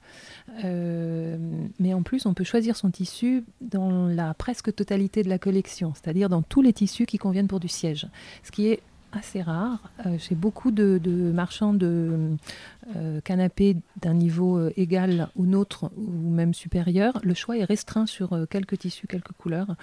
euh, 0.63 1.37
mais 1.79 1.93
en 1.93 2.03
plus, 2.03 2.25
on 2.25 2.33
peut 2.33 2.43
choisir 2.43 2.75
son 2.75 2.91
tissu 2.91 3.43
dans 3.59 4.07
la 4.07 4.33
presque 4.33 4.73
totalité 4.73 5.23
de 5.23 5.29
la 5.29 5.37
collection, 5.37 5.93
c'est-à-dire 5.95 6.29
dans 6.29 6.41
tous 6.41 6.61
les 6.61 6.73
tissus 6.73 7.05
qui 7.05 7.17
conviennent 7.17 7.47
pour 7.47 7.59
du 7.59 7.67
siège, 7.67 8.07
ce 8.43 8.51
qui 8.51 8.67
est 8.67 8.81
assez 9.11 9.41
rare. 9.41 9.79
Euh, 10.05 10.17
chez 10.17 10.35
beaucoup 10.35 10.71
de, 10.71 10.99
marchands 11.33 11.73
de 11.73 12.31
euh, 12.95 13.21
canapés 13.21 13.77
d'un 14.01 14.13
niveau 14.13 14.57
euh, 14.57 14.73
égal 14.77 15.29
ou 15.35 15.45
nôtre 15.45 15.91
ou 15.97 16.29
même 16.29 16.53
supérieur, 16.53 17.19
le 17.23 17.33
choix 17.33 17.57
est 17.57 17.63
restreint 17.63 18.05
sur 18.05 18.33
euh, 18.33 18.45
quelques 18.45 18.79
tissus, 18.79 19.07
quelques 19.07 19.33
couleurs. 19.33 19.75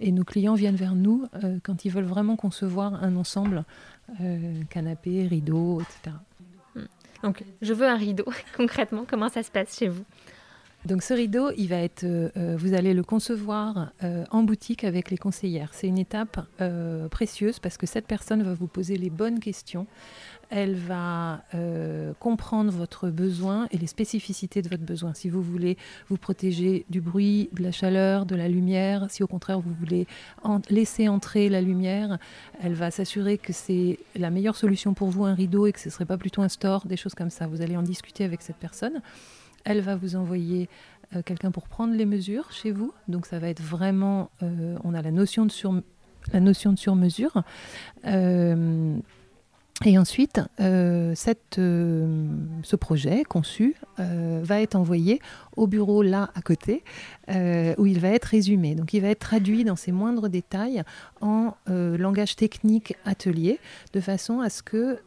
Et 0.00 0.12
nos 0.12 0.24
clients 0.24 0.54
viennent 0.54 0.76
vers 0.76 0.94
nous 0.94 1.26
euh, 1.42 1.58
quand 1.62 1.84
ils 1.84 1.90
veulent 1.90 2.04
vraiment 2.04 2.36
concevoir 2.36 3.02
un 3.02 3.16
ensemble, 3.16 3.64
euh, 4.20 4.62
canapé, 4.70 5.26
rideau, 5.26 5.80
etc. 5.80 6.16
Donc, 7.22 7.42
je 7.62 7.72
veux 7.72 7.88
un 7.88 7.96
rideau. 7.96 8.26
Concrètement, 8.56 9.06
comment 9.08 9.30
ça 9.30 9.42
se 9.42 9.50
passe 9.50 9.78
chez 9.78 9.88
vous? 9.88 10.04
Donc 10.84 11.02
ce 11.02 11.14
rideau, 11.14 11.50
il 11.56 11.68
va 11.68 11.76
être, 11.76 12.04
euh, 12.04 12.28
euh, 12.36 12.56
vous 12.58 12.74
allez 12.74 12.92
le 12.92 13.02
concevoir 13.02 13.92
euh, 14.02 14.24
en 14.30 14.42
boutique 14.42 14.84
avec 14.84 15.10
les 15.10 15.16
conseillères. 15.16 15.70
C'est 15.72 15.86
une 15.86 15.98
étape 15.98 16.40
précieuse 17.10 17.58
parce 17.58 17.76
que 17.76 17.86
cette 17.86 18.06
personne 18.06 18.42
va 18.42 18.52
vous 18.52 18.66
poser 18.66 18.96
les 18.96 19.10
bonnes 19.10 19.40
questions. 19.40 19.86
Elle 20.50 20.74
va 20.74 21.42
comprendre 22.20 22.70
votre 22.70 23.08
besoin 23.08 23.66
et 23.70 23.78
les 23.78 23.86
spécificités 23.86 24.62
de 24.62 24.68
votre 24.68 24.82
besoin. 24.82 25.14
Si 25.14 25.28
vous 25.28 25.42
voulez 25.42 25.76
vous 26.08 26.16
protéger 26.16 26.84
du 26.90 27.00
bruit, 27.00 27.48
de 27.52 27.62
la 27.62 27.72
chaleur, 27.72 28.26
de 28.26 28.36
la 28.36 28.48
lumière, 28.48 29.06
si 29.10 29.22
au 29.22 29.26
contraire 29.26 29.60
vous 29.60 29.72
voulez 29.72 30.06
laisser 30.70 31.08
entrer 31.08 31.48
la 31.48 31.60
lumière, 31.60 32.18
elle 32.62 32.74
va 32.74 32.90
s'assurer 32.90 33.38
que 33.38 33.52
c'est 33.52 33.98
la 34.16 34.30
meilleure 34.30 34.56
solution 34.56 34.94
pour 34.94 35.08
vous 35.08 35.24
un 35.24 35.34
rideau 35.34 35.66
et 35.66 35.72
que 35.72 35.80
ce 35.80 35.88
ne 35.88 35.92
serait 35.92 36.06
pas 36.06 36.18
plutôt 36.18 36.42
un 36.42 36.48
store, 36.48 36.86
des 36.86 36.96
choses 36.96 37.14
comme 37.14 37.30
ça. 37.30 37.46
Vous 37.46 37.62
allez 37.62 37.76
en 37.76 37.82
discuter 37.82 38.24
avec 38.24 38.42
cette 38.42 38.56
personne. 38.56 39.00
Elle 39.64 39.80
va 39.80 39.96
vous 39.96 40.16
envoyer 40.16 40.68
quelqu'un 41.24 41.50
pour 41.50 41.68
prendre 41.68 41.94
les 41.94 42.06
mesures 42.06 42.50
chez 42.52 42.70
vous. 42.72 42.92
Donc 43.08 43.26
ça 43.26 43.38
va 43.38 43.48
être 43.48 43.62
vraiment, 43.62 44.30
on 44.40 44.94
a 44.94 45.02
la 45.02 45.10
notion 45.10 45.46
de 45.46 45.52
sur 45.52 45.82
sur-mesure. 46.76 47.42
Et 49.84 49.98
ensuite, 49.98 50.40
euh, 50.60 51.14
euh, 51.58 52.28
ce 52.62 52.76
projet 52.76 53.24
conçu 53.24 53.74
euh, 53.98 54.40
va 54.42 54.60
être 54.62 54.76
envoyé 54.76 55.20
au 55.56 55.66
bureau 55.66 56.02
là 56.02 56.30
à 56.34 56.42
côté, 56.42 56.84
où 57.28 57.86
il 57.86 57.98
va 57.98 58.08
être 58.08 58.26
résumé. 58.26 58.74
Donc 58.76 58.94
il 58.94 59.00
va 59.00 59.08
être 59.08 59.18
traduit 59.18 59.64
dans 59.64 59.76
ses 59.76 59.92
moindres 59.92 60.28
détails 60.28 60.82
en 61.20 61.54
langage 61.66 62.36
technique 62.36 62.96
atelier, 63.04 63.58
de 63.92 64.00
façon 64.00 64.40
à 64.40 64.48
ce 64.48 64.62
que 64.62 64.98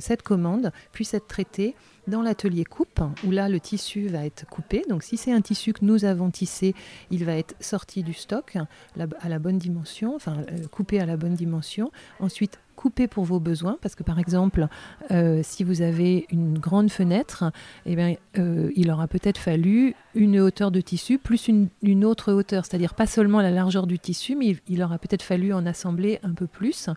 cette 0.00 0.22
commande 0.22 0.72
puisse 0.92 1.14
être 1.14 1.26
traitée 1.26 1.74
dans 2.06 2.22
l'atelier 2.22 2.64
coupe, 2.64 3.00
où 3.24 3.30
là 3.30 3.48
le 3.48 3.60
tissu 3.60 4.08
va 4.08 4.24
être 4.24 4.46
coupé. 4.46 4.84
Donc 4.88 5.02
si 5.02 5.16
c'est 5.16 5.32
un 5.32 5.40
tissu 5.40 5.72
que 5.72 5.84
nous 5.84 6.04
avons 6.04 6.30
tissé, 6.30 6.74
il 7.10 7.24
va 7.24 7.36
être 7.36 7.54
sorti 7.60 8.02
du 8.02 8.14
stock 8.14 8.56
à 8.96 9.28
la 9.28 9.38
bonne 9.38 9.58
dimension, 9.58 10.14
enfin 10.14 10.38
coupé 10.70 11.00
à 11.00 11.06
la 11.06 11.16
bonne 11.16 11.34
dimension. 11.34 11.90
Ensuite 12.20 12.58
couper 12.74 13.06
pour 13.06 13.24
vos 13.24 13.40
besoins, 13.40 13.78
parce 13.80 13.94
que 13.94 14.02
par 14.02 14.18
exemple, 14.18 14.68
euh, 15.10 15.40
si 15.42 15.64
vous 15.64 15.82
avez 15.82 16.26
une 16.30 16.58
grande 16.58 16.90
fenêtre, 16.90 17.44
eh 17.86 17.96
bien, 17.96 18.14
euh, 18.38 18.70
il 18.76 18.90
aura 18.90 19.08
peut-être 19.08 19.38
fallu 19.38 19.94
une 20.14 20.40
hauteur 20.40 20.70
de 20.70 20.80
tissu 20.80 21.18
plus 21.18 21.48
une, 21.48 22.04
autre 22.04 22.32
hauteur, 22.32 22.64
c'est-à-dire 22.66 22.94
pas 22.94 23.06
seulement 23.06 23.40
la 23.40 23.50
largeur 23.50 23.86
du 23.86 23.98
tissu, 23.98 24.36
mais 24.36 24.56
il, 24.68 24.82
aura 24.82 24.98
peut-être 24.98 25.22
fallu 25.22 25.52
en 25.52 25.66
assembler 25.66 26.18
un 26.22 26.34
peu 26.34 26.46
plus. 26.46 26.88
Mmh. 26.88 26.92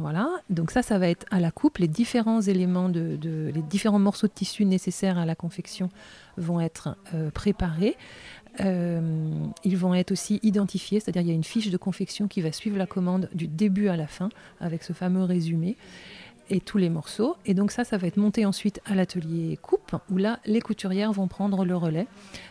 Voilà, 0.00 0.30
donc 0.48 0.70
ça, 0.70 0.80
ça 0.80 0.98
va 0.98 1.08
être 1.08 1.26
à 1.30 1.40
la 1.40 1.50
coupe. 1.50 1.76
Les 1.76 1.88
différents 1.88 2.40
éléments, 2.40 2.88
les 2.88 3.62
différents 3.68 3.98
morceaux 3.98 4.28
de 4.28 4.32
tissu 4.32 4.64
nécessaires 4.64 5.18
à 5.18 5.26
la 5.26 5.34
confection 5.34 5.90
vont 6.38 6.58
être 6.60 6.96
euh, 7.14 7.30
préparés. 7.30 7.96
Euh, 8.60 9.30
ils 9.62 9.76
vont 9.76 9.94
être 9.94 10.10
aussi 10.10 10.40
identifiés, 10.42 11.00
c'est-à-dire 11.00 11.22
il 11.22 11.28
y 11.28 11.32
a 11.32 11.34
une 11.34 11.44
fiche 11.44 11.70
de 11.70 11.76
confection 11.76 12.28
qui 12.28 12.40
va 12.40 12.50
suivre 12.50 12.78
la 12.78 12.86
commande 12.86 13.28
du 13.34 13.46
début 13.46 13.88
à 13.88 13.96
la 13.96 14.06
fin 14.06 14.30
avec 14.58 14.82
ce 14.82 14.92
fameux 14.92 15.22
résumé 15.22 15.76
et 16.50 16.60
tous 16.60 16.78
les 16.78 16.90
morceaux. 16.90 17.36
Et 17.46 17.54
donc 17.54 17.70
ça, 17.70 17.84
ça 17.84 17.96
va 17.96 18.06
être 18.06 18.16
monté 18.16 18.44
ensuite 18.44 18.80
à 18.84 18.94
l'atelier 18.94 19.58
coupe, 19.62 19.96
où 20.10 20.18
là, 20.18 20.40
les 20.44 20.60
couturières 20.60 21.12
vont 21.12 21.28
prendre 21.28 21.64
le 21.64 21.76
relais. 21.76 22.06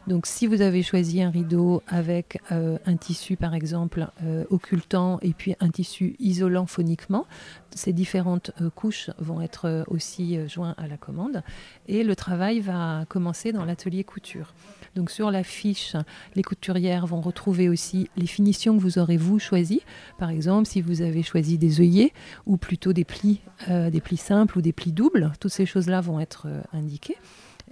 Donc 0.08 0.26
si 0.26 0.47
vous 0.47 0.62
avez 0.62 0.82
choisi 0.82 1.22
un 1.22 1.30
rideau 1.30 1.84
avec 1.88 2.41
euh, 2.52 2.78
un 2.86 2.95
tissu, 2.95 3.36
par 3.36 3.54
exemple, 3.54 4.08
euh, 4.24 4.45
occultant 4.50 5.20
et 5.22 5.34
puis 5.34 5.56
un 5.60 5.70
tissu 5.70 6.16
isolant 6.20 6.66
phoniquement, 6.66 7.28
ces 7.76 7.93
différentes 7.93 8.52
couches 8.76 9.12
vont 9.20 9.41
être 9.41 9.84
aussi 9.88 10.39
joints 10.47 10.74
à 10.78 10.88
la 10.88 10.97
commande. 10.97 11.43
Et 11.88 12.04
le 12.04 12.16
travail 12.16 12.62
va 12.62 13.06
commencer 13.08 13.52
dans 13.52 13.64
l'atelier 13.64 14.04
couture. 14.04 14.54
Donc 14.95 15.11
sur 15.11 15.31
la 15.31 15.43
fiche, 15.43 15.95
les 16.35 16.43
couturières 16.43 17.05
vont 17.05 17.21
retrouver 17.21 17.69
aussi 17.69 18.09
les 18.17 18.27
finitions 18.27 18.75
que 18.75 18.81
vous 18.81 18.99
aurez 18.99 19.17
vous 19.17 19.39
choisies. 19.39 19.81
Par 20.17 20.29
exemple, 20.29 20.67
si 20.67 20.81
vous 20.81 21.01
avez 21.01 21.23
choisi 21.23 21.57
des 21.57 21.81
œillets 21.81 22.13
ou 22.45 22.57
plutôt 22.57 22.93
des 22.93 23.05
plis, 23.05 23.41
euh, 23.69 23.89
des 23.89 24.01
plis 24.01 24.17
simples 24.17 24.57
ou 24.57 24.61
des 24.61 24.73
plis 24.73 24.91
doubles, 24.91 25.31
toutes 25.39 25.51
ces 25.51 25.65
choses-là 25.65 26.01
vont 26.01 26.19
être 26.19 26.47
euh, 26.47 26.61
indiquées. 26.73 27.17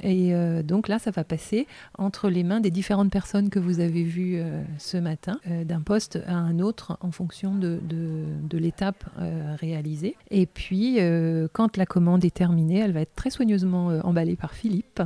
Et 0.04 0.34
euh, 0.34 0.64
donc 0.64 0.88
là, 0.88 1.00
ça 1.00 1.12
va 1.12 1.24
passer 1.24 1.68
entre 1.98 2.30
les 2.30 2.44
mains 2.44 2.60
des 2.60 2.72
différentes 2.72 3.12
personnes 3.12 3.50
que 3.50 3.60
vous 3.60 3.80
avez 3.80 4.04
vues 4.04 4.38
euh, 4.38 4.62
ce 4.78 4.98
matin, 4.98 5.40
euh, 5.50 5.64
d'un 5.64 5.82
poste 5.82 6.20
à 6.28 6.36
un 6.36 6.60
autre 6.60 6.98
en 7.02 7.12
fonction 7.12 7.56
de, 7.56 7.80
de, 7.88 8.58
l'étape 8.58 9.06
réalisée. 9.60 10.16
Et 10.32 10.48
puis, 10.48 10.98
quand 11.54 11.78
la 11.78 11.86
commande 11.86 12.26
est 12.26 12.34
terminée, 12.34 12.80
elle 12.80 12.92
va 12.92 13.02
être 13.02 13.14
très 13.14 13.30
soigneusement 13.30 13.88
emballée 14.04 14.36
par 14.36 14.54
Philippe. 14.54 15.02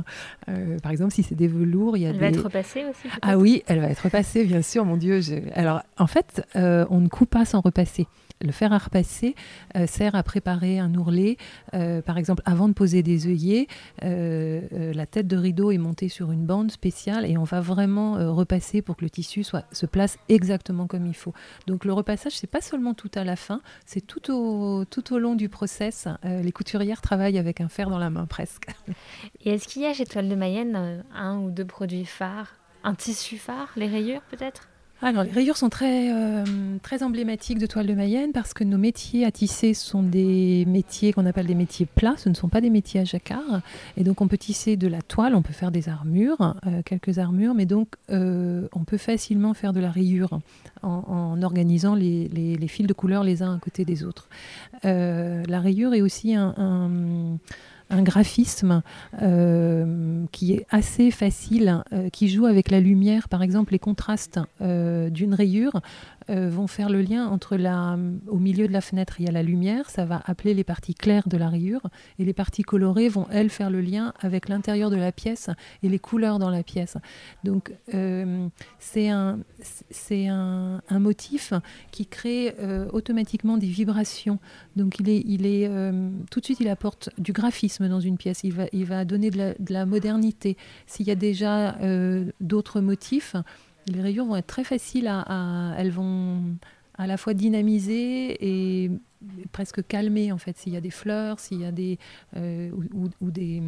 par 0.46 0.90
exemple, 0.90 1.12
si 1.12 1.22
c'est 1.22 1.34
des 1.34 1.48
velours, 1.48 1.98
il 1.98 2.04
y 2.04 2.06
a 2.06 2.10
elle 2.10 2.18
va 2.18 2.28
être 2.28 2.44
repassée 2.44 2.84
aussi 2.86 3.08
Ah 3.20 3.36
oui, 3.36 3.62
elle 3.66 3.80
va 3.80 3.88
être 3.88 4.04
repassée, 4.04 4.44
bien 4.44 4.62
sûr, 4.62 4.86
mon 4.86 4.96
Dieu. 4.96 5.20
Alors, 5.54 5.82
en 5.98 6.06
fait, 6.06 6.42
on 6.54 7.00
ne 7.00 7.08
coupe 7.08 7.30
pas 7.30 7.44
sans 7.44 7.60
repasser 7.60 8.06
le 8.42 8.52
fer 8.52 8.72
à 8.72 8.78
repasser 8.78 9.34
euh, 9.76 9.86
sert 9.86 10.14
à 10.14 10.22
préparer 10.22 10.78
un 10.78 10.94
ourlet. 10.94 11.36
Euh, 11.74 12.02
par 12.02 12.18
exemple, 12.18 12.42
avant 12.44 12.68
de 12.68 12.74
poser 12.74 13.02
des 13.02 13.26
œillets, 13.26 13.66
euh, 14.04 14.92
la 14.92 15.06
tête 15.06 15.26
de 15.26 15.36
rideau 15.36 15.70
est 15.70 15.78
montée 15.78 16.08
sur 16.08 16.32
une 16.32 16.44
bande 16.44 16.70
spéciale 16.70 17.26
et 17.26 17.36
on 17.38 17.44
va 17.44 17.60
vraiment 17.60 18.32
repasser 18.34 18.82
pour 18.82 18.96
que 18.96 19.04
le 19.04 19.10
tissu 19.10 19.44
se 19.44 19.86
place 19.86 20.18
exactement 20.28 20.86
comme 20.86 21.06
il 21.06 21.14
faut. 21.14 21.32
Donc 21.66 21.84
le 21.84 21.92
repassage, 21.92 22.36
c'est 22.36 22.50
pas 22.50 22.60
seulement 22.60 22.94
tout 22.94 23.10
à 23.14 23.24
la 23.24 23.36
fin, 23.36 23.60
c'est 23.86 24.00
tout 24.00 24.32
au, 24.32 24.84
tout 24.84 25.12
au 25.12 25.18
long 25.18 25.34
du 25.34 25.48
process. 25.48 26.08
les 26.24 26.52
couturières 26.52 27.00
travaillent 27.00 27.38
avec 27.38 27.60
un 27.60 27.68
fer 27.68 27.90
dans 27.90 27.98
la 27.98 28.10
main 28.10 28.26
presque. 28.26 28.66
Et 29.44 29.50
est-ce 29.50 29.68
qu'il 29.68 29.82
y 29.82 29.86
a 29.86 29.92
chez 29.92 30.06
Toile 30.06 30.28
de 30.28 30.34
Mayenne 30.34 31.04
un 31.14 31.38
ou 31.38 31.50
deux 31.50 31.64
produits 31.64 32.04
phares 32.04 32.54
un 32.84 32.94
tissu 32.94 33.38
phare, 33.38 33.70
les 33.76 33.86
rayures 33.86 34.22
peut-être? 34.22 34.68
Alors, 35.02 35.24
les 35.24 35.32
rayures 35.32 35.56
sont 35.56 35.68
très, 35.68 36.12
euh, 36.12 36.44
très 36.80 37.02
emblématiques 37.02 37.58
de 37.58 37.66
toile 37.66 37.86
de 37.86 37.94
Mayenne 37.94 38.30
parce 38.32 38.54
que 38.54 38.62
nos 38.62 38.78
métiers 38.78 39.24
à 39.24 39.32
tisser 39.32 39.74
sont 39.74 40.02
des 40.02 40.64
métiers 40.66 41.12
qu'on 41.12 41.26
appelle 41.26 41.46
des 41.46 41.56
métiers 41.56 41.86
plats, 41.86 42.14
ce 42.16 42.28
ne 42.28 42.34
sont 42.34 42.48
pas 42.48 42.60
des 42.60 42.70
métiers 42.70 43.00
à 43.00 43.04
jacquard. 43.04 43.62
Et 43.96 44.04
donc, 44.04 44.20
on 44.20 44.28
peut 44.28 44.38
tisser 44.38 44.76
de 44.76 44.86
la 44.86 45.02
toile, 45.02 45.34
on 45.34 45.42
peut 45.42 45.52
faire 45.52 45.72
des 45.72 45.88
armures, 45.88 46.54
euh, 46.66 46.82
quelques 46.84 47.18
armures, 47.18 47.54
mais 47.54 47.66
donc, 47.66 47.88
euh, 48.10 48.68
on 48.72 48.84
peut 48.84 48.96
facilement 48.96 49.54
faire 49.54 49.72
de 49.72 49.80
la 49.80 49.90
rayure 49.90 50.38
en, 50.82 51.42
organisant 51.42 51.96
les, 51.96 52.56
fils 52.68 52.86
de 52.86 52.92
couleur 52.92 53.24
les 53.24 53.42
uns 53.42 53.56
à 53.56 53.58
côté 53.58 53.84
des 53.84 54.04
autres. 54.04 54.28
la 54.84 55.60
rayure 55.60 55.94
est 55.94 56.02
aussi 56.02 56.34
un 56.34 57.38
graphisme 58.00 58.82
euh, 59.20 60.24
qui 60.32 60.54
est 60.54 60.66
assez 60.70 61.10
facile, 61.10 61.84
euh, 61.92 62.08
qui 62.08 62.30
joue 62.30 62.46
avec 62.46 62.70
la 62.70 62.80
lumière. 62.80 63.28
Par 63.28 63.42
exemple, 63.42 63.72
les 63.72 63.78
contrastes 63.78 64.40
euh, 64.62 65.10
d'une 65.10 65.34
rayure 65.34 65.82
euh, 66.32 66.48
vont 66.48 66.66
faire 66.66 66.88
le 66.88 67.02
lien 67.02 67.26
entre 67.28 67.56
la, 67.56 67.98
au 68.26 68.38
milieu 68.38 68.66
de 68.66 68.72
la 68.72 68.80
fenêtre, 68.80 69.16
il 69.20 69.26
y 69.26 69.28
a 69.28 69.32
la 69.32 69.42
lumière, 69.42 69.90
ça 69.90 70.04
va 70.04 70.22
appeler 70.24 70.54
les 70.54 70.64
parties 70.64 70.94
claires 70.94 71.28
de 71.28 71.36
la 71.36 71.48
rayure, 71.48 71.82
et 72.18 72.24
les 72.24 72.32
parties 72.32 72.62
colorées 72.62 73.08
vont, 73.08 73.26
elles, 73.30 73.50
faire 73.50 73.70
le 73.70 73.80
lien 73.80 74.14
avec 74.20 74.48
l'intérieur 74.48 74.90
de 74.90 74.96
la 74.96 75.12
pièce 75.12 75.50
et 75.82 75.88
les 75.88 75.98
couleurs 75.98 76.38
dans 76.38 76.48
la 76.48 76.62
pièce. 76.62 76.96
Donc, 77.44 77.74
euh, 77.94 78.48
c'est 78.78 79.08
un, 79.08 79.40
un, 80.28 80.98
motif 80.98 81.52
qui 81.90 82.06
crée 82.06 82.54
euh, 82.60 82.88
automatiquement 82.92 83.58
des 83.58 83.66
vibrations. 83.66 84.38
Donc, 84.76 85.00
il 85.00 85.08
est, 85.08 85.22
il 85.26 85.46
est, 85.46 85.68
tout 86.30 86.40
de 86.40 86.44
suite, 86.44 86.60
il 86.60 86.68
apporte 86.68 87.10
du 87.18 87.32
graphisme 87.32 87.88
dans 87.88 88.00
une 88.00 88.16
pièce, 88.16 88.40
il 88.44 88.54
va, 88.54 88.64
il 88.72 88.86
va 88.86 89.04
donner 89.04 89.30
de 89.30 89.54
la 89.68 89.86
modernité. 89.86 90.56
S'il 90.86 91.06
y 91.06 91.10
a 91.10 91.14
déjà 91.14 91.76
d'autres 92.40 92.80
motifs, 92.80 93.36
les 93.86 94.00
rayures 94.00 94.26
vont 94.26 94.36
être 94.36 94.46
très 94.46 94.64
faciles 94.64 95.08
à, 95.08 95.74
elles 95.76 95.90
vont 95.90 96.56
à 96.94 97.06
la 97.06 97.16
fois 97.16 97.34
dynamiser 97.34 98.36
et 98.84 98.90
presque 99.52 99.86
calmer 99.86 100.32
en 100.32 100.38
fait. 100.38 100.56
S'il 100.56 100.72
y 100.72 100.76
a 100.76 100.80
des 100.80 100.90
fleurs, 100.90 101.40
s'il 101.40 101.60
y 101.60 101.64
a 101.64 101.72
des 101.72 101.98
euh, 102.36 102.70
ou, 103.20 103.30
des 103.30 103.62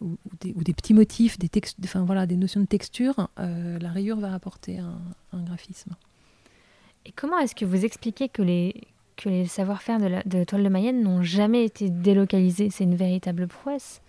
ou, 0.00 0.16
des, 0.40 0.72
petits 0.72 0.94
motifs, 0.94 1.38
des 1.38 1.50
enfin 1.84 2.04
voilà, 2.04 2.26
des 2.26 2.36
notions 2.36 2.60
de 2.60 2.66
texture, 2.66 3.28
euh, 3.38 3.78
la 3.80 3.90
rayure 3.90 4.20
va 4.20 4.32
apporter 4.32 4.78
un, 4.78 5.42
graphisme. 5.42 5.92
Et 7.04 7.12
comment 7.12 7.38
est-ce 7.38 7.54
que 7.54 7.64
vous 7.64 7.84
expliquez 7.84 8.28
que 8.28 8.42
les 8.42 8.82
que 9.16 9.28
les 9.28 9.46
savoir-faire 9.46 9.98
de, 9.98 10.28
de 10.28 10.44
toile 10.44 10.62
de 10.62 10.68
Mayenne 10.68 11.02
n'ont 11.02 11.22
jamais 11.22 11.64
été 11.64 11.90
délocalisés? 11.90 12.70
C'est 12.70 12.84
une 12.84 12.94
véritable 12.94 13.48
prouesse 13.48 14.00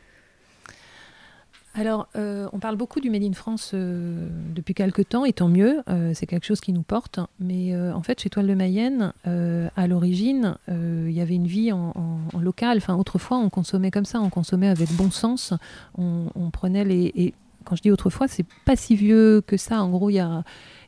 alors, 1.76 2.07
euh, 2.15 2.49
on 2.51 2.59
parle 2.59 2.76
beaucoup 2.78 2.99
du 2.99 3.09
Made 3.09 3.24
in 3.24 3.34
France 3.34 3.72
euh, 3.74 4.28
depuis 4.55 4.74
quelques 4.74 5.09
temps, 5.09 5.24
et 5.24 5.34
tant 5.34 5.47
mieux, 5.47 5.82
euh, 5.88 6.11
c'est 6.15 6.26
quelque 6.26 6.45
chose 6.45 6.61
qui 6.61 6.74
nous 6.74 6.82
porte. 6.82 7.20
Mais 7.39 7.76
en 7.76 8.01
fait, 8.01 8.20
chez 8.22 8.30
Toile 8.30 8.47
de 8.47 8.53
Mayenne, 8.53 9.13
à 9.24 9.88
l'origine, 9.88 10.55
il 10.67 11.11
y 11.11 11.22
avait 11.22 11.36
une 11.36 11.47
vie 11.47 11.72
en, 11.72 11.93
local. 12.39 12.78
Enfin, 12.78 12.95
autrefois, 12.95 13.38
on 13.38 13.49
consommait 13.49 13.91
comme 13.91 14.05
ça, 14.05 14.20
on 14.20 14.30
consommait 14.30 14.67
avec 14.67 14.91
bon 14.93 15.11
sens. 15.11 15.53
On, 15.97 16.28
on 16.36 16.49
prenait 16.49 16.84
les. 16.84 17.11
Et 17.15 17.34
quand 17.65 17.76
je 17.76 17.82
dis 17.82 17.91
autrefois, 17.91 18.28
c'est 18.28 18.45
pas 18.65 18.76
si 18.76 18.95
vieux 18.95 19.41
que 19.45 19.57
ça. 19.57 19.82
En 19.82 19.89
gros, 19.89 20.09
il 20.09 20.15
y 20.15 20.20
a 20.20 20.43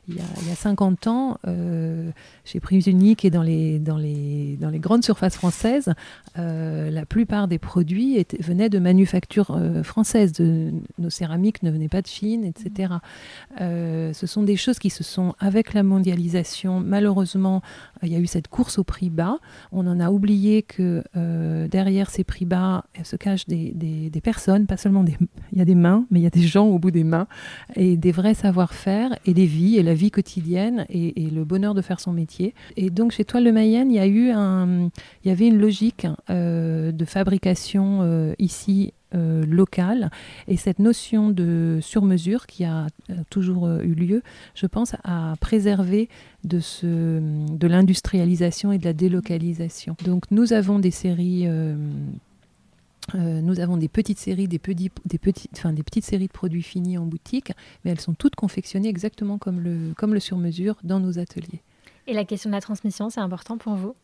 il 0.08 0.16
y, 0.16 0.18
a, 0.18 0.24
il 0.40 0.48
y 0.48 0.50
a 0.50 0.56
50 0.56 1.06
ans, 1.06 1.38
euh, 1.46 2.10
chez 2.44 2.58
Prix 2.58 2.80
Unique 2.80 3.24
et 3.24 3.30
dans 3.30 3.42
les, 3.42 3.78
dans 3.78 3.96
les, 3.96 4.56
dans 4.60 4.68
les 4.68 4.80
grandes 4.80 5.04
surfaces 5.04 5.36
françaises, 5.36 5.92
euh, 6.38 6.90
la 6.90 7.06
plupart 7.06 7.46
des 7.46 7.58
produits 7.58 8.16
étaient, 8.16 8.42
venaient 8.42 8.68
de 8.68 8.80
manufactures 8.80 9.52
euh, 9.52 9.84
françaises. 9.84 10.32
De, 10.32 10.72
nos 10.98 11.10
céramiques 11.10 11.62
ne 11.62 11.70
venaient 11.70 11.88
pas 11.88 12.02
de 12.02 12.08
Chine, 12.08 12.44
etc. 12.44 12.94
Euh, 13.60 14.12
ce 14.12 14.26
sont 14.26 14.42
des 14.42 14.56
choses 14.56 14.80
qui 14.80 14.90
se 14.90 15.04
sont, 15.04 15.34
avec 15.38 15.72
la 15.72 15.84
mondialisation, 15.84 16.80
malheureusement, 16.80 17.62
il 18.02 18.08
y 18.12 18.16
a 18.16 18.18
eu 18.18 18.26
cette 18.26 18.48
course 18.48 18.78
au 18.78 18.84
prix 18.84 19.08
bas. 19.08 19.38
On 19.70 19.86
en 19.86 20.00
a 20.00 20.10
oublié 20.10 20.62
que 20.62 21.04
derrière 21.68 22.10
ces 22.10 22.24
prix 22.24 22.44
bas 22.44 22.84
se 23.04 23.14
cachent 23.14 23.46
des, 23.46 23.70
des, 23.72 24.10
des 24.10 24.20
personnes, 24.20 24.66
pas 24.66 24.76
seulement 24.76 25.04
des, 25.04 25.16
Il 25.52 25.58
y 25.58 25.60
a 25.60 25.64
des 25.64 25.76
mains, 25.76 26.06
mais 26.10 26.18
il 26.18 26.22
y 26.22 26.26
a 26.26 26.30
des 26.30 26.42
gens 26.42 26.66
au 26.66 26.78
bout 26.78 26.90
des 26.90 27.04
mains, 27.04 27.28
et 27.76 27.96
des 27.96 28.10
vrais 28.10 28.34
savoir-faire, 28.34 29.16
et 29.24 29.34
des 29.34 29.46
vies, 29.46 29.76
et 29.76 29.82
la 29.82 29.91
vie 29.94 30.10
quotidienne, 30.10 30.86
et, 30.88 31.12
le 31.32 31.44
bonheur 31.44 31.74
de 31.74 31.82
faire 31.82 32.00
son 32.00 32.12
métier. 32.12 32.54
Et 32.76 32.90
donc 32.90 33.12
chez 33.12 33.24
Toile 33.24 33.44
de 33.44 33.50
Mayenne, 33.50 33.90
il 33.90 33.96
y 33.96 34.00
a 34.00 34.06
eu 34.06 34.30
un, 34.30 34.90
il 35.24 35.28
y 35.28 35.30
avait 35.30 35.48
une 35.48 35.58
logique 35.58 36.06
euh, 36.30 36.92
de 36.92 37.04
fabrication 37.04 38.00
euh, 38.02 38.34
ici 38.38 38.92
euh, 39.14 39.44
locale. 39.46 40.10
Et 40.48 40.56
cette 40.56 40.78
notion 40.78 41.30
de 41.30 41.78
sur-mesure 41.80 42.46
qui 42.46 42.64
a 42.64 42.86
toujours 43.30 43.68
eu 43.68 43.94
lieu, 43.94 44.22
je 44.54 44.66
pense, 44.66 44.94
a 45.04 45.34
préservé 45.40 46.08
de, 46.44 46.60
de 46.82 47.66
l'industrialisation 47.66 48.72
et 48.72 48.78
de 48.78 48.84
la 48.84 48.92
délocalisation. 48.92 49.96
Donc 50.04 50.24
nous 50.30 50.52
avons 50.52 50.78
des 50.78 50.90
séries 50.90 51.46
euh, 53.14 53.40
nous 53.40 53.60
avons 53.60 53.76
des 53.76 53.88
petites 53.88 54.18
séries, 54.18 54.48
des, 54.48 54.58
petits, 54.58 54.90
des, 55.04 55.18
petites, 55.18 55.50
enfin, 55.56 55.72
des 55.72 55.82
petites 55.82 56.04
séries 56.04 56.28
de 56.28 56.32
produits 56.32 56.62
finis 56.62 56.98
en 56.98 57.06
boutique, 57.06 57.52
mais 57.84 57.90
elles 57.90 58.00
sont 58.00 58.14
toutes 58.14 58.36
confectionnées 58.36 58.88
exactement 58.88 59.38
comme 59.38 59.60
le, 59.60 59.92
comme 59.96 60.14
le 60.14 60.20
sur-mesure 60.20 60.76
dans 60.84 61.00
nos 61.00 61.18
ateliers. 61.18 61.62
Et 62.06 62.14
la 62.14 62.24
question 62.24 62.50
de 62.50 62.54
la 62.54 62.60
transmission, 62.60 63.10
c'est 63.10 63.20
important 63.20 63.58
pour 63.58 63.74
vous? 63.74 63.94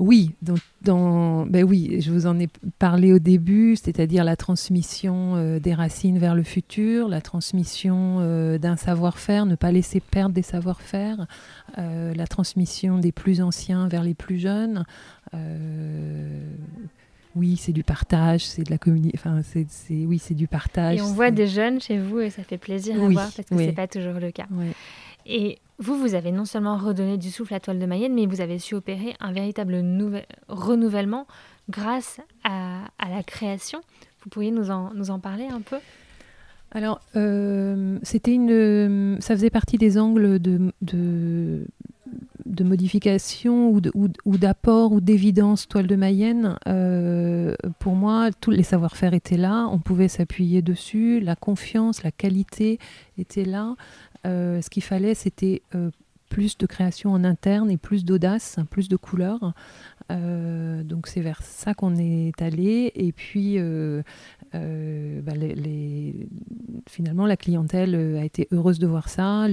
Oui, 0.00 0.32
donc 0.42 0.58
dans, 0.82 1.46
ben 1.46 1.62
oui, 1.62 2.00
je 2.00 2.10
vous 2.10 2.26
en 2.26 2.36
ai 2.40 2.48
parlé 2.80 3.12
au 3.12 3.20
début, 3.20 3.76
c'est-à-dire 3.76 4.24
la 4.24 4.34
transmission 4.34 5.36
euh, 5.36 5.60
des 5.60 5.72
racines 5.72 6.18
vers 6.18 6.34
le 6.34 6.42
futur, 6.42 7.06
la 7.08 7.20
transmission 7.20 8.18
euh, 8.18 8.58
d'un 8.58 8.76
savoir-faire, 8.76 9.46
ne 9.46 9.54
pas 9.54 9.70
laisser 9.70 10.00
perdre 10.00 10.34
des 10.34 10.42
savoir-faire, 10.42 11.26
la 11.76 12.26
transmission 12.26 12.98
des 12.98 13.12
plus 13.12 13.40
anciens 13.40 13.88
vers 13.88 14.02
les 14.02 14.14
plus 14.14 14.38
jeunes 14.38 14.84
oui, 17.36 17.56
c'est 17.56 17.72
du 17.72 17.82
partage, 17.82 18.44
c'est 18.46 18.64
de 18.64 18.70
la 18.70 18.78
communication. 18.78 19.30
Enfin, 19.30 19.42
c'est, 19.68 20.04
oui, 20.04 20.18
c'est 20.18 20.34
du 20.34 20.46
partage. 20.46 20.98
Et 20.98 21.02
on 21.02 21.12
voit 21.12 21.30
des 21.30 21.46
jeunes 21.46 21.80
chez 21.80 21.98
vous 21.98 22.20
et 22.20 22.30
ça 22.30 22.42
fait 22.42 22.58
plaisir 22.58 22.94
à 23.02 23.08
voir 23.08 23.30
parce 23.34 23.48
que 23.48 23.56
c'est 23.56 23.72
pas 23.72 23.88
toujours 23.88 24.20
le 24.20 24.30
cas. 24.30 24.46
Et 25.26 25.58
vous, 25.78 25.98
vous 25.98 26.14
avez 26.14 26.30
non 26.30 26.44
seulement 26.44 26.76
redonné 26.76 27.18
du 27.18 27.30
souffle 27.30 27.54
à 27.54 27.60
Toile 27.60 27.78
de 27.78 27.86
Mayenne, 27.86 28.14
mais 28.14 28.26
vous 28.26 28.40
avez 28.40 28.58
su 28.58 28.74
opérer 28.74 29.14
un 29.20 29.32
véritable 29.32 29.82
renouvellement 30.48 31.26
grâce 31.68 32.20
à, 32.44 32.82
la 33.08 33.22
création. 33.22 33.80
Vous 34.22 34.30
pourriez 34.30 34.50
nous 34.50 34.70
en, 34.70 34.92
nous 34.94 35.10
en 35.10 35.18
parler 35.18 35.46
un 35.50 35.60
peu? 35.60 35.78
Alors, 36.70 37.00
euh, 37.16 37.98
c'était 38.02 38.34
une, 38.34 39.18
ça 39.20 39.34
faisait 39.34 39.50
partie 39.50 39.78
des 39.78 39.96
angles 39.98 40.40
de, 40.40 40.72
de, 40.82 41.66
de 42.46 42.64
modification 42.64 43.72
ou, 43.94 44.38
d'apport 44.38 44.92
ou 44.92 45.00
d'évidence 45.00 45.66
toile 45.66 45.86
de 45.86 45.96
Mayenne, 45.96 46.58
euh, 46.66 47.54
pour 47.78 47.94
moi, 47.94 48.30
tous 48.40 48.50
les 48.50 48.62
savoir-faire 48.62 49.14
étaient 49.14 49.36
là, 49.36 49.66
on 49.70 49.78
pouvait 49.78 50.08
s'appuyer 50.08 50.62
dessus, 50.62 51.20
la 51.20 51.36
confiance, 51.36 52.02
la 52.02 52.10
qualité 52.10 52.78
était 53.18 53.44
là. 53.44 53.76
Euh, 54.26 54.60
ce 54.60 54.70
qu'il 54.70 54.82
fallait, 54.82 55.14
c'était 55.14 55.62
euh, 55.74 55.90
plus 56.28 56.58
de 56.58 56.66
création 56.66 57.12
en 57.12 57.24
interne 57.24 57.70
et 57.70 57.76
plus 57.76 58.04
d'audace, 58.04 58.58
plus 58.70 58.88
de 58.88 58.96
couleurs. 58.96 59.54
donc 60.10 61.06
c'est 61.06 61.20
vers 61.20 61.42
ça 61.42 61.74
qu'on 61.74 61.96
est 61.96 62.40
allé. 62.42 62.92
Et 62.94 63.12
puis, 63.12 63.58
bah, 64.52 65.32
finalement, 66.88 67.26
la 67.26 67.36
clientèle 67.36 67.94
a 68.18 68.24
été 68.24 68.48
heureuse 68.52 68.78
de 68.78 68.86
voir 68.86 69.08
ça. 69.08 69.46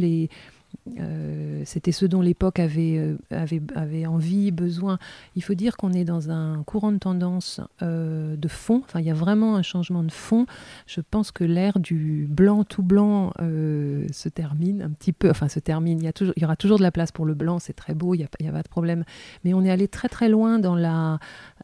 Euh, 1.00 1.62
c'était 1.66 1.92
ce 1.92 2.06
dont 2.06 2.22
l'époque 2.22 2.60
avait, 2.60 2.98
euh, 2.98 3.18
avait, 3.30 3.62
avait, 3.76 4.06
envie, 4.06 4.52
besoin. 4.52 4.98
Il 5.36 5.44
faut 5.44 5.54
dire 5.54 5.78
qu'on 5.78 5.94
est 5.94 6.04
dans 6.04 6.32
un 6.32 6.64
courant 6.64 6.92
de 6.92 6.98
tendance 6.98 7.62
euh, 7.82 8.36
de 8.36 8.48
fond. 8.48 8.82
Enfin, 8.84 9.00
il 9.00 9.06
y 9.06 9.12
a 9.12 9.16
vraiment 9.16 9.56
un 9.56 9.62
changement 9.62 10.04
de 10.04 10.12
fond. 10.12 10.46
Je 10.88 11.02
pense 11.02 11.32
que 11.32 11.44
l'ère 11.44 11.80
du 11.80 12.28
blanc 12.30 12.64
tout 12.64 12.84
blanc 12.84 13.34
se 13.40 14.30
termine 14.30 14.82
un 14.82 14.90
petit 14.90 15.14
peu. 15.14 15.30
Enfin, 15.30 15.48
se 15.48 15.60
termine. 15.60 16.00
Il 16.00 16.06
y, 16.06 16.08
a 16.08 16.14
toujours, 16.14 16.34
il 16.36 16.42
y 16.42 16.46
aura 16.46 16.56
toujours 16.56 16.78
de 16.78 16.84
la 16.84 16.92
place 16.92 17.12
pour 17.12 17.26
le 17.26 17.34
blanc. 17.34 17.60
C'est 17.60 17.74
très 17.74 17.94
beau. 17.94 18.16
Il 18.16 18.20
n'y 18.20 18.48
a, 18.48 18.50
a, 18.50 18.54
pas 18.54 18.64
de 18.64 18.70
problème. 18.70 19.04
Mais 19.44 19.54
on 19.54 19.64
est 19.64 19.72
allé 19.72 19.88
très 19.88 20.10
très 20.10 20.30
loin 20.30 20.60
dans 20.60 20.76
la 20.76 21.20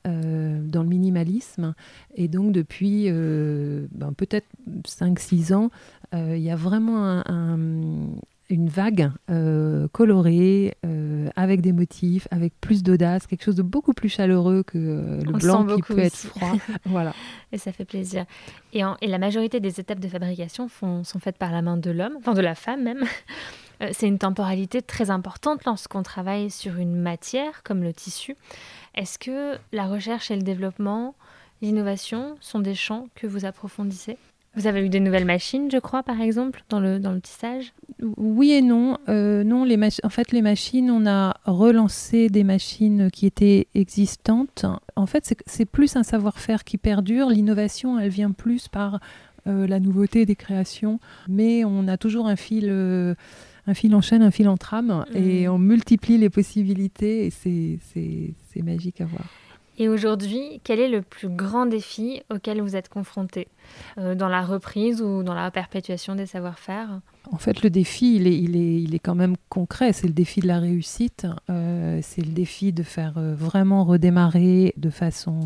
dans 0.05 0.83
le 0.83 0.87
minimalisme. 0.87 1.73
Et 2.15 2.29
donc, 2.29 2.53
depuis 2.53 3.09
ben, 3.11 4.13
peut-être 4.15 4.47
5-6 4.87 5.53
ans, 5.53 5.69
il 6.13 6.39
y 6.39 6.49
a 6.49 6.55
vraiment 6.55 7.21
un, 7.25 7.57
une 8.49 8.69
vague 8.69 9.11
euh, 9.29 9.87
colorée, 9.89 10.75
euh, 10.85 11.29
avec 11.35 11.61
des 11.61 11.73
motifs, 11.73 12.27
avec 12.31 12.53
plus 12.61 12.83
d'audace, 12.83 13.27
quelque 13.27 13.43
chose 13.43 13.55
de 13.55 13.61
beaucoup 13.61 13.93
plus 13.93 14.09
chaleureux 14.09 14.63
que 14.63 14.77
euh, 14.77 15.21
le 15.21 15.33
blanc 15.33 15.65
qui 15.65 15.81
peut 15.81 15.99
être 15.99 16.15
froid. 16.15 16.53
voilà. 16.85 17.13
Et 17.51 17.57
ça 17.57 17.71
fait 17.71 17.85
plaisir. 17.85 18.25
Et, 18.73 18.83
et, 19.01 19.07
la 19.07 19.17
majorité 19.17 19.59
des 19.59 19.79
étapes 19.79 19.99
de 19.99 20.07
fabrication 20.07 20.69
font, 20.69 21.03
sont 21.03 21.19
faites 21.19 21.37
par 21.37 21.51
la 21.51 21.61
main 21.61 21.77
de 21.77 21.91
l'homme, 21.91 22.13
enfin 22.17 22.33
de 22.33 22.41
la 22.41 22.55
femme 22.55 22.83
même. 22.83 23.03
C'est 23.91 24.07
une 24.07 24.17
temporalité 24.17 24.81
très 24.81 25.11
importante 25.11 25.63
lorsqu'on 25.65 26.01
travaille 26.01 26.49
sur 26.49 26.77
une 26.77 26.95
matière 26.95 27.61
comme 27.61 27.83
le 27.83 27.93
tissu. 27.93 28.35
Est-ce 28.95 29.19
que 29.19 29.55
la 29.71 29.85
recherche 29.85 30.31
et 30.31 30.35
le 30.35 30.41
développement, 30.41 31.13
l'innovation 31.61 32.37
sont 32.39 32.59
des 32.59 32.73
champs 32.73 33.07
que 33.13 33.27
vous 33.27 33.45
approfondissez? 33.45 34.17
Vous 34.55 34.65
avez 34.65 34.83
eu 34.83 34.89
des 34.89 34.99
nouvelles 34.99 35.25
machines, 35.25 35.69
je 35.69 35.77
crois, 35.77 36.01
par 36.01 36.19
exemple, 36.19 36.63
dans 36.69 36.79
le, 36.79 36.99
dans 36.99 37.11
le 37.11 37.21
tissage? 37.21 37.73
Oui 38.17 38.51
et 38.51 38.61
non. 38.61 38.97
Euh, 39.07 39.43
non, 39.43 39.63
les 39.63 39.77
en 40.03 40.09
fait, 40.09 40.31
les 40.31 40.41
machines, 40.41 40.89
on 40.89 41.05
a 41.05 41.35
relancé 41.45 42.29
des 42.29 42.43
machines 42.43 43.11
qui 43.11 43.27
étaient 43.27 43.67
existantes. 43.75 44.65
En 44.95 45.05
fait, 45.05 45.35
c'est 45.45 45.65
plus 45.65 45.95
un 45.95 46.03
savoir-faire 46.03 46.63
qui 46.63 46.77
perdure. 46.77 47.29
L'innovation, 47.29 47.99
elle 47.99 48.09
vient 48.09 48.31
plus 48.31 48.67
par 48.67 48.99
euh, 49.45 49.67
la 49.67 49.79
nouveauté 49.79 50.25
des 50.25 50.35
créations. 50.35 50.99
Mais 51.27 51.63
on 51.63 51.87
a 51.87 51.97
toujours 51.97 52.27
un 52.27 52.35
fil. 52.35 52.67
Euh, 52.69 53.13
un 53.69 53.73
fil 53.73 53.93
en 53.93 54.01
chaîne, 54.01 54.23
un 54.23 54.31
fil 54.31 54.47
en 54.47 54.55
trame, 54.55 55.03
et 55.13 55.45
mmh. 55.45 55.51
on 55.51 55.57
multiplie 55.57 56.17
les 56.17 56.29
possibilités, 56.29 57.25
et 57.25 57.29
c'est 57.29 58.63
magique 58.63 59.01
à 59.01 59.05
voir. 59.05 59.25
Et 59.79 59.89
aujourd'hui, 59.89 60.59
quel 60.63 60.79
est 60.79 60.89
le 60.89 61.03
plus 61.03 61.29
grand 61.29 61.67
défi 61.67 62.23
auquel 62.33 62.61
vous 62.61 62.75
êtes 62.75 62.89
confronté 62.89 63.47
euh, 63.99 64.15
dans 64.15 64.27
la 64.27 64.41
reprise 64.41 65.01
ou 65.03 65.21
dans 65.21 65.35
la 65.35 65.51
perpétuation 65.51 66.15
des 66.15 66.25
savoir-faire? 66.25 67.01
En 67.31 67.37
fait, 67.37 67.61
le 67.61 67.69
défi, 67.69 68.15
il 68.15 68.95
est, 68.95 68.99
quand 68.99 69.13
même 69.13 69.35
concret. 69.49 69.93
C'est 69.93 70.07
le 70.07 70.13
défi 70.13 70.39
de 70.39 70.47
la 70.47 70.59
réussite. 70.59 71.27
Euh, 71.49 71.99
c'est 72.01 72.25
le 72.25 72.31
défi 72.31 72.73
de 72.73 72.81
faire 72.81 73.13
euh, 73.17 73.35
vraiment 73.35 73.83
redémarrer 73.83 74.73
de 74.77 74.89
façon 74.89 75.41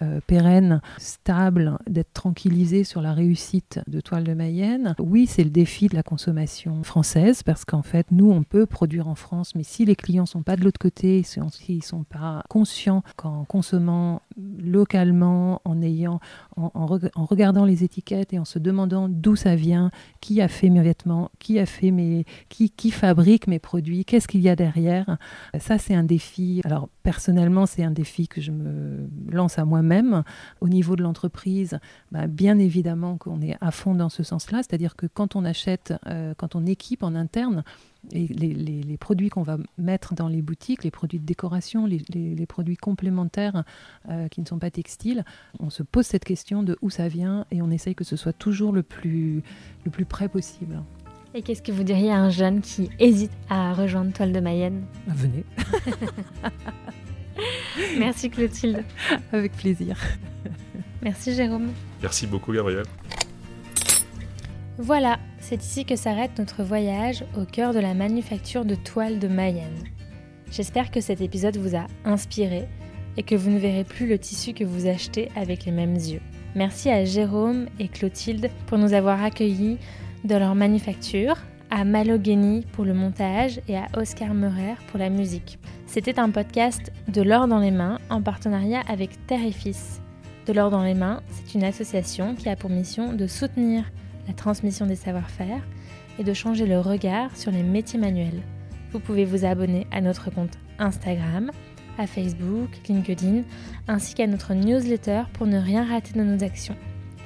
euh, 0.00 0.20
pérenne, 0.24 0.80
stable, 0.98 1.76
d'être 1.88 2.12
tranquillisé 2.12 2.84
sur 2.84 3.02
la 3.02 3.12
réussite 3.12 3.80
de 3.88 4.00
Toile 4.00 4.22
de 4.22 4.32
Mayenne. 4.32 4.94
Oui, 5.00 5.26
c'est 5.26 5.42
le 5.42 5.50
défi 5.50 5.88
de 5.88 5.96
la 5.96 6.04
consommation 6.04 6.84
française 6.84 7.42
parce 7.42 7.64
qu'en 7.64 7.82
fait, 7.82 8.06
nous, 8.12 8.30
on 8.30 8.44
peut 8.44 8.64
produire 8.64 9.08
en 9.08 9.16
France, 9.16 9.56
mais 9.56 9.64
si 9.64 9.84
les 9.84 9.96
clients 9.96 10.26
sont 10.26 10.44
pas 10.44 10.54
de 10.54 10.62
l'autre 10.62 10.78
côté, 10.78 11.24
si 11.24 11.40
ils 11.68 11.82
sont 11.82 12.04
pas 12.04 12.44
conscients 12.48 13.02
qu'en 13.16 13.44
consommant 13.44 14.22
localement, 14.62 15.60
en 15.64 15.82
ayant, 15.82 16.20
en, 16.56 16.86
regardant 16.86 17.64
les 17.64 17.82
étiquettes 17.82 18.32
et 18.32 18.38
en 18.38 18.44
se 18.44 18.60
demandant 18.60 19.08
d'où 19.08 19.34
ça 19.34 19.56
vient, 19.56 19.90
qui 20.20 20.40
a 20.40 20.46
fait 20.46 20.70
mes 20.70 20.82
vêtements, 20.82 21.32
qui 21.40 21.58
a 21.58 21.66
fait 21.66 21.90
mes, 21.90 22.24
qui, 22.48 22.70
qui 22.70 22.92
fabrique 22.92 23.48
mes 23.48 23.58
produits, 23.58 24.04
qu'est-ce 24.04 24.28
qu'il 24.28 24.42
y 24.42 24.48
a 24.48 24.54
derrière. 24.54 25.18
Ça, 25.58 25.76
c'est 25.78 25.94
un 25.94 26.04
défi. 26.04 26.60
Alors 26.64 26.88
personnellement, 27.02 27.66
c'est 27.66 27.82
un 27.82 27.90
défi 27.90 28.28
que 28.28 28.40
je 28.40 28.52
me 28.52 29.08
lance 29.32 29.58
à 29.58 29.64
moi-même 29.64 29.87
même 29.88 30.22
au 30.60 30.68
niveau 30.68 30.94
de 30.94 31.02
l'entreprise, 31.02 31.80
bah, 32.12 32.28
bien 32.28 32.58
évidemment 32.58 33.16
qu'on 33.16 33.40
est 33.40 33.56
à 33.60 33.72
fond 33.72 33.94
dans 33.94 34.08
ce 34.08 34.22
sens-là, 34.22 34.58
c'est-à-dire 34.58 34.94
que 34.94 35.06
quand 35.06 35.34
on 35.34 35.44
achète, 35.44 35.94
euh, 36.06 36.34
quand 36.36 36.54
on 36.54 36.66
équipe 36.66 37.02
en 37.02 37.16
interne, 37.16 37.64
et 38.12 38.26
les, 38.28 38.96
produits 38.96 39.28
qu'on 39.28 39.42
va 39.42 39.58
mettre 39.76 40.14
dans 40.14 40.28
les 40.28 40.40
boutiques, 40.40 40.84
les 40.84 40.90
produits 40.90 41.18
de 41.18 41.26
décoration, 41.26 41.86
les, 41.86 42.46
produits 42.46 42.76
complémentaires 42.76 43.64
euh, 44.08 44.28
qui 44.28 44.40
ne 44.40 44.46
sont 44.46 44.58
pas 44.58 44.70
textiles, 44.70 45.24
on 45.58 45.68
se 45.68 45.82
pose 45.82 46.06
cette 46.06 46.24
question 46.24 46.62
de 46.62 46.78
où 46.80 46.90
ça 46.90 47.08
vient 47.08 47.44
et 47.50 47.60
on 47.60 47.70
essaye 47.70 47.94
que 47.94 48.04
ce 48.04 48.16
soit 48.16 48.32
toujours 48.32 48.72
le 48.72 48.82
plus, 48.82 49.42
le 49.84 49.90
plus 49.90 50.04
près 50.04 50.28
possible. 50.28 50.80
Et 51.34 51.42
qu'est-ce 51.42 51.62
que 51.62 51.72
vous 51.72 51.84
diriez 51.84 52.10
à 52.10 52.16
un 52.16 52.30
jeune 52.30 52.60
qui 52.60 52.88
hésite 52.98 53.32
à 53.50 53.74
rejoindre 53.74 54.12
Toile 54.12 54.32
de 54.32 54.40
Mayenne? 54.40 54.84
Venez 55.06 55.44
Merci 57.98 58.30
Clotilde. 58.30 58.84
Avec 59.32 59.52
plaisir. 59.52 59.96
Merci 61.02 61.34
Jérôme. 61.34 61.72
Merci 62.02 62.26
beaucoup 62.26 62.52
Gabriel. 62.52 62.84
Voilà, 64.78 65.18
c'est 65.40 65.62
ici 65.62 65.84
que 65.84 65.96
s'arrête 65.96 66.38
notre 66.38 66.62
voyage 66.62 67.24
au 67.36 67.44
cœur 67.44 67.74
de 67.74 67.80
la 67.80 67.94
manufacture 67.94 68.64
de 68.64 68.74
toiles 68.74 69.18
de 69.18 69.28
Mayenne. 69.28 69.84
J'espère 70.50 70.90
que 70.90 71.00
cet 71.00 71.20
épisode 71.20 71.56
vous 71.56 71.76
a 71.76 71.86
inspiré 72.04 72.68
et 73.16 73.22
que 73.22 73.34
vous 73.34 73.50
ne 73.50 73.58
verrez 73.58 73.84
plus 73.84 74.06
le 74.06 74.18
tissu 74.18 74.54
que 74.54 74.64
vous 74.64 74.86
achetez 74.86 75.30
avec 75.34 75.64
les 75.64 75.72
mêmes 75.72 75.96
yeux. 75.96 76.20
Merci 76.54 76.90
à 76.90 77.04
Jérôme 77.04 77.66
et 77.78 77.88
Clotilde 77.88 78.50
pour 78.66 78.78
nous 78.78 78.92
avoir 78.92 79.22
accueillis 79.22 79.78
dans 80.24 80.38
leur 80.38 80.54
manufacture 80.54 81.36
à 81.70 81.84
Malogeni 81.84 82.64
pour 82.72 82.84
le 82.84 82.94
montage 82.94 83.60
et 83.68 83.76
à 83.76 83.86
Oscar 83.96 84.32
Meurer 84.32 84.74
pour 84.88 84.98
la 84.98 85.10
musique. 85.10 85.58
C'était 85.88 86.20
un 86.20 86.28
podcast 86.28 86.92
de 87.08 87.22
l'or 87.22 87.48
dans 87.48 87.60
les 87.60 87.70
mains 87.70 87.98
en 88.10 88.20
partenariat 88.20 88.82
avec 88.88 89.26
Terre 89.26 89.42
et 89.42 89.52
Fils. 89.52 90.02
De 90.44 90.52
l'or 90.52 90.70
dans 90.70 90.82
les 90.82 90.92
mains, 90.92 91.22
c'est 91.30 91.54
une 91.54 91.64
association 91.64 92.34
qui 92.34 92.50
a 92.50 92.56
pour 92.56 92.68
mission 92.68 93.14
de 93.14 93.26
soutenir 93.26 93.90
la 94.26 94.34
transmission 94.34 94.84
des 94.84 94.96
savoir-faire 94.96 95.66
et 96.18 96.24
de 96.24 96.34
changer 96.34 96.66
le 96.66 96.78
regard 96.78 97.34
sur 97.34 97.50
les 97.50 97.62
métiers 97.62 97.98
manuels. 97.98 98.42
Vous 98.92 99.00
pouvez 99.00 99.24
vous 99.24 99.46
abonner 99.46 99.86
à 99.90 100.02
notre 100.02 100.30
compte 100.30 100.58
Instagram, 100.78 101.50
à 101.96 102.06
Facebook, 102.06 102.68
LinkedIn, 102.86 103.44
ainsi 103.88 104.14
qu'à 104.14 104.26
notre 104.26 104.52
newsletter 104.52 105.22
pour 105.32 105.46
ne 105.46 105.58
rien 105.58 105.86
rater 105.88 106.12
de 106.12 106.22
nos 106.22 106.44
actions. 106.44 106.76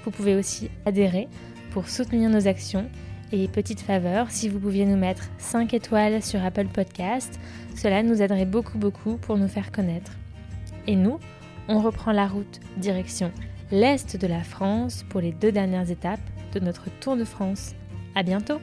Vous 0.04 0.12
pouvez 0.12 0.36
aussi 0.36 0.70
adhérer 0.86 1.26
pour 1.72 1.88
soutenir 1.88 2.30
nos 2.30 2.46
actions 2.46 2.88
et 3.32 3.48
petite 3.48 3.80
faveur, 3.80 4.30
si 4.30 4.48
vous 4.48 4.60
pouviez 4.60 4.84
nous 4.84 4.96
mettre 4.96 5.24
5 5.38 5.74
étoiles 5.74 6.22
sur 6.22 6.44
Apple 6.44 6.66
Podcast, 6.66 7.40
cela 7.74 8.02
nous 8.02 8.22
aiderait 8.22 8.46
beaucoup 8.46 8.78
beaucoup 8.78 9.16
pour 9.16 9.36
nous 9.36 9.48
faire 9.48 9.72
connaître. 9.72 10.12
Et 10.86 10.96
nous, 10.96 11.18
on 11.68 11.80
reprend 11.80 12.12
la 12.12 12.28
route 12.28 12.60
direction 12.76 13.32
l'est 13.70 14.16
de 14.16 14.26
la 14.26 14.42
France 14.42 15.04
pour 15.08 15.20
les 15.20 15.32
deux 15.32 15.50
dernières 15.50 15.90
étapes 15.90 16.20
de 16.52 16.60
notre 16.60 16.90
Tour 17.00 17.16
de 17.16 17.24
France. 17.24 17.74
À 18.14 18.22
bientôt! 18.22 18.60